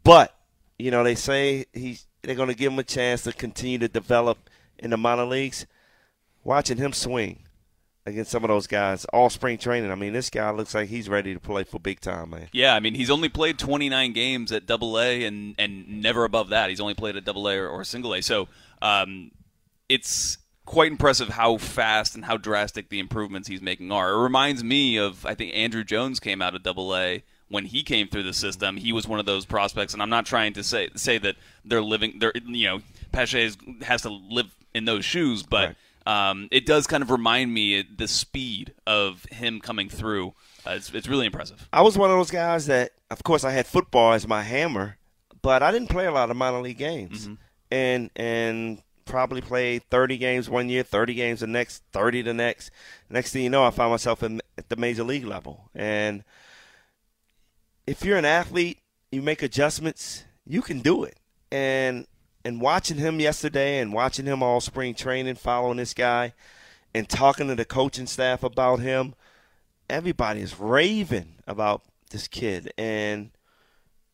But, 0.02 0.34
you 0.78 0.90
know, 0.90 1.04
they 1.04 1.14
say 1.14 1.66
he's 1.72 2.06
they're 2.22 2.34
going 2.34 2.48
to 2.48 2.54
give 2.54 2.72
him 2.72 2.78
a 2.78 2.84
chance 2.84 3.22
to 3.22 3.32
continue 3.32 3.78
to 3.78 3.88
develop 3.88 4.50
in 4.78 4.90
the 4.90 4.96
minor 4.96 5.24
leagues. 5.24 5.66
Watching 6.42 6.78
him 6.78 6.92
swing 6.92 7.40
against 8.06 8.30
some 8.30 8.44
of 8.44 8.48
those 8.48 8.66
guys 8.66 9.04
all 9.06 9.30
spring 9.30 9.58
training. 9.58 9.90
I 9.90 9.94
mean, 9.94 10.12
this 10.12 10.30
guy 10.30 10.50
looks 10.50 10.74
like 10.74 10.88
he's 10.88 11.08
ready 11.08 11.34
to 11.34 11.40
play 11.40 11.64
for 11.64 11.78
big 11.78 12.00
time, 12.00 12.30
man. 12.30 12.48
Yeah, 12.52 12.74
I 12.74 12.80
mean 12.80 12.94
he's 12.94 13.10
only 13.10 13.28
played 13.28 13.58
29 13.58 14.12
games 14.12 14.52
at 14.52 14.66
Double 14.66 14.98
A 14.98 15.24
and 15.24 15.54
and 15.58 16.02
never 16.02 16.24
above 16.24 16.48
that. 16.50 16.70
He's 16.70 16.80
only 16.80 16.94
played 16.94 17.16
at 17.16 17.24
Double 17.24 17.48
A 17.48 17.56
or, 17.56 17.68
or 17.68 17.84
Single 17.84 18.14
A. 18.14 18.22
So 18.22 18.48
um, 18.82 19.30
it's 19.88 20.38
quite 20.64 20.92
impressive 20.92 21.28
how 21.28 21.56
fast 21.56 22.14
and 22.14 22.24
how 22.24 22.36
drastic 22.36 22.88
the 22.88 23.00
improvements 23.00 23.48
he's 23.48 23.60
making 23.60 23.90
are. 23.90 24.12
It 24.12 24.22
reminds 24.22 24.62
me 24.64 24.96
of 24.96 25.26
I 25.26 25.34
think 25.34 25.52
Andruw 25.54 25.84
Jones 25.84 26.20
came 26.20 26.40
out 26.40 26.54
of 26.54 26.62
Double 26.62 26.96
A 26.96 27.22
when 27.48 27.66
he 27.66 27.82
came 27.82 28.08
through 28.08 28.22
the 28.22 28.32
system. 28.32 28.76
He 28.76 28.92
was 28.92 29.06
one 29.06 29.18
of 29.18 29.26
those 29.26 29.44
prospects, 29.44 29.92
and 29.92 30.02
I'm 30.02 30.10
not 30.10 30.26
trying 30.26 30.54
to 30.54 30.62
say 30.62 30.88
say 30.96 31.18
that 31.18 31.36
they're 31.64 31.82
living. 31.82 32.18
They're 32.18 32.32
you 32.34 32.66
know 32.66 32.80
Pache 33.12 33.50
has 33.82 34.02
to 34.02 34.10
live 34.10 34.54
in 34.74 34.86
those 34.86 35.04
shoes, 35.04 35.42
but. 35.42 35.68
Right. 35.68 35.76
Um, 36.06 36.48
it 36.50 36.66
does 36.66 36.86
kind 36.86 37.02
of 37.02 37.10
remind 37.10 37.52
me 37.52 37.82
the 37.82 38.08
speed 38.08 38.72
of 38.86 39.24
him 39.26 39.60
coming 39.60 39.88
through. 39.88 40.34
Uh, 40.66 40.72
it's, 40.72 40.92
it's 40.94 41.08
really 41.08 41.26
impressive. 41.26 41.68
I 41.72 41.82
was 41.82 41.98
one 41.98 42.10
of 42.10 42.16
those 42.16 42.30
guys 42.30 42.66
that, 42.66 42.92
of 43.10 43.22
course, 43.22 43.44
I 43.44 43.50
had 43.50 43.66
football 43.66 44.12
as 44.12 44.26
my 44.26 44.42
hammer, 44.42 44.96
but 45.42 45.62
I 45.62 45.70
didn't 45.72 45.88
play 45.88 46.06
a 46.06 46.12
lot 46.12 46.30
of 46.30 46.36
minor 46.36 46.60
league 46.60 46.78
games, 46.78 47.28
and 47.70 48.10
and 48.16 48.82
probably 49.04 49.40
played 49.40 49.82
30 49.90 50.18
games 50.18 50.48
one 50.48 50.68
year, 50.68 50.82
30 50.84 51.14
games 51.14 51.40
the 51.40 51.46
next, 51.46 51.82
30 51.92 52.22
the 52.22 52.34
next. 52.34 52.70
Next 53.08 53.32
thing 53.32 53.42
you 53.42 53.50
know, 53.50 53.64
I 53.64 53.70
found 53.70 53.90
myself 53.90 54.22
in, 54.22 54.40
at 54.56 54.68
the 54.68 54.76
major 54.76 55.02
league 55.02 55.26
level, 55.26 55.68
and 55.74 56.24
if 57.86 58.04
you're 58.04 58.18
an 58.18 58.24
athlete, 58.24 58.78
you 59.10 59.20
make 59.20 59.42
adjustments, 59.42 60.24
you 60.46 60.62
can 60.62 60.80
do 60.80 61.04
it, 61.04 61.18
and 61.50 62.06
and 62.44 62.60
watching 62.60 62.98
him 62.98 63.20
yesterday 63.20 63.78
and 63.78 63.92
watching 63.92 64.26
him 64.26 64.42
all 64.42 64.60
spring 64.60 64.94
training, 64.94 65.34
following 65.36 65.76
this 65.76 65.94
guy, 65.94 66.34
and 66.94 67.08
talking 67.08 67.48
to 67.48 67.54
the 67.54 67.64
coaching 67.64 68.06
staff 68.06 68.42
about 68.42 68.80
him 68.80 69.14
everybody 69.90 70.40
is 70.40 70.58
raving 70.58 71.34
about 71.46 71.82
this 72.10 72.28
kid, 72.28 72.72
and 72.78 73.30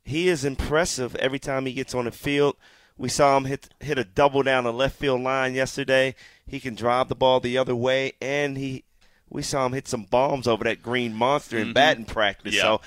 he 0.03 0.29
is 0.29 0.45
impressive 0.45 1.15
every 1.17 1.39
time 1.39 1.67
he 1.67 1.73
gets 1.73 1.95
on 1.95 2.07
the 2.07 2.11
field. 2.11 2.57
We 2.99 3.09
saw 3.09 3.37
him 3.37 3.45
hit 3.45 3.69
hit 3.81 3.99
a 3.99 4.05
double 4.05 4.43
down 4.43 4.65
the 4.65 4.73
left 4.73 4.97
field 4.97 5.21
line 5.21 5.55
yesterday. 5.55 6.15
He 6.47 6.59
can 6.61 6.75
drive 6.75 7.09
the 7.09 7.15
ball 7.15 7.41
the 7.41 7.59
other 7.59 7.77
way, 7.77 8.13
and 8.21 8.57
he 8.57 8.85
we 9.29 9.43
saw 9.43 9.67
him 9.67 9.73
hit 9.73 9.87
some 9.87 10.05
bombs 10.05 10.49
over 10.49 10.65
that 10.65 10.83
green 10.83 11.15
monster 11.15 11.59
in 11.59 11.65
mm-hmm. 11.65 11.73
batting 11.75 12.05
practice. 12.07 12.55
Yeah. 12.55 12.63
So 12.63 12.81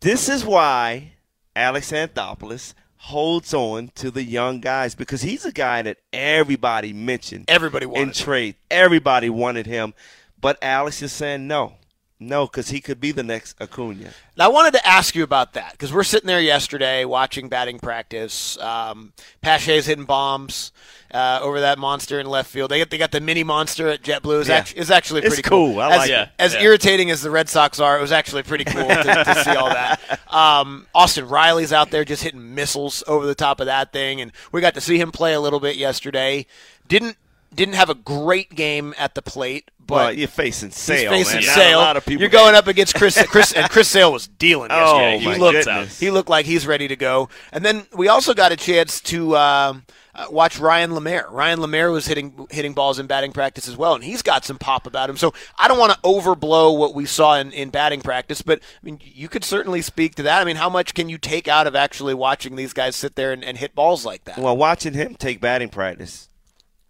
this 0.00 0.28
is 0.28 0.44
why 0.44 1.12
Alex 1.56 1.90
Anthopoulos 1.90 2.74
holds 2.98 3.54
on 3.54 3.90
to 3.94 4.10
the 4.10 4.22
young 4.22 4.60
guys 4.60 4.94
because 4.94 5.22
he's 5.22 5.44
a 5.44 5.52
guy 5.52 5.82
that 5.82 5.98
everybody 6.12 6.92
mentioned 6.92 7.44
Everybody 7.48 7.86
wanted 7.86 8.08
in 8.08 8.12
trade. 8.12 8.56
Everybody 8.70 9.30
wanted 9.30 9.66
him, 9.66 9.94
but 10.40 10.58
Alex 10.62 11.00
is 11.02 11.12
saying 11.12 11.46
no. 11.46 11.74
No, 12.20 12.46
because 12.46 12.70
he 12.70 12.80
could 12.80 13.00
be 13.00 13.12
the 13.12 13.22
next 13.22 13.60
Acuna. 13.60 14.10
Now, 14.36 14.46
I 14.46 14.48
wanted 14.48 14.72
to 14.72 14.84
ask 14.84 15.14
you 15.14 15.22
about 15.22 15.52
that 15.52 15.72
because 15.72 15.92
we're 15.92 16.02
sitting 16.02 16.26
there 16.26 16.40
yesterday 16.40 17.04
watching 17.04 17.48
batting 17.48 17.78
practice. 17.78 18.58
Um, 18.58 19.12
Pache's 19.40 19.86
hitting 19.86 20.04
bombs 20.04 20.72
uh, 21.14 21.38
over 21.40 21.60
that 21.60 21.78
monster 21.78 22.18
in 22.18 22.26
left 22.26 22.50
field. 22.50 22.72
They 22.72 22.80
got, 22.80 22.90
they 22.90 22.98
got 22.98 23.12
the 23.12 23.20
mini 23.20 23.44
monster 23.44 23.86
at 23.88 24.02
JetBlue. 24.02 24.40
It's, 24.40 24.48
Yeah. 24.48 24.56
actually, 24.56 24.80
it's 24.80 24.90
actually 24.90 25.20
It's 25.20 25.28
pretty 25.36 25.48
cool. 25.48 25.78
I 25.80 25.90
as, 25.92 25.98
like 25.98 26.10
it. 26.10 26.28
As 26.40 26.54
Yeah. 26.54 26.62
irritating 26.62 27.08
as 27.12 27.22
the 27.22 27.30
Red 27.30 27.48
Sox 27.48 27.78
are, 27.78 27.96
it 27.96 28.00
was 28.02 28.10
actually 28.10 28.42
pretty 28.42 28.64
cool 28.64 28.88
to, 28.88 29.04
to 29.04 29.34
see 29.44 29.50
all 29.54 29.68
that. 29.68 30.00
Um, 30.26 30.88
Austin 30.96 31.28
Riley's 31.28 31.72
out 31.72 31.92
there 31.92 32.04
just 32.04 32.24
hitting 32.24 32.52
missiles 32.52 33.04
over 33.06 33.26
the 33.26 33.36
top 33.36 33.60
of 33.60 33.66
that 33.66 33.92
thing, 33.92 34.20
and 34.20 34.32
we 34.50 34.60
got 34.60 34.74
to 34.74 34.80
see 34.80 35.00
him 35.00 35.12
play 35.12 35.34
a 35.34 35.40
little 35.40 35.60
bit 35.60 35.76
yesterday. 35.76 36.46
Didn't 36.88 37.16
didn't 37.54 37.74
have 37.74 37.90
a 37.90 37.94
great 37.94 38.54
game 38.54 38.94
at 38.98 39.14
the 39.14 39.22
plate, 39.22 39.70
but 39.84 39.94
Well, 39.94 40.12
you're 40.12 40.28
facing 40.28 40.68
He's 40.68 40.76
Sale, 40.76 41.10
facing 41.10 41.46
man. 41.46 41.56
Not 41.56 41.72
A 41.72 41.76
lot 41.76 41.96
of 41.96 42.04
people 42.04 42.20
You're 42.20 42.30
going 42.30 42.54
up 42.54 42.66
against 42.66 42.94
Chris, 42.94 43.20
Chris, 43.26 43.52
and 43.52 43.68
Chris 43.70 43.88
Sale 43.88 44.12
was 44.12 44.28
dealing. 44.28 44.70
Oh, 44.78 45.00
yesterday. 45.00 45.24
my 45.24 45.34
he 45.34 45.40
looked, 45.40 45.64
goodness. 45.64 46.00
He 46.00 46.10
looked 46.10 46.28
like 46.28 46.46
he's 46.46 46.66
ready 46.66 46.88
to 46.88 46.96
go. 46.96 47.28
And 47.52 47.64
then 47.64 47.86
we 47.96 48.08
also 48.08 48.34
got 48.34 48.52
a 48.52 48.56
chance 48.56 49.00
to 49.02 49.36
um, 49.36 49.84
uh, 50.14 50.26
watch 50.30 50.58
Ryan 50.58 50.90
LaMarre. 50.90 51.30
Ryan 51.30 51.60
LaMarre 51.60 51.92
was 51.92 52.06
hitting 52.06 52.46
hitting 52.50 52.74
balls 52.74 52.98
in 52.98 53.06
batting 53.06 53.32
practice 53.32 53.68
as 53.68 53.76
well, 53.76 53.94
and 53.94 54.02
he's 54.02 54.20
got 54.20 54.44
some 54.44 54.58
pop 54.58 54.86
about 54.86 55.08
him. 55.08 55.16
So 55.16 55.32
I 55.58 55.68
don't 55.68 55.78
want 55.78 55.92
to 55.92 55.98
overblow 56.00 56.76
what 56.76 56.94
we 56.94 57.06
saw 57.06 57.36
in, 57.38 57.52
in 57.52 57.70
batting 57.70 58.00
practice, 58.00 58.42
but 58.42 58.58
I 58.60 58.84
mean, 58.84 59.00
you 59.02 59.28
could 59.28 59.44
certainly 59.44 59.80
speak 59.80 60.16
to 60.16 60.22
that. 60.24 60.42
I 60.42 60.44
mean, 60.44 60.56
how 60.56 60.68
much 60.68 60.94
can 60.94 61.08
you 61.08 61.18
take 61.18 61.46
out 61.46 61.66
of 61.66 61.76
actually 61.76 62.14
watching 62.14 62.56
these 62.56 62.72
guys 62.72 62.96
sit 62.96 63.14
there 63.14 63.32
and, 63.32 63.44
and 63.44 63.58
hit 63.58 63.74
balls 63.74 64.04
like 64.04 64.24
that? 64.24 64.38
Well, 64.38 64.56
watching 64.56 64.94
him 64.94 65.14
take 65.14 65.40
batting 65.40 65.68
practice, 65.68 66.27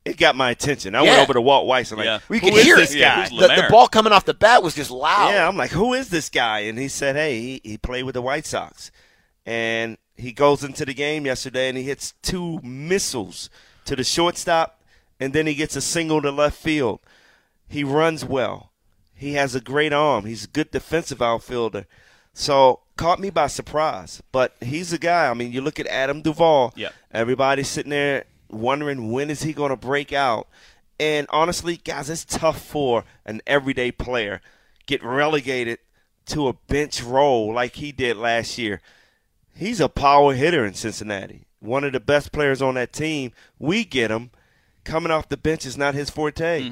it 0.08 0.16
got 0.16 0.36
my 0.36 0.50
attention. 0.50 0.94
I 0.94 1.02
Yeah. 1.02 1.10
went 1.10 1.22
over 1.22 1.34
to 1.34 1.40
Walt 1.40 1.66
Weiss. 1.66 1.90
I'm 1.92 1.98
like, 1.98 2.06
Yeah. 2.06 2.18
we 2.28 2.38
who 2.38 2.50
could 2.50 2.62
hear 2.64 2.76
this 2.76 2.94
it. 2.94 3.00
guy? 3.00 3.28
Who's 3.28 3.40
The, 3.40 3.48
the 3.48 3.66
ball 3.70 3.88
coming 3.88 4.12
off 4.12 4.24
the 4.24 4.34
bat 4.34 4.62
was 4.62 4.74
just 4.74 4.90
loud. 4.90 5.30
Yeah, 5.30 5.46
I'm 5.46 5.56
like, 5.56 5.70
who 5.70 5.94
is 5.94 6.08
this 6.08 6.28
guy? 6.28 6.60
And 6.60 6.78
he 6.78 6.88
said, 6.88 7.16
hey, 7.16 7.40
he, 7.40 7.60
he 7.64 7.78
played 7.78 8.04
with 8.04 8.14
the 8.14 8.22
White 8.22 8.46
Sox. 8.46 8.90
And 9.46 9.96
he 10.16 10.32
goes 10.32 10.62
into 10.64 10.84
the 10.84 10.94
game 10.94 11.24
yesterday 11.26 11.68
and 11.68 11.78
he 11.78 11.84
hits 11.84 12.14
two 12.22 12.60
missiles 12.62 13.48
to 13.84 13.96
the 13.96 14.04
shortstop, 14.04 14.80
and 15.18 15.32
then 15.32 15.46
he 15.46 15.54
gets 15.54 15.74
a 15.76 15.80
single 15.80 16.20
to 16.22 16.30
left 16.30 16.58
field. 16.58 17.00
He 17.68 17.82
runs 17.84 18.24
well. 18.24 18.72
He 19.14 19.32
has 19.34 19.54
a 19.54 19.60
great 19.60 19.92
arm. 19.92 20.26
He's 20.26 20.44
a 20.44 20.48
good 20.48 20.70
defensive 20.70 21.22
outfielder. 21.22 21.86
So 22.34 22.80
caught 22.96 23.18
me 23.18 23.30
by 23.30 23.46
surprise. 23.48 24.22
But 24.30 24.54
he's 24.60 24.92
a 24.92 24.98
guy. 24.98 25.28
I 25.30 25.34
mean, 25.34 25.52
you 25.52 25.60
look 25.60 25.80
at 25.80 25.86
Adam 25.86 26.20
Duvall. 26.22 26.72
Yeah. 26.76 26.90
Everybody's 27.12 27.68
sitting 27.68 27.90
there 27.90 28.24
wondering 28.50 29.10
when 29.10 29.30
is 29.30 29.42
he 29.42 29.52
going 29.52 29.70
to 29.70 29.76
break 29.76 30.12
out. 30.12 30.48
And 31.00 31.26
honestly, 31.30 31.76
guys, 31.76 32.10
it's 32.10 32.24
tough 32.24 32.60
for 32.60 33.04
an 33.24 33.40
everyday 33.46 33.92
player 33.92 34.40
get 34.86 35.04
relegated 35.04 35.78
to 36.26 36.48
a 36.48 36.52
bench 36.52 37.02
role 37.02 37.52
like 37.52 37.76
he 37.76 37.92
did 37.92 38.16
last 38.16 38.58
year. 38.58 38.80
He's 39.54 39.80
a 39.80 39.88
power 39.88 40.34
hitter 40.34 40.64
in 40.64 40.74
Cincinnati. 40.74 41.44
One 41.60 41.84
of 41.84 41.92
the 41.92 42.00
best 42.00 42.32
players 42.32 42.62
on 42.62 42.74
that 42.74 42.92
team. 42.92 43.32
We 43.58 43.84
get 43.84 44.10
him. 44.10 44.30
Coming 44.84 45.12
off 45.12 45.28
the 45.28 45.36
bench 45.36 45.66
is 45.66 45.76
not 45.76 45.94
his 45.94 46.10
forte. 46.10 46.62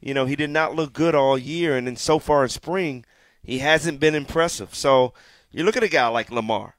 You 0.00 0.14
know, 0.14 0.24
he 0.26 0.36
did 0.36 0.50
not 0.50 0.74
look 0.74 0.92
good 0.92 1.14
all 1.14 1.36
year, 1.36 1.76
and 1.76 1.86
then 1.86 1.96
so 1.96 2.18
far 2.18 2.42
in 2.44 2.48
spring, 2.48 3.04
he 3.42 3.58
hasn't 3.58 4.00
been 4.00 4.14
impressive. 4.14 4.74
So 4.74 5.12
you 5.50 5.64
look 5.64 5.76
at 5.76 5.82
a 5.82 5.88
guy 5.88 6.06
like 6.08 6.30
LaMarre. 6.30 6.72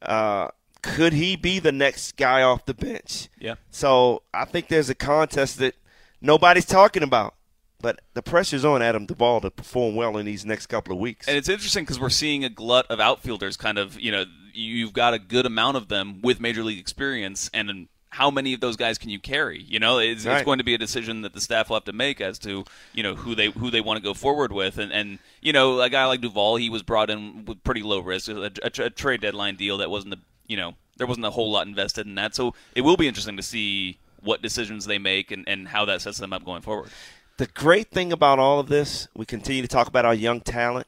Uh, 0.00 0.48
could 0.82 1.12
he 1.12 1.36
be 1.36 1.58
the 1.58 1.72
next 1.72 2.16
guy 2.16 2.42
off 2.42 2.66
the 2.66 2.74
bench? 2.74 3.28
Yeah. 3.38 3.54
So 3.70 4.22
I 4.34 4.44
think 4.44 4.68
there's 4.68 4.90
a 4.90 4.94
contest 4.94 5.58
that 5.58 5.74
nobody's 6.20 6.66
talking 6.66 7.02
about. 7.02 7.34
But 7.80 8.00
the 8.14 8.22
pressure's 8.22 8.64
on 8.64 8.80
Adam 8.80 9.06
Duvall 9.06 9.40
to 9.40 9.50
perform 9.50 9.96
well 9.96 10.16
in 10.16 10.24
these 10.24 10.46
next 10.46 10.66
couple 10.66 10.92
of 10.92 11.00
weeks. 11.00 11.26
And 11.26 11.36
it's 11.36 11.48
interesting 11.48 11.82
because 11.82 11.98
we're 11.98 12.10
seeing 12.10 12.44
a 12.44 12.48
glut 12.48 12.86
of 12.88 13.00
outfielders. 13.00 13.56
Kind 13.56 13.76
of, 13.76 13.98
you 14.00 14.12
know, 14.12 14.24
you've 14.54 14.92
got 14.92 15.14
a 15.14 15.18
good 15.18 15.46
amount 15.46 15.76
of 15.76 15.88
them 15.88 16.20
with 16.22 16.38
major 16.38 16.62
league 16.62 16.78
experience, 16.78 17.50
and 17.52 17.88
how 18.10 18.30
many 18.30 18.52
of 18.52 18.60
those 18.60 18.76
guys 18.76 18.98
can 18.98 19.10
you 19.10 19.18
carry? 19.18 19.62
You 19.62 19.80
know, 19.80 19.98
it's, 19.98 20.24
it's 20.24 20.44
going 20.44 20.58
to 20.58 20.64
be 20.64 20.74
a 20.74 20.78
decision 20.78 21.22
that 21.22 21.32
the 21.32 21.40
staff 21.40 21.70
will 21.70 21.76
have 21.76 21.84
to 21.84 21.92
make 21.92 22.20
as 22.20 22.38
to 22.40 22.64
you 22.92 23.02
know 23.02 23.16
who 23.16 23.34
they 23.34 23.50
who 23.50 23.70
they 23.70 23.80
want 23.80 23.96
to 23.96 24.02
go 24.02 24.14
forward 24.14 24.52
with. 24.52 24.78
And 24.78 24.92
and 24.92 25.18
you 25.40 25.52
know, 25.52 25.80
a 25.80 25.90
guy 25.90 26.04
like 26.04 26.20
Duvall, 26.20 26.56
he 26.56 26.70
was 26.70 26.82
brought 26.82 27.10
in 27.10 27.46
with 27.46 27.64
pretty 27.64 27.82
low 27.82 27.98
risk, 27.98 28.28
a, 28.28 28.52
a, 28.62 28.84
a 28.84 28.90
trade 28.90 29.22
deadline 29.22 29.56
deal 29.56 29.78
that 29.78 29.90
wasn't 29.90 30.14
a 30.14 30.18
you 30.52 30.58
know 30.58 30.74
there 30.98 31.06
wasn't 31.06 31.26
a 31.26 31.30
whole 31.30 31.50
lot 31.50 31.66
invested 31.66 32.06
in 32.06 32.14
that. 32.16 32.34
So 32.34 32.54
it 32.76 32.82
will 32.82 32.98
be 32.98 33.08
interesting 33.08 33.38
to 33.38 33.42
see 33.42 33.98
what 34.20 34.42
decisions 34.42 34.84
they 34.84 34.98
make 34.98 35.30
and, 35.30 35.48
and 35.48 35.66
how 35.66 35.86
that 35.86 36.02
sets 36.02 36.18
them 36.18 36.32
up 36.32 36.44
going 36.44 36.62
forward. 36.62 36.90
the 37.38 37.46
great 37.46 37.90
thing 37.90 38.12
about 38.12 38.38
all 38.38 38.60
of 38.60 38.68
this, 38.68 39.08
we 39.16 39.24
continue 39.24 39.62
to 39.62 39.68
talk 39.68 39.88
about 39.88 40.04
our 40.04 40.14
young 40.14 40.40
talent 40.40 40.86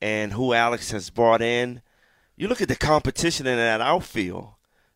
and 0.00 0.34
who 0.34 0.52
Alex 0.52 0.90
has 0.90 1.10
brought 1.10 1.42
in. 1.42 1.82
You 2.36 2.48
look 2.48 2.60
at 2.60 2.68
the 2.68 2.76
competition 2.76 3.46
in 3.46 3.56
that 3.56 3.80
outfield. 3.80 4.50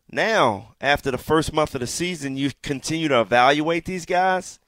Now, 0.09 0.75
after 0.79 1.11
the 1.11 1.17
first 1.17 1.51
month 1.51 1.73
of 1.73 1.81
the 1.81 1.87
season, 1.87 2.37
you 2.37 2.51
continue 2.61 3.07
to 3.07 3.21
evaluate 3.21 3.85
these 3.85 4.05
guys. 4.05 4.59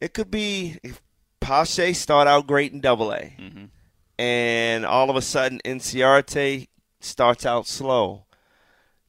It 0.00 0.12
could 0.12 0.30
be 0.30 0.78
if 0.82 1.00
Pache 1.40 1.94
start 1.94 2.28
out 2.28 2.46
great 2.46 2.72
in 2.72 2.80
Double 2.80 3.10
A, 3.10 3.34
mm-hmm. 3.38 3.64
and 4.18 4.84
all 4.84 5.08
of 5.08 5.16
a 5.16 5.22
sudden 5.22 5.60
Inciarte 5.64 6.68
starts 7.00 7.46
out 7.46 7.66
slow. 7.66 8.25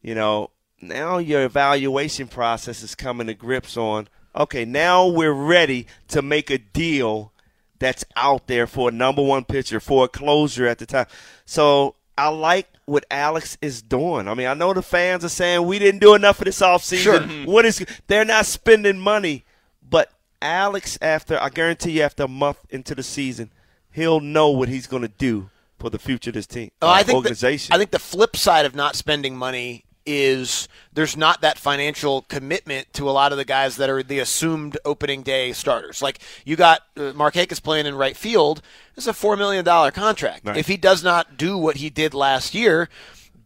You 0.02 0.16
know, 0.16 0.52
now 0.82 1.18
your 1.18 1.44
evaluation 1.44 2.28
process 2.28 2.84
is 2.84 2.96
coming 2.96 3.28
to 3.28 3.34
grips 3.34 3.78
on. 3.78 4.08
Okay, 4.36 4.66
now 4.66 5.08
we're 5.08 5.32
ready 5.34 5.88
to 6.10 6.22
make 6.22 6.50
a 6.50 6.58
deal 6.60 7.34
that's 7.80 8.06
out 8.16 8.48
there 8.48 8.68
for 8.68 8.90
a 8.90 8.92
number 8.92 9.24
one 9.24 9.44
pitcher, 9.46 9.80
for 9.80 10.06
a 10.06 10.08
closer 10.08 10.68
at 10.68 10.78
the 10.80 10.86
time. 10.86 11.08
So 11.46 11.96
I 12.18 12.30
like 12.30 12.68
what 12.86 13.06
Alex 13.12 13.58
is 13.62 13.82
doing. 13.82 14.28
I 14.28 14.34
mean, 14.34 14.48
I 14.48 14.54
know 14.54 14.74
the 14.74 14.82
fans 14.82 15.26
are 15.26 15.30
saying 15.30 15.66
we 15.66 15.78
didn't 15.80 16.00
do 16.02 16.14
enough 16.16 16.38
for 16.38 16.46
this 16.46 16.60
offseason. 16.62 16.98
Sure. 17.00 17.22
What 17.46 17.66
is 17.66 17.86
they're 18.08 18.26
not 18.26 18.46
spending 18.46 19.00
money, 19.00 19.46
but 19.88 20.12
Alex, 20.42 20.98
after 21.02 21.40
I 21.42 21.50
guarantee 21.50 21.92
you, 21.92 22.02
after 22.04 22.24
a 22.24 22.28
month 22.28 22.60
into 22.70 22.94
the 22.96 23.04
season, 23.04 23.52
he'll 23.92 24.20
know 24.20 24.50
what 24.50 24.70
he's 24.70 24.86
going 24.88 25.02
to 25.02 25.08
do 25.08 25.50
for 25.80 25.90
the 25.90 26.00
future 26.00 26.30
of 26.32 26.36
this 26.36 26.48
team, 26.48 26.72
Oh, 26.82 26.88
I 26.88 26.98
think 27.04 27.08
the- 27.08 27.16
organization. 27.18 27.74
I 27.74 27.78
think 27.78 27.92
the 27.92 28.00
flip 28.00 28.36
side 28.36 28.66
of 28.66 28.74
not 28.76 28.96
spending 28.96 29.36
money 29.38 29.86
is 30.08 30.68
there's 30.94 31.16
not 31.18 31.42
that 31.42 31.58
financial 31.60 32.24
commitment 32.24 32.92
to 32.94 33.08
a 33.10 33.12
lot 33.12 33.32
of 33.32 33.38
the 33.38 33.46
guys 33.46 33.76
that 33.76 33.90
are 33.90 34.02
the 34.02 34.18
assumed 34.20 34.78
opening 34.86 35.22
day 35.22 35.52
starters. 35.54 36.02
Like 36.02 36.20
you 36.46 36.56
got 36.56 36.82
uh, 36.96 37.12
Mark 37.14 37.34
Hakes 37.36 37.60
playing 37.60 37.86
in 37.86 37.94
right 37.94 38.16
field. 38.18 38.62
This 38.96 39.04
is 39.04 39.10
a 39.10 39.14
four 39.14 39.36
million 39.38 39.64
dollar 39.66 39.92
contract. 39.92 40.48
Right. 40.48 40.58
If 40.58 40.68
he 40.68 40.78
does 40.78 41.04
not 41.04 41.38
do 41.38 41.58
what 41.58 41.76
he 41.78 41.90
did 41.92 42.14
last 42.16 42.56
year. 42.56 42.90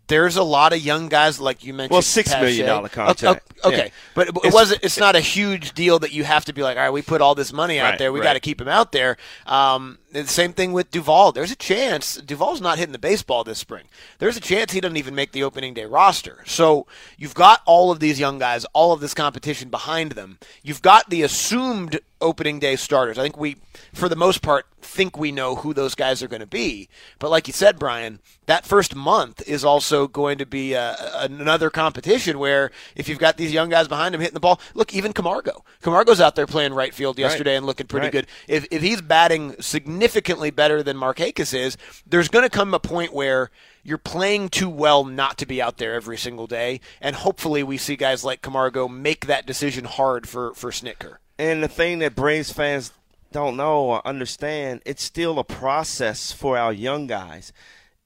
There's 0.08 0.36
a 0.36 0.44
lot 0.44 0.74
of 0.74 0.80
young 0.80 1.08
guys 1.08 1.40
like 1.40 1.64
you 1.64 1.74
mentioned. 1.74 1.92
Well, 1.94 2.02
$6 2.02 2.42
million 2.42 2.90
contract. 2.90 3.24
Okay, 3.64 3.68
okay. 3.76 3.86
Yeah. 3.86 3.92
but 4.14 4.28
it, 4.28 4.36
it 4.36 4.38
It's- 4.40 4.54
wasn't. 4.54 4.84
It's 4.84 4.98
not 5.00 5.16
a 5.16 5.22
huge 5.22 5.72
deal 5.72 6.00
that 6.00 6.12
you 6.12 6.26
have 6.26 6.44
to 6.46 6.54
be 6.54 6.62
like, 6.64 6.76
all 6.76 6.84
right, 6.84 6.90
we 6.90 7.02
put 7.02 7.22
all 7.22 7.34
this 7.34 7.54
money 7.54 7.80
out 7.80 7.92
Right, 7.92 7.98
there. 8.00 8.12
We 8.12 8.20
right. 8.20 8.26
got 8.26 8.34
to 8.34 8.42
keep 8.42 8.60
him 8.60 8.68
out 8.68 8.92
there. 8.92 9.16
Um, 9.46 10.00
the 10.12 10.28
same 10.28 10.54
thing 10.54 10.74
with 10.74 10.92
Duvall. 10.92 11.32
There's 11.32 11.52
a 11.52 11.56
chance 11.56 12.16
Duvall's 12.16 12.62
not 12.62 12.78
hitting 12.78 12.92
the 12.94 13.00
baseball 13.00 13.44
this 13.44 13.60
spring. 13.60 13.86
There's 14.20 14.38
a 14.38 14.42
chance 14.42 14.72
he 14.74 14.82
doesn't 14.82 14.98
even 14.98 15.16
make 15.16 15.32
the 15.32 15.44
opening 15.44 15.74
day 15.74 15.86
roster. 15.86 16.44
So 16.46 16.86
you've 17.18 17.34
got 17.36 17.62
all 17.66 17.92
of 17.92 18.00
these 18.00 18.20
young 18.20 18.40
guys, 18.40 18.66
all 18.74 18.92
of 18.94 19.00
this 19.00 19.14
competition 19.14 19.70
behind 19.70 20.12
them. 20.14 20.38
You've 20.64 20.82
got 20.82 21.10
the 21.10 21.22
assumed 21.24 22.00
opening 22.20 22.60
day 22.60 22.76
starters. 22.76 23.18
I 23.18 23.24
think 23.24 23.36
we, 23.38 23.58
for 23.94 24.08
the 24.08 24.16
most 24.16 24.44
part, 24.44 24.68
think 24.84 25.18
we 25.18 25.32
know 25.32 25.56
who 25.56 25.74
those 25.74 25.96
guys 25.96 26.22
are 26.22 26.28
going 26.28 26.40
to 26.42 26.46
be. 26.48 26.88
But 27.18 27.32
like 27.32 27.48
you 27.48 27.54
said, 27.54 27.80
Brian, 27.80 28.20
that 28.46 28.66
first 28.66 28.96
month 28.96 29.42
is 29.48 29.64
also 29.66 30.08
going 30.08 30.38
to 30.40 30.46
be 30.46 30.76
uh 30.76 30.96
another 31.16 31.70
competition 31.70 32.38
where 32.38 32.70
if 32.96 33.08
you've 33.10 33.18
got 33.20 33.38
these 33.38 33.54
young 33.54 33.70
guys 33.70 33.88
behind 33.88 34.14
him 34.14 34.22
hitting 34.22 34.34
the 34.36 34.40
ball, 34.40 34.60
look, 34.76 34.94
even 34.94 35.14
Camargo. 35.14 35.64
Camargo's 35.82 36.20
out 36.22 36.36
there 36.36 36.46
playing 36.48 36.74
right 36.74 36.94
field 36.94 37.18
yesterday 37.18 37.56
and 37.56 37.66
looking 37.66 37.88
pretty 37.88 38.06
Right. 38.08 38.12
good. 38.12 38.28
If, 38.48 38.68
if 38.72 38.82
he's 38.84 39.02
batting 39.02 39.56
significantly 39.60 40.01
better 40.52 40.84
than 40.84 40.98
Markakis 40.98 41.54
is, 41.54 41.78
there's 42.06 42.30
going 42.30 42.44
to 42.44 42.50
come 42.50 42.74
a 42.74 42.80
point 42.80 43.14
where 43.14 43.52
you're 43.84 43.98
playing 43.98 44.50
too 44.50 44.70
well 44.70 45.04
not 45.04 45.38
to 45.40 45.46
be 45.46 45.62
out 45.62 45.78
there 45.78 45.94
every 45.94 46.18
single 46.18 46.48
day. 46.48 46.80
And 47.00 47.16
hopefully 47.16 47.64
we 47.64 47.78
see 47.78 47.96
guys 47.96 48.24
like 48.24 48.42
Camargo 48.42 48.88
make 48.88 49.26
that 49.26 49.46
decision 49.46 49.86
hard 49.86 50.28
for, 50.28 50.54
for 50.54 50.72
Snitker. 50.72 51.18
And 51.38 51.64
the 51.64 51.68
thing 51.68 52.00
that 52.00 52.16
Braves 52.16 52.52
fans 52.52 52.92
don't 53.32 53.58
know 53.58 53.86
or 53.86 54.08
understand, 54.08 54.82
it's 54.86 55.04
still 55.04 55.40
a 55.40 55.44
process 55.44 56.32
for 56.32 56.58
our 56.58 56.74
young 56.74 57.08
guys. 57.08 57.54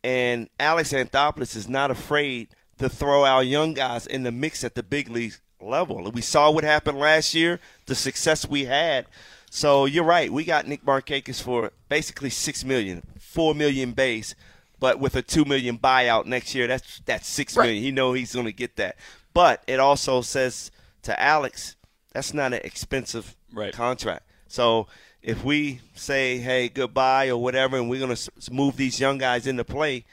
And 0.04 0.50
Alex 0.60 0.94
Anthopoulos 0.94 1.56
is 1.56 1.68
not 1.68 1.92
afraid 1.92 2.50
to 2.78 2.90
throw 2.90 3.26
our 3.26 3.44
young 3.44 3.74
guys 3.74 4.06
in 4.06 4.24
the 4.24 4.32
mix 4.32 4.64
at 4.64 4.76
the 4.76 4.84
big 4.84 5.10
league 5.10 5.34
level. 5.60 6.12
We 6.12 6.22
saw 6.22 6.52
what 6.52 6.64
happened 6.64 7.00
last 7.00 7.34
year, 7.34 7.60
the 7.88 7.96
success 7.96 8.48
we 8.48 8.66
had. 8.66 9.08
So 9.56 9.86
you're 9.86 10.04
right. 10.04 10.30
We 10.30 10.44
got 10.44 10.68
Nick 10.68 10.84
Markakis 10.84 11.42
for 11.42 11.72
basically 11.88 12.30
six 12.30 12.66
million, 12.66 13.04
four 13.18 13.56
million 13.56 13.94
base, 13.94 14.36
but 14.82 15.00
with 15.00 15.16
a 15.16 15.22
two 15.22 15.46
million 15.46 15.78
buyout 15.78 16.26
next 16.26 16.54
year, 16.54 16.68
that's 16.68 17.00
that's 17.06 17.26
six 17.26 17.56
Right. 17.56 17.68
million. 17.68 17.82
He 17.82 17.92
know 17.92 18.12
he's 18.12 18.34
going 18.34 18.48
to 18.48 18.52
get 18.52 18.76
that. 18.76 18.98
But 19.34 19.64
it 19.66 19.80
also 19.80 20.20
says 20.22 20.72
to 21.04 21.18
Alex, 21.18 21.78
that's 22.12 22.34
not 22.34 22.52
an 22.54 22.60
expensive 22.66 23.34
Right. 23.54 23.74
contract. 23.74 24.24
So 24.50 24.88
if 25.22 25.42
we 25.46 25.80
say, 25.94 26.38
hey, 26.40 26.68
goodbye 26.68 27.30
or 27.30 27.38
whatever, 27.38 27.78
and 27.78 27.90
we're 27.90 28.06
going 28.06 28.14
to 28.14 28.32
move 28.52 28.76
these 28.76 29.00
young 29.00 29.18
guys 29.18 29.48
into 29.48 29.64
play, 29.64 30.04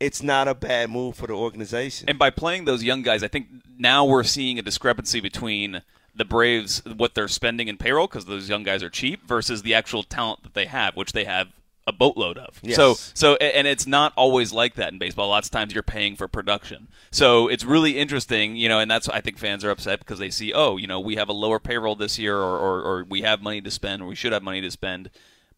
it's 0.00 0.24
not 0.24 0.48
a 0.48 0.54
bad 0.56 0.90
move 0.90 1.14
for 1.14 1.28
the 1.28 1.34
organization. 1.34 2.08
And 2.08 2.18
by 2.18 2.30
playing 2.30 2.64
those 2.64 2.82
young 2.82 3.02
guys, 3.02 3.22
I 3.22 3.28
think 3.28 3.46
now 3.78 4.04
we're 4.04 4.24
seeing 4.24 4.58
a 4.58 4.62
discrepancy 4.62 5.20
between 5.20 5.82
the 6.18 6.24
Braves, 6.24 6.82
what 6.84 7.14
they're 7.14 7.28
spending 7.28 7.68
in 7.68 7.78
payroll, 7.78 8.06
because 8.06 8.26
those 8.26 8.48
young 8.48 8.64
guys 8.64 8.82
are 8.82 8.90
cheap, 8.90 9.26
versus 9.26 9.62
the 9.62 9.72
actual 9.72 10.02
talent 10.02 10.42
that 10.42 10.54
they 10.54 10.66
have, 10.66 10.96
which 10.96 11.12
they 11.12 11.24
have 11.24 11.48
a 11.86 11.92
boatload 11.92 12.36
of. 12.36 12.60
Yes. 12.62 12.76
So 12.76 12.94
so 13.14 13.36
and 13.36 13.66
it's 13.66 13.86
not 13.86 14.12
always 14.14 14.52
like 14.52 14.74
that 14.74 14.92
in 14.92 14.98
baseball. 14.98 15.30
Lots 15.30 15.48
of 15.48 15.52
times 15.52 15.72
you're 15.72 15.82
paying 15.82 16.16
for 16.16 16.28
production. 16.28 16.88
So 17.10 17.48
it's 17.48 17.64
really 17.64 17.98
interesting, 17.98 18.56
you 18.56 18.68
know, 18.68 18.78
and 18.78 18.90
that's 18.90 19.08
why 19.08 19.14
I 19.14 19.20
think 19.22 19.38
fans 19.38 19.64
are 19.64 19.70
upset 19.70 20.00
because 20.00 20.18
they 20.18 20.28
see, 20.28 20.52
oh, 20.52 20.76
you 20.76 20.86
know, 20.86 21.00
we 21.00 21.16
have 21.16 21.30
a 21.30 21.32
lower 21.32 21.58
payroll 21.58 21.96
this 21.96 22.18
year 22.18 22.36
or, 22.36 22.58
or, 22.58 22.82
or 22.82 23.04
we 23.08 23.22
have 23.22 23.40
money 23.40 23.62
to 23.62 23.70
spend 23.70 24.02
or 24.02 24.06
we 24.06 24.14
should 24.14 24.32
have 24.32 24.42
money 24.42 24.60
to 24.60 24.70
spend. 24.70 25.08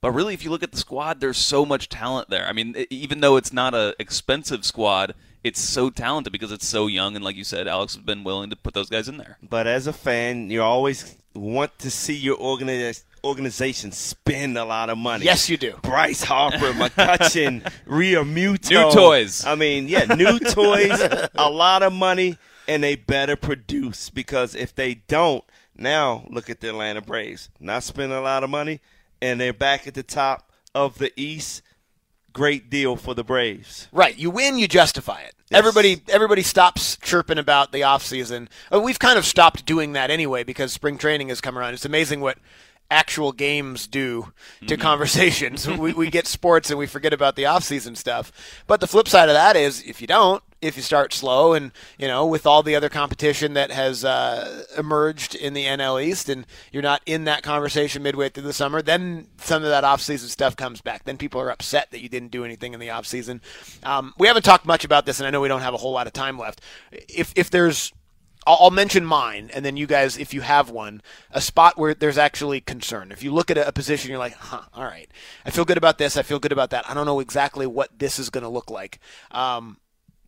But 0.00 0.12
really, 0.12 0.32
if 0.32 0.44
you 0.44 0.50
look 0.50 0.62
at 0.62 0.70
the 0.70 0.78
squad, 0.78 1.20
there's 1.20 1.36
so 1.36 1.66
much 1.66 1.88
talent 1.88 2.30
there. 2.30 2.46
I 2.46 2.52
mean, 2.52 2.86
even 2.88 3.20
though 3.20 3.36
it's 3.36 3.52
not 3.52 3.74
a 3.74 3.94
expensive 3.98 4.64
squad, 4.64 5.14
it's 5.42 5.60
so 5.60 5.90
talented 5.90 6.32
because 6.32 6.52
it's 6.52 6.66
so 6.66 6.86
young. 6.86 7.16
And 7.16 7.24
like 7.24 7.36
you 7.36 7.44
said, 7.44 7.66
Alex 7.66 7.94
has 7.94 8.04
been 8.04 8.24
willing 8.24 8.50
to 8.50 8.56
put 8.56 8.74
those 8.74 8.88
guys 8.88 9.08
in 9.08 9.16
there. 9.16 9.38
But 9.42 9.66
as 9.66 9.86
a 9.86 9.92
fan, 9.92 10.50
you 10.50 10.62
always 10.62 11.16
want 11.34 11.78
to 11.78 11.90
see 11.90 12.14
your 12.16 12.36
organi- 12.36 13.02
organization 13.24 13.92
spend 13.92 14.58
a 14.58 14.64
lot 14.64 14.90
of 14.90 14.98
money. 14.98 15.24
Yes, 15.24 15.48
you 15.48 15.56
do. 15.56 15.74
Bryce 15.82 16.22
Harper, 16.24 16.56
McCutchen, 16.72 17.70
Ria 17.86 18.22
Muto. 18.24 18.70
New 18.70 18.90
toys. 18.92 19.44
I 19.44 19.54
mean, 19.54 19.88
yeah, 19.88 20.04
new 20.14 20.38
toys, 20.38 21.00
a 21.34 21.50
lot 21.50 21.82
of 21.82 21.92
money, 21.92 22.36
and 22.68 22.82
they 22.82 22.96
better 22.96 23.36
produce 23.36 24.10
because 24.10 24.54
if 24.54 24.74
they 24.74 24.94
don't, 24.94 25.44
now 25.76 26.26
look 26.28 26.50
at 26.50 26.60
the 26.60 26.68
Atlanta 26.68 27.00
Braves. 27.00 27.48
Not 27.58 27.82
spending 27.82 28.16
a 28.16 28.20
lot 28.20 28.44
of 28.44 28.50
money, 28.50 28.80
and 29.22 29.40
they're 29.40 29.52
back 29.52 29.86
at 29.86 29.94
the 29.94 30.02
top 30.02 30.50
of 30.74 30.98
the 30.98 31.12
East. 31.16 31.62
Great 32.32 32.70
deal 32.70 32.96
for 32.96 33.14
the 33.14 33.24
Braves. 33.24 33.88
Right. 33.92 34.16
You 34.16 34.30
win, 34.30 34.58
you 34.58 34.68
justify 34.68 35.20
it. 35.20 35.34
Everybody 35.52 36.00
everybody 36.08 36.42
stops 36.42 36.96
chirping 36.98 37.38
about 37.38 37.72
the 37.72 37.80
offseason. 37.80 38.48
Uh, 38.72 38.80
We've 38.80 39.00
kind 39.00 39.18
of 39.18 39.26
stopped 39.26 39.66
doing 39.66 39.94
that 39.94 40.08
anyway 40.10 40.44
because 40.44 40.72
spring 40.72 40.96
training 40.96 41.28
has 41.28 41.40
come 41.40 41.58
around. 41.58 41.74
It's 41.74 41.84
amazing 41.84 42.20
what 42.20 42.38
actual 42.88 43.32
games 43.32 43.86
do 43.86 44.32
to 44.66 44.76
conversations. 44.76 45.66
we, 45.68 45.92
we 45.92 46.08
get 46.10 46.26
sports 46.26 46.70
and 46.70 46.78
we 46.78 46.86
forget 46.86 47.12
about 47.12 47.34
the 47.36 47.44
offseason 47.44 47.96
stuff. 47.96 48.30
But 48.66 48.80
the 48.80 48.86
flip 48.86 49.08
side 49.08 49.28
of 49.28 49.34
that 49.34 49.56
is 49.56 49.82
if 49.82 50.00
you 50.00 50.06
don't, 50.06 50.42
if 50.62 50.76
you 50.76 50.82
start 50.82 51.12
slow 51.12 51.52
and, 51.52 51.72
you 51.98 52.06
know, 52.06 52.26
with 52.26 52.46
all 52.46 52.62
the 52.62 52.74
other 52.74 52.88
competition 52.88 53.54
that 53.54 53.70
has 53.70 54.04
uh, 54.04 54.64
emerged 54.76 55.34
in 55.34 55.54
the 55.54 55.64
NL 55.64 56.02
East 56.02 56.28
and 56.28 56.46
you're 56.72 56.82
not 56.82 57.02
in 57.06 57.24
that 57.24 57.42
conversation 57.42 58.02
midway 58.02 58.28
through 58.28 58.42
the 58.42 58.52
summer, 58.52 58.82
then 58.82 59.28
some 59.38 59.62
of 59.62 59.70
that 59.70 59.84
offseason 59.84 60.28
stuff 60.28 60.56
comes 60.56 60.80
back. 60.80 61.04
Then 61.04 61.16
people 61.16 61.40
are 61.40 61.50
upset 61.50 61.90
that 61.90 62.00
you 62.00 62.08
didn't 62.08 62.30
do 62.30 62.44
anything 62.44 62.74
in 62.74 62.80
the 62.80 62.88
offseason. 62.88 63.40
Um, 63.82 64.14
we 64.18 64.26
haven't 64.26 64.44
talked 64.44 64.66
much 64.66 64.84
about 64.84 65.06
this, 65.06 65.20
and 65.20 65.26
I 65.26 65.30
know 65.30 65.40
we 65.40 65.48
don't 65.48 65.62
have 65.62 65.74
a 65.74 65.78
whole 65.78 65.92
lot 65.92 66.06
of 66.06 66.12
time 66.12 66.38
left. 66.38 66.60
If, 66.92 67.32
if 67.36 67.50
there's 67.50 67.92
I'll, 68.46 68.70
mention 68.70 69.04
mine, 69.04 69.50
and 69.52 69.64
then 69.64 69.76
you 69.76 69.86
guys, 69.86 70.16
if 70.16 70.32
you 70.32 70.40
have 70.40 70.70
one, 70.70 71.02
a 71.30 71.40
spot 71.40 71.76
where 71.76 71.92
there's 71.94 72.16
actually 72.16 72.62
concern. 72.62 73.12
If 73.12 73.22
you 73.22 73.32
look 73.32 73.50
at 73.50 73.58
a, 73.58 73.68
a 73.68 73.72
position, 73.72 74.10
you're 74.10 74.18
like, 74.18 74.34
huh, 74.34 74.62
all 74.72 74.84
right, 74.84 75.10
I 75.44 75.50
feel 75.50 75.66
good 75.66 75.76
about 75.76 75.98
this, 75.98 76.16
I 76.16 76.22
feel 76.22 76.38
good 76.38 76.52
about 76.52 76.70
that. 76.70 76.88
I 76.88 76.94
don't 76.94 77.04
know 77.04 77.20
exactly 77.20 77.66
what 77.66 77.98
this 77.98 78.18
is 78.18 78.30
going 78.30 78.42
to 78.42 78.48
look 78.48 78.70
like. 78.70 78.98
Um, 79.30 79.76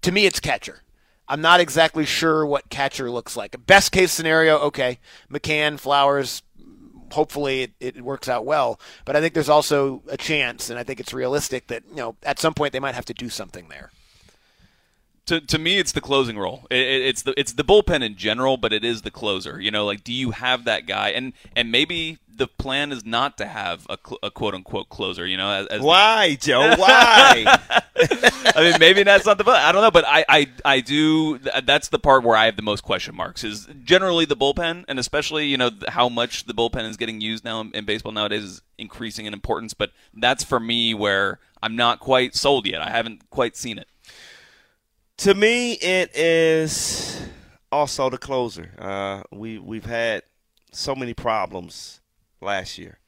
to 0.03 0.12
me, 0.12 0.26
it's 0.26 0.40
catcher. 0.40 0.82
I'm 1.28 1.40
not 1.40 1.61
exactly 1.61 2.05
sure 2.05 2.44
what 2.44 2.68
catcher 2.68 3.11
looks 3.11 3.36
like. 3.36 3.57
Best 3.66 3.92
case 3.92 4.12
scenario, 4.12 4.59
okay, 4.59 4.98
McCann, 5.30 5.78
Flowers. 5.78 6.42
Hopefully, 7.12 7.62
it, 7.62 7.72
it 7.80 8.03
works 8.03 8.28
out 8.28 8.44
well. 8.46 8.80
But 9.05 9.16
I 9.16 9.20
think 9.20 9.34
there's 9.34 9.48
also 9.48 10.03
a 10.09 10.16
chance, 10.16 10.70
and 10.70 10.78
I 10.78 10.82
think 10.82 10.98
it's 10.98 11.12
realistic 11.14 11.66
that 11.68 11.82
you 11.90 11.96
know 11.96 12.16
at 12.22 12.38
some 12.38 12.55
point 12.55 12.72
they 12.72 12.80
might 12.80 12.94
have 12.94 13.05
to 13.07 13.14
do 13.14 13.28
something 13.28 13.68
there. 13.68 13.90
to 15.26 15.40
to 15.40 15.59
me 15.59 15.78
it's 15.78 15.92
the 15.92 16.00
closing 16.00 16.38
role. 16.38 16.66
It, 16.70 16.78
it- 16.78 17.03
it's 17.07 17.22
the 17.22 17.38
it's 17.38 17.53
the 17.53 17.64
bullpen 17.64 18.03
in 18.03 18.16
general, 18.16 18.57
but 18.57 18.72
it 18.72 18.84
is 18.84 19.03
the 19.03 19.11
closer. 19.11 19.61
You 19.61 19.70
know, 19.70 19.84
like 19.84 20.03
do 20.05 20.12
you 20.12 20.30
have 20.32 20.64
that 20.64 20.86
guy? 20.86 21.11
And 21.11 21.32
and 21.55 21.70
maybe 21.70 22.18
the 22.37 22.47
plan 22.47 22.93
is 22.93 23.05
not 23.05 23.39
to 23.39 23.47
have 23.47 23.87
a, 23.89 23.99
cl- 24.05 24.18
a 24.22 24.30
quote 24.30 24.55
unquote 24.55 24.89
closer. 24.89 25.26
You 25.26 25.37
know, 25.37 25.51
as, 25.51 25.66
as 25.68 25.80
Why, 25.80 26.37
Joe? 26.41 26.74
Why? 26.78 27.45
I 27.47 28.57
mean, 28.57 28.74
maybe 28.80 29.03
that's 29.03 29.26
not 29.26 29.39
the. 29.39 29.45
But 29.45 29.57
I 29.57 29.72
don't 29.72 29.83
know, 29.83 29.91
but 29.91 30.05
I, 30.07 30.24
I, 30.28 30.47
I 30.64 30.80
do. 30.80 31.39
That's 31.39 31.89
the 31.89 31.99
part 31.99 32.24
where 32.24 32.37
I 32.37 32.47
have 32.47 32.57
the 32.57 32.62
most 32.62 32.83
question 32.83 33.14
marks. 33.14 33.45
Is 33.45 33.68
generally 33.85 34.24
the 34.24 34.37
bullpen, 34.37 34.85
and 34.89 34.99
especially 34.99 35.47
you 35.47 35.57
know 35.57 35.70
how 35.89 36.09
much 36.09 36.45
the 36.45 36.55
bullpen 36.55 36.89
is 36.89 36.97
getting 36.97 37.20
used 37.20 37.45
now 37.45 37.61
in, 37.61 37.70
in 37.74 37.85
baseball 37.85 38.12
nowadays 38.12 38.45
is 38.45 38.62
increasing 38.78 39.26
in 39.26 39.33
importance. 39.33 39.74
But 39.74 39.93
that's 40.14 40.45
for 40.45 40.61
me 40.61 40.95
where 40.95 41.39
I'm 41.62 41.76
not 41.76 42.01
quite 42.01 42.35
sold 42.35 42.66
yet. 42.66 42.80
I 42.83 42.91
haven't 42.91 43.30
quite 43.30 43.57
seen 43.57 43.78
it. 43.78 43.89
to 45.18 45.35
me, 45.35 45.72
it 45.74 46.14
is 46.16 47.20
also 47.70 48.11
the 48.11 48.18
closer. 48.18 48.72
Uh, 48.78 49.22
we 49.30 49.59
we've 49.59 49.87
had 49.87 50.22
so 50.72 50.95
many 50.95 51.14
problems 51.14 52.01
last 52.43 52.78
year. 52.78 52.99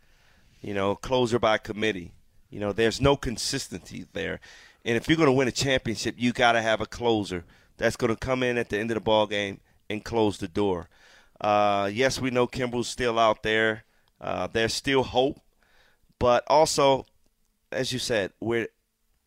You 0.61 0.74
know, 0.74 0.95
closer 0.95 1.39
by 1.39 1.59
committee. 1.59 2.12
You 2.51 2.61
know, 2.61 2.72
there's 2.72 3.01
no 3.01 3.16
consistency 3.16 4.07
there. 4.12 4.41
And 4.85 4.97
if 4.97 5.09
you're 5.09 5.16
going 5.16 5.28
to 5.28 5.32
win 5.32 5.49
a 5.49 5.53
championship, 5.53 6.14
you 6.18 6.32
got 6.32 6.53
to 6.53 6.62
have 6.62 6.80
a 6.80 6.87
closer 6.87 7.45
that's 7.76 7.97
going 7.97 8.14
to 8.14 8.16
come 8.18 8.43
in 8.43 8.59
at 8.59 8.68
the 8.68 8.78
end 8.78 8.91
of 8.91 8.95
the 8.95 9.01
ball 9.01 9.26
game 9.26 9.61
and 9.91 10.05
close 10.05 10.39
the 10.39 10.49
door. 10.49 10.89
Uh, 11.41 11.91
yes, 11.93 12.20
we 12.20 12.30
know 12.30 12.47
Kimbrel's 12.47 12.89
still 12.89 13.18
out 13.18 13.43
there. 13.43 13.85
Uh, 14.20 14.47
there's 14.47 14.72
still 14.72 15.03
hope, 15.03 15.41
but 16.18 16.45
also, 16.47 17.05
as 17.72 17.93
you 17.93 17.99
said, 17.99 18.32
we're 18.41 18.68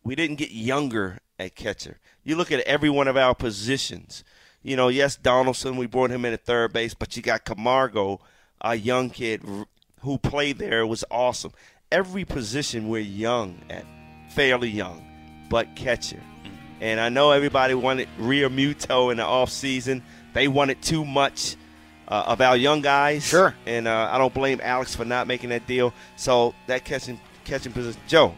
we 0.02 0.14
didn't 0.14 0.36
get 0.36 0.50
younger 0.50 1.18
at 1.38 1.54
catcher. 1.54 1.98
You 2.24 2.34
look 2.36 2.50
at 2.50 2.60
every 2.60 2.90
one 2.90 3.06
of 3.06 3.16
our 3.16 3.34
positions. 3.34 4.24
You 4.62 4.74
know, 4.74 4.88
yes, 4.88 5.16
Donaldson, 5.16 5.76
we 5.76 5.86
brought 5.86 6.10
him 6.10 6.24
in 6.24 6.32
at 6.32 6.44
third 6.44 6.72
base, 6.72 6.94
but 6.94 7.16
you 7.16 7.22
got 7.22 7.44
Camargo, 7.44 8.20
a 8.60 8.74
young 8.74 9.10
kid 9.10 9.42
who 10.00 10.18
played 10.18 10.58
there, 10.58 10.86
was 10.86 11.04
awesome. 11.10 11.52
Every 11.90 12.24
position 12.24 12.88
we're 12.88 13.00
young 13.00 13.60
at, 13.70 13.84
fairly 14.30 14.68
young, 14.68 15.04
but 15.48 15.74
catcher. 15.76 16.22
And 16.80 17.00
I 17.00 17.08
know 17.08 17.32
everybody 17.32 17.74
wanted 17.74 18.08
Realmuto 18.20 19.10
in 19.10 19.16
the 19.16 19.24
offseason. 19.24 20.02
They 20.32 20.48
wanted 20.48 20.80
too 20.82 21.04
much 21.04 21.56
uh, 22.06 22.24
of 22.26 22.40
our 22.40 22.56
young 22.56 22.80
guys. 22.82 23.24
Sure. 23.24 23.54
And 23.66 23.88
uh, 23.88 24.10
I 24.12 24.18
don't 24.18 24.32
blame 24.32 24.60
Alex 24.62 24.94
for 24.94 25.04
not 25.04 25.26
making 25.26 25.50
that 25.50 25.66
deal. 25.66 25.92
So 26.16 26.54
that 26.66 26.84
catching 26.84 27.20
catching 27.44 27.72
position, 27.72 28.00
Joe, 28.06 28.34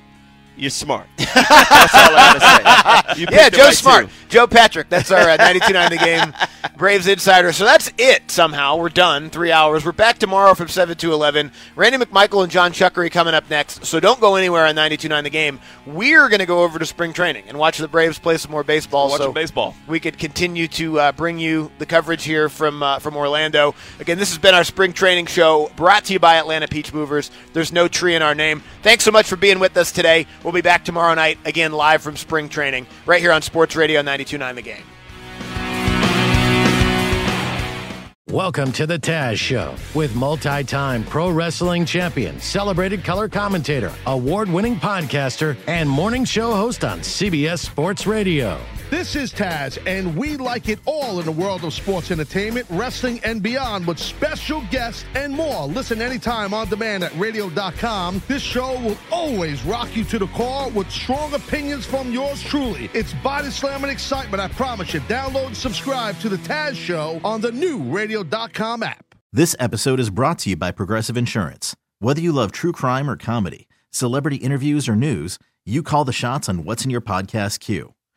you're 0.57 0.71
smart. 0.71 1.07
That's 1.17 1.37
all 1.37 2.15
I 2.17 2.39
gotta 2.39 3.17
say. 3.17 3.23
Yeah, 3.31 3.49
Joe 3.51 3.65
right 3.65 3.75
Smart. 3.75 4.09
Joe 4.29 4.47
Patrick. 4.47 4.89
That's 4.89 5.11
our 5.11 5.29
uh, 5.29 5.37
92.9 5.39 5.91
The 5.91 5.97
Game 5.97 6.33
Braves 6.77 7.07
Insider. 7.07 7.53
So 7.53 7.65
that's 7.65 7.93
it. 7.99 8.31
Somehow 8.31 8.77
we're 8.77 8.89
done. 8.89 9.29
Three 9.29 9.51
hours. 9.53 9.85
We're 9.85 9.93
back 9.93 10.19
tomorrow 10.19 10.55
from 10.55 10.69
seven 10.69 10.97
to 10.99 11.13
eleven. 11.13 11.51
Randy 11.77 11.99
McMichael 11.99 12.43
and 12.43 12.51
John 12.51 12.73
Chuckery 12.73 13.11
coming 13.11 13.35
up 13.35 13.51
next. 13.51 13.85
So 13.85 14.01
don't 14.01 14.21
go 14.21 14.37
anywhere 14.37 14.67
on 14.67 14.77
92.9 14.77 15.23
The 15.25 15.31
Game. 15.31 15.61
We're 15.85 16.29
going 16.29 16.39
to 16.39 16.47
go 16.47 16.63
over 16.63 16.79
to 16.79 16.87
spring 16.87 17.13
training 17.13 17.45
and 17.49 17.59
watch 17.59 17.79
the 17.79 17.89
Braves 17.89 18.19
play 18.19 18.37
some 18.37 18.51
more 18.51 18.63
baseball. 18.65 19.09
Watch 19.11 19.19
so 19.19 19.25
some 19.27 19.35
baseball. 19.35 19.75
we 19.89 19.99
could 20.01 20.17
continue 20.17 20.69
to 20.69 21.01
uh, 21.01 21.13
bring 21.13 21.39
you 21.39 21.71
the 21.79 21.87
coverage 21.87 22.23
here 22.25 22.49
from 22.49 22.83
uh, 22.83 22.99
from 23.01 23.17
Orlando. 23.17 23.75
Again, 23.99 24.19
this 24.19 24.31
has 24.31 24.39
been 24.39 24.55
our 24.55 24.65
spring 24.65 24.93
training 24.93 25.27
show 25.27 25.71
brought 25.77 26.05
to 26.05 26.13
you 26.13 26.19
by 26.19 26.37
Atlanta 26.37 26.69
Peach 26.69 26.95
Movers. 26.95 27.31
There's 27.53 27.73
no 27.73 27.89
tree 27.89 28.15
in 28.15 28.23
our 28.23 28.35
name. 28.35 28.63
Thanks 28.83 29.05
so 29.05 29.11
much 29.11 29.27
for 29.27 29.37
being 29.37 29.59
with 29.59 29.77
us 29.77 29.91
today. 29.93 30.27
We'll 30.43 30.53
be 30.53 30.63
back 30.63 30.85
tomorrow 30.85 31.15
night 31.15 31.39
again 31.45 31.73
live 31.73 32.03
from 32.03 32.17
spring 32.17 32.49
training 32.49 32.87
right 33.07 33.21
here 33.21 33.33
on 33.33 33.43
Sports 33.43 33.77
Radio 33.77 34.03
92.9 34.03 34.55
The 34.55 34.63
Game. 34.63 34.85
Welcome 38.31 38.71
to 38.73 38.87
the 38.87 38.97
Taz 38.97 39.39
Show 39.39 39.75
with 39.93 40.15
multi 40.15 40.63
time 40.63 41.03
pro 41.03 41.31
wrestling 41.31 41.85
champion, 41.85 42.39
celebrated 42.39 43.03
color 43.03 43.29
commentator, 43.29 43.93
award 44.07 44.49
winning 44.49 44.77
podcaster, 44.77 45.57
and 45.67 45.91
morning 45.91 46.25
show 46.25 46.55
host 46.55 46.85
on 46.85 47.01
CBS 47.01 47.59
Sports 47.59 48.07
Radio. 48.07 48.57
This 48.91 49.15
is 49.15 49.33
Taz, 49.33 49.79
and 49.87 50.17
we 50.17 50.37
like 50.37 50.69
it 50.69 50.81
all 50.85 51.21
in 51.21 51.25
the 51.25 51.31
world 51.31 51.63
of 51.63 51.73
sports 51.73 52.11
entertainment, 52.11 52.67
wrestling, 52.71 53.21
and 53.23 53.41
beyond 53.41 53.87
with 53.87 54.01
special 54.01 54.63
guests 54.73 55.05
and 55.15 55.33
more. 55.33 55.69
Listen 55.69 56.03
anytime 56.03 56.53
on 56.53 56.69
demand 56.69 57.05
at 57.05 57.17
radio.com. 57.17 58.21
This 58.27 58.43
show 58.43 58.81
will 58.81 58.99
always 59.13 59.63
rock 59.63 59.95
you 59.95 60.03
to 60.07 60.19
the 60.19 60.27
core 60.27 60.71
with 60.71 60.91
strong 60.91 61.33
opinions 61.35 61.87
from 61.87 62.11
yours 62.11 62.43
truly. 62.43 62.91
It's 62.93 63.15
body 63.23 63.51
slamming 63.51 63.93
excitement, 63.93 64.43
I 64.43 64.49
promise 64.49 64.93
you. 64.93 64.99
Download 65.03 65.47
and 65.47 65.57
subscribe 65.57 66.19
to 66.19 66.29
the 66.29 66.39
Taz 66.39 66.75
Show 66.75 67.21
on 67.23 67.41
the 67.41 67.53
new 67.53 67.79
radio.com 67.79 68.83
app. 68.83 69.15
This 69.33 69.55
episode 69.61 70.01
is 70.01 70.11
brought 70.11 70.41
to 70.41 70.51
you 70.51 70.57
by 70.57 70.73
Progressive 70.73 71.17
Insurance. 71.17 71.77
Whether 72.01 72.21
you 72.21 72.33
love 72.33 72.51
true 72.51 72.73
crime 72.73 73.09
or 73.09 73.17
comedy, 73.17 73.69
celebrity 73.91 74.39
interviews 74.39 74.89
or 74.89 74.97
news, 74.97 75.39
you 75.65 75.85
call 75.85 76.05
the 76.05 76.13
shots 76.13 76.49
on 76.49 76.65
what's 76.65 76.85
in 76.85 76.91
your 76.91 77.01
podcast 77.01 77.61
queue. 77.61 77.95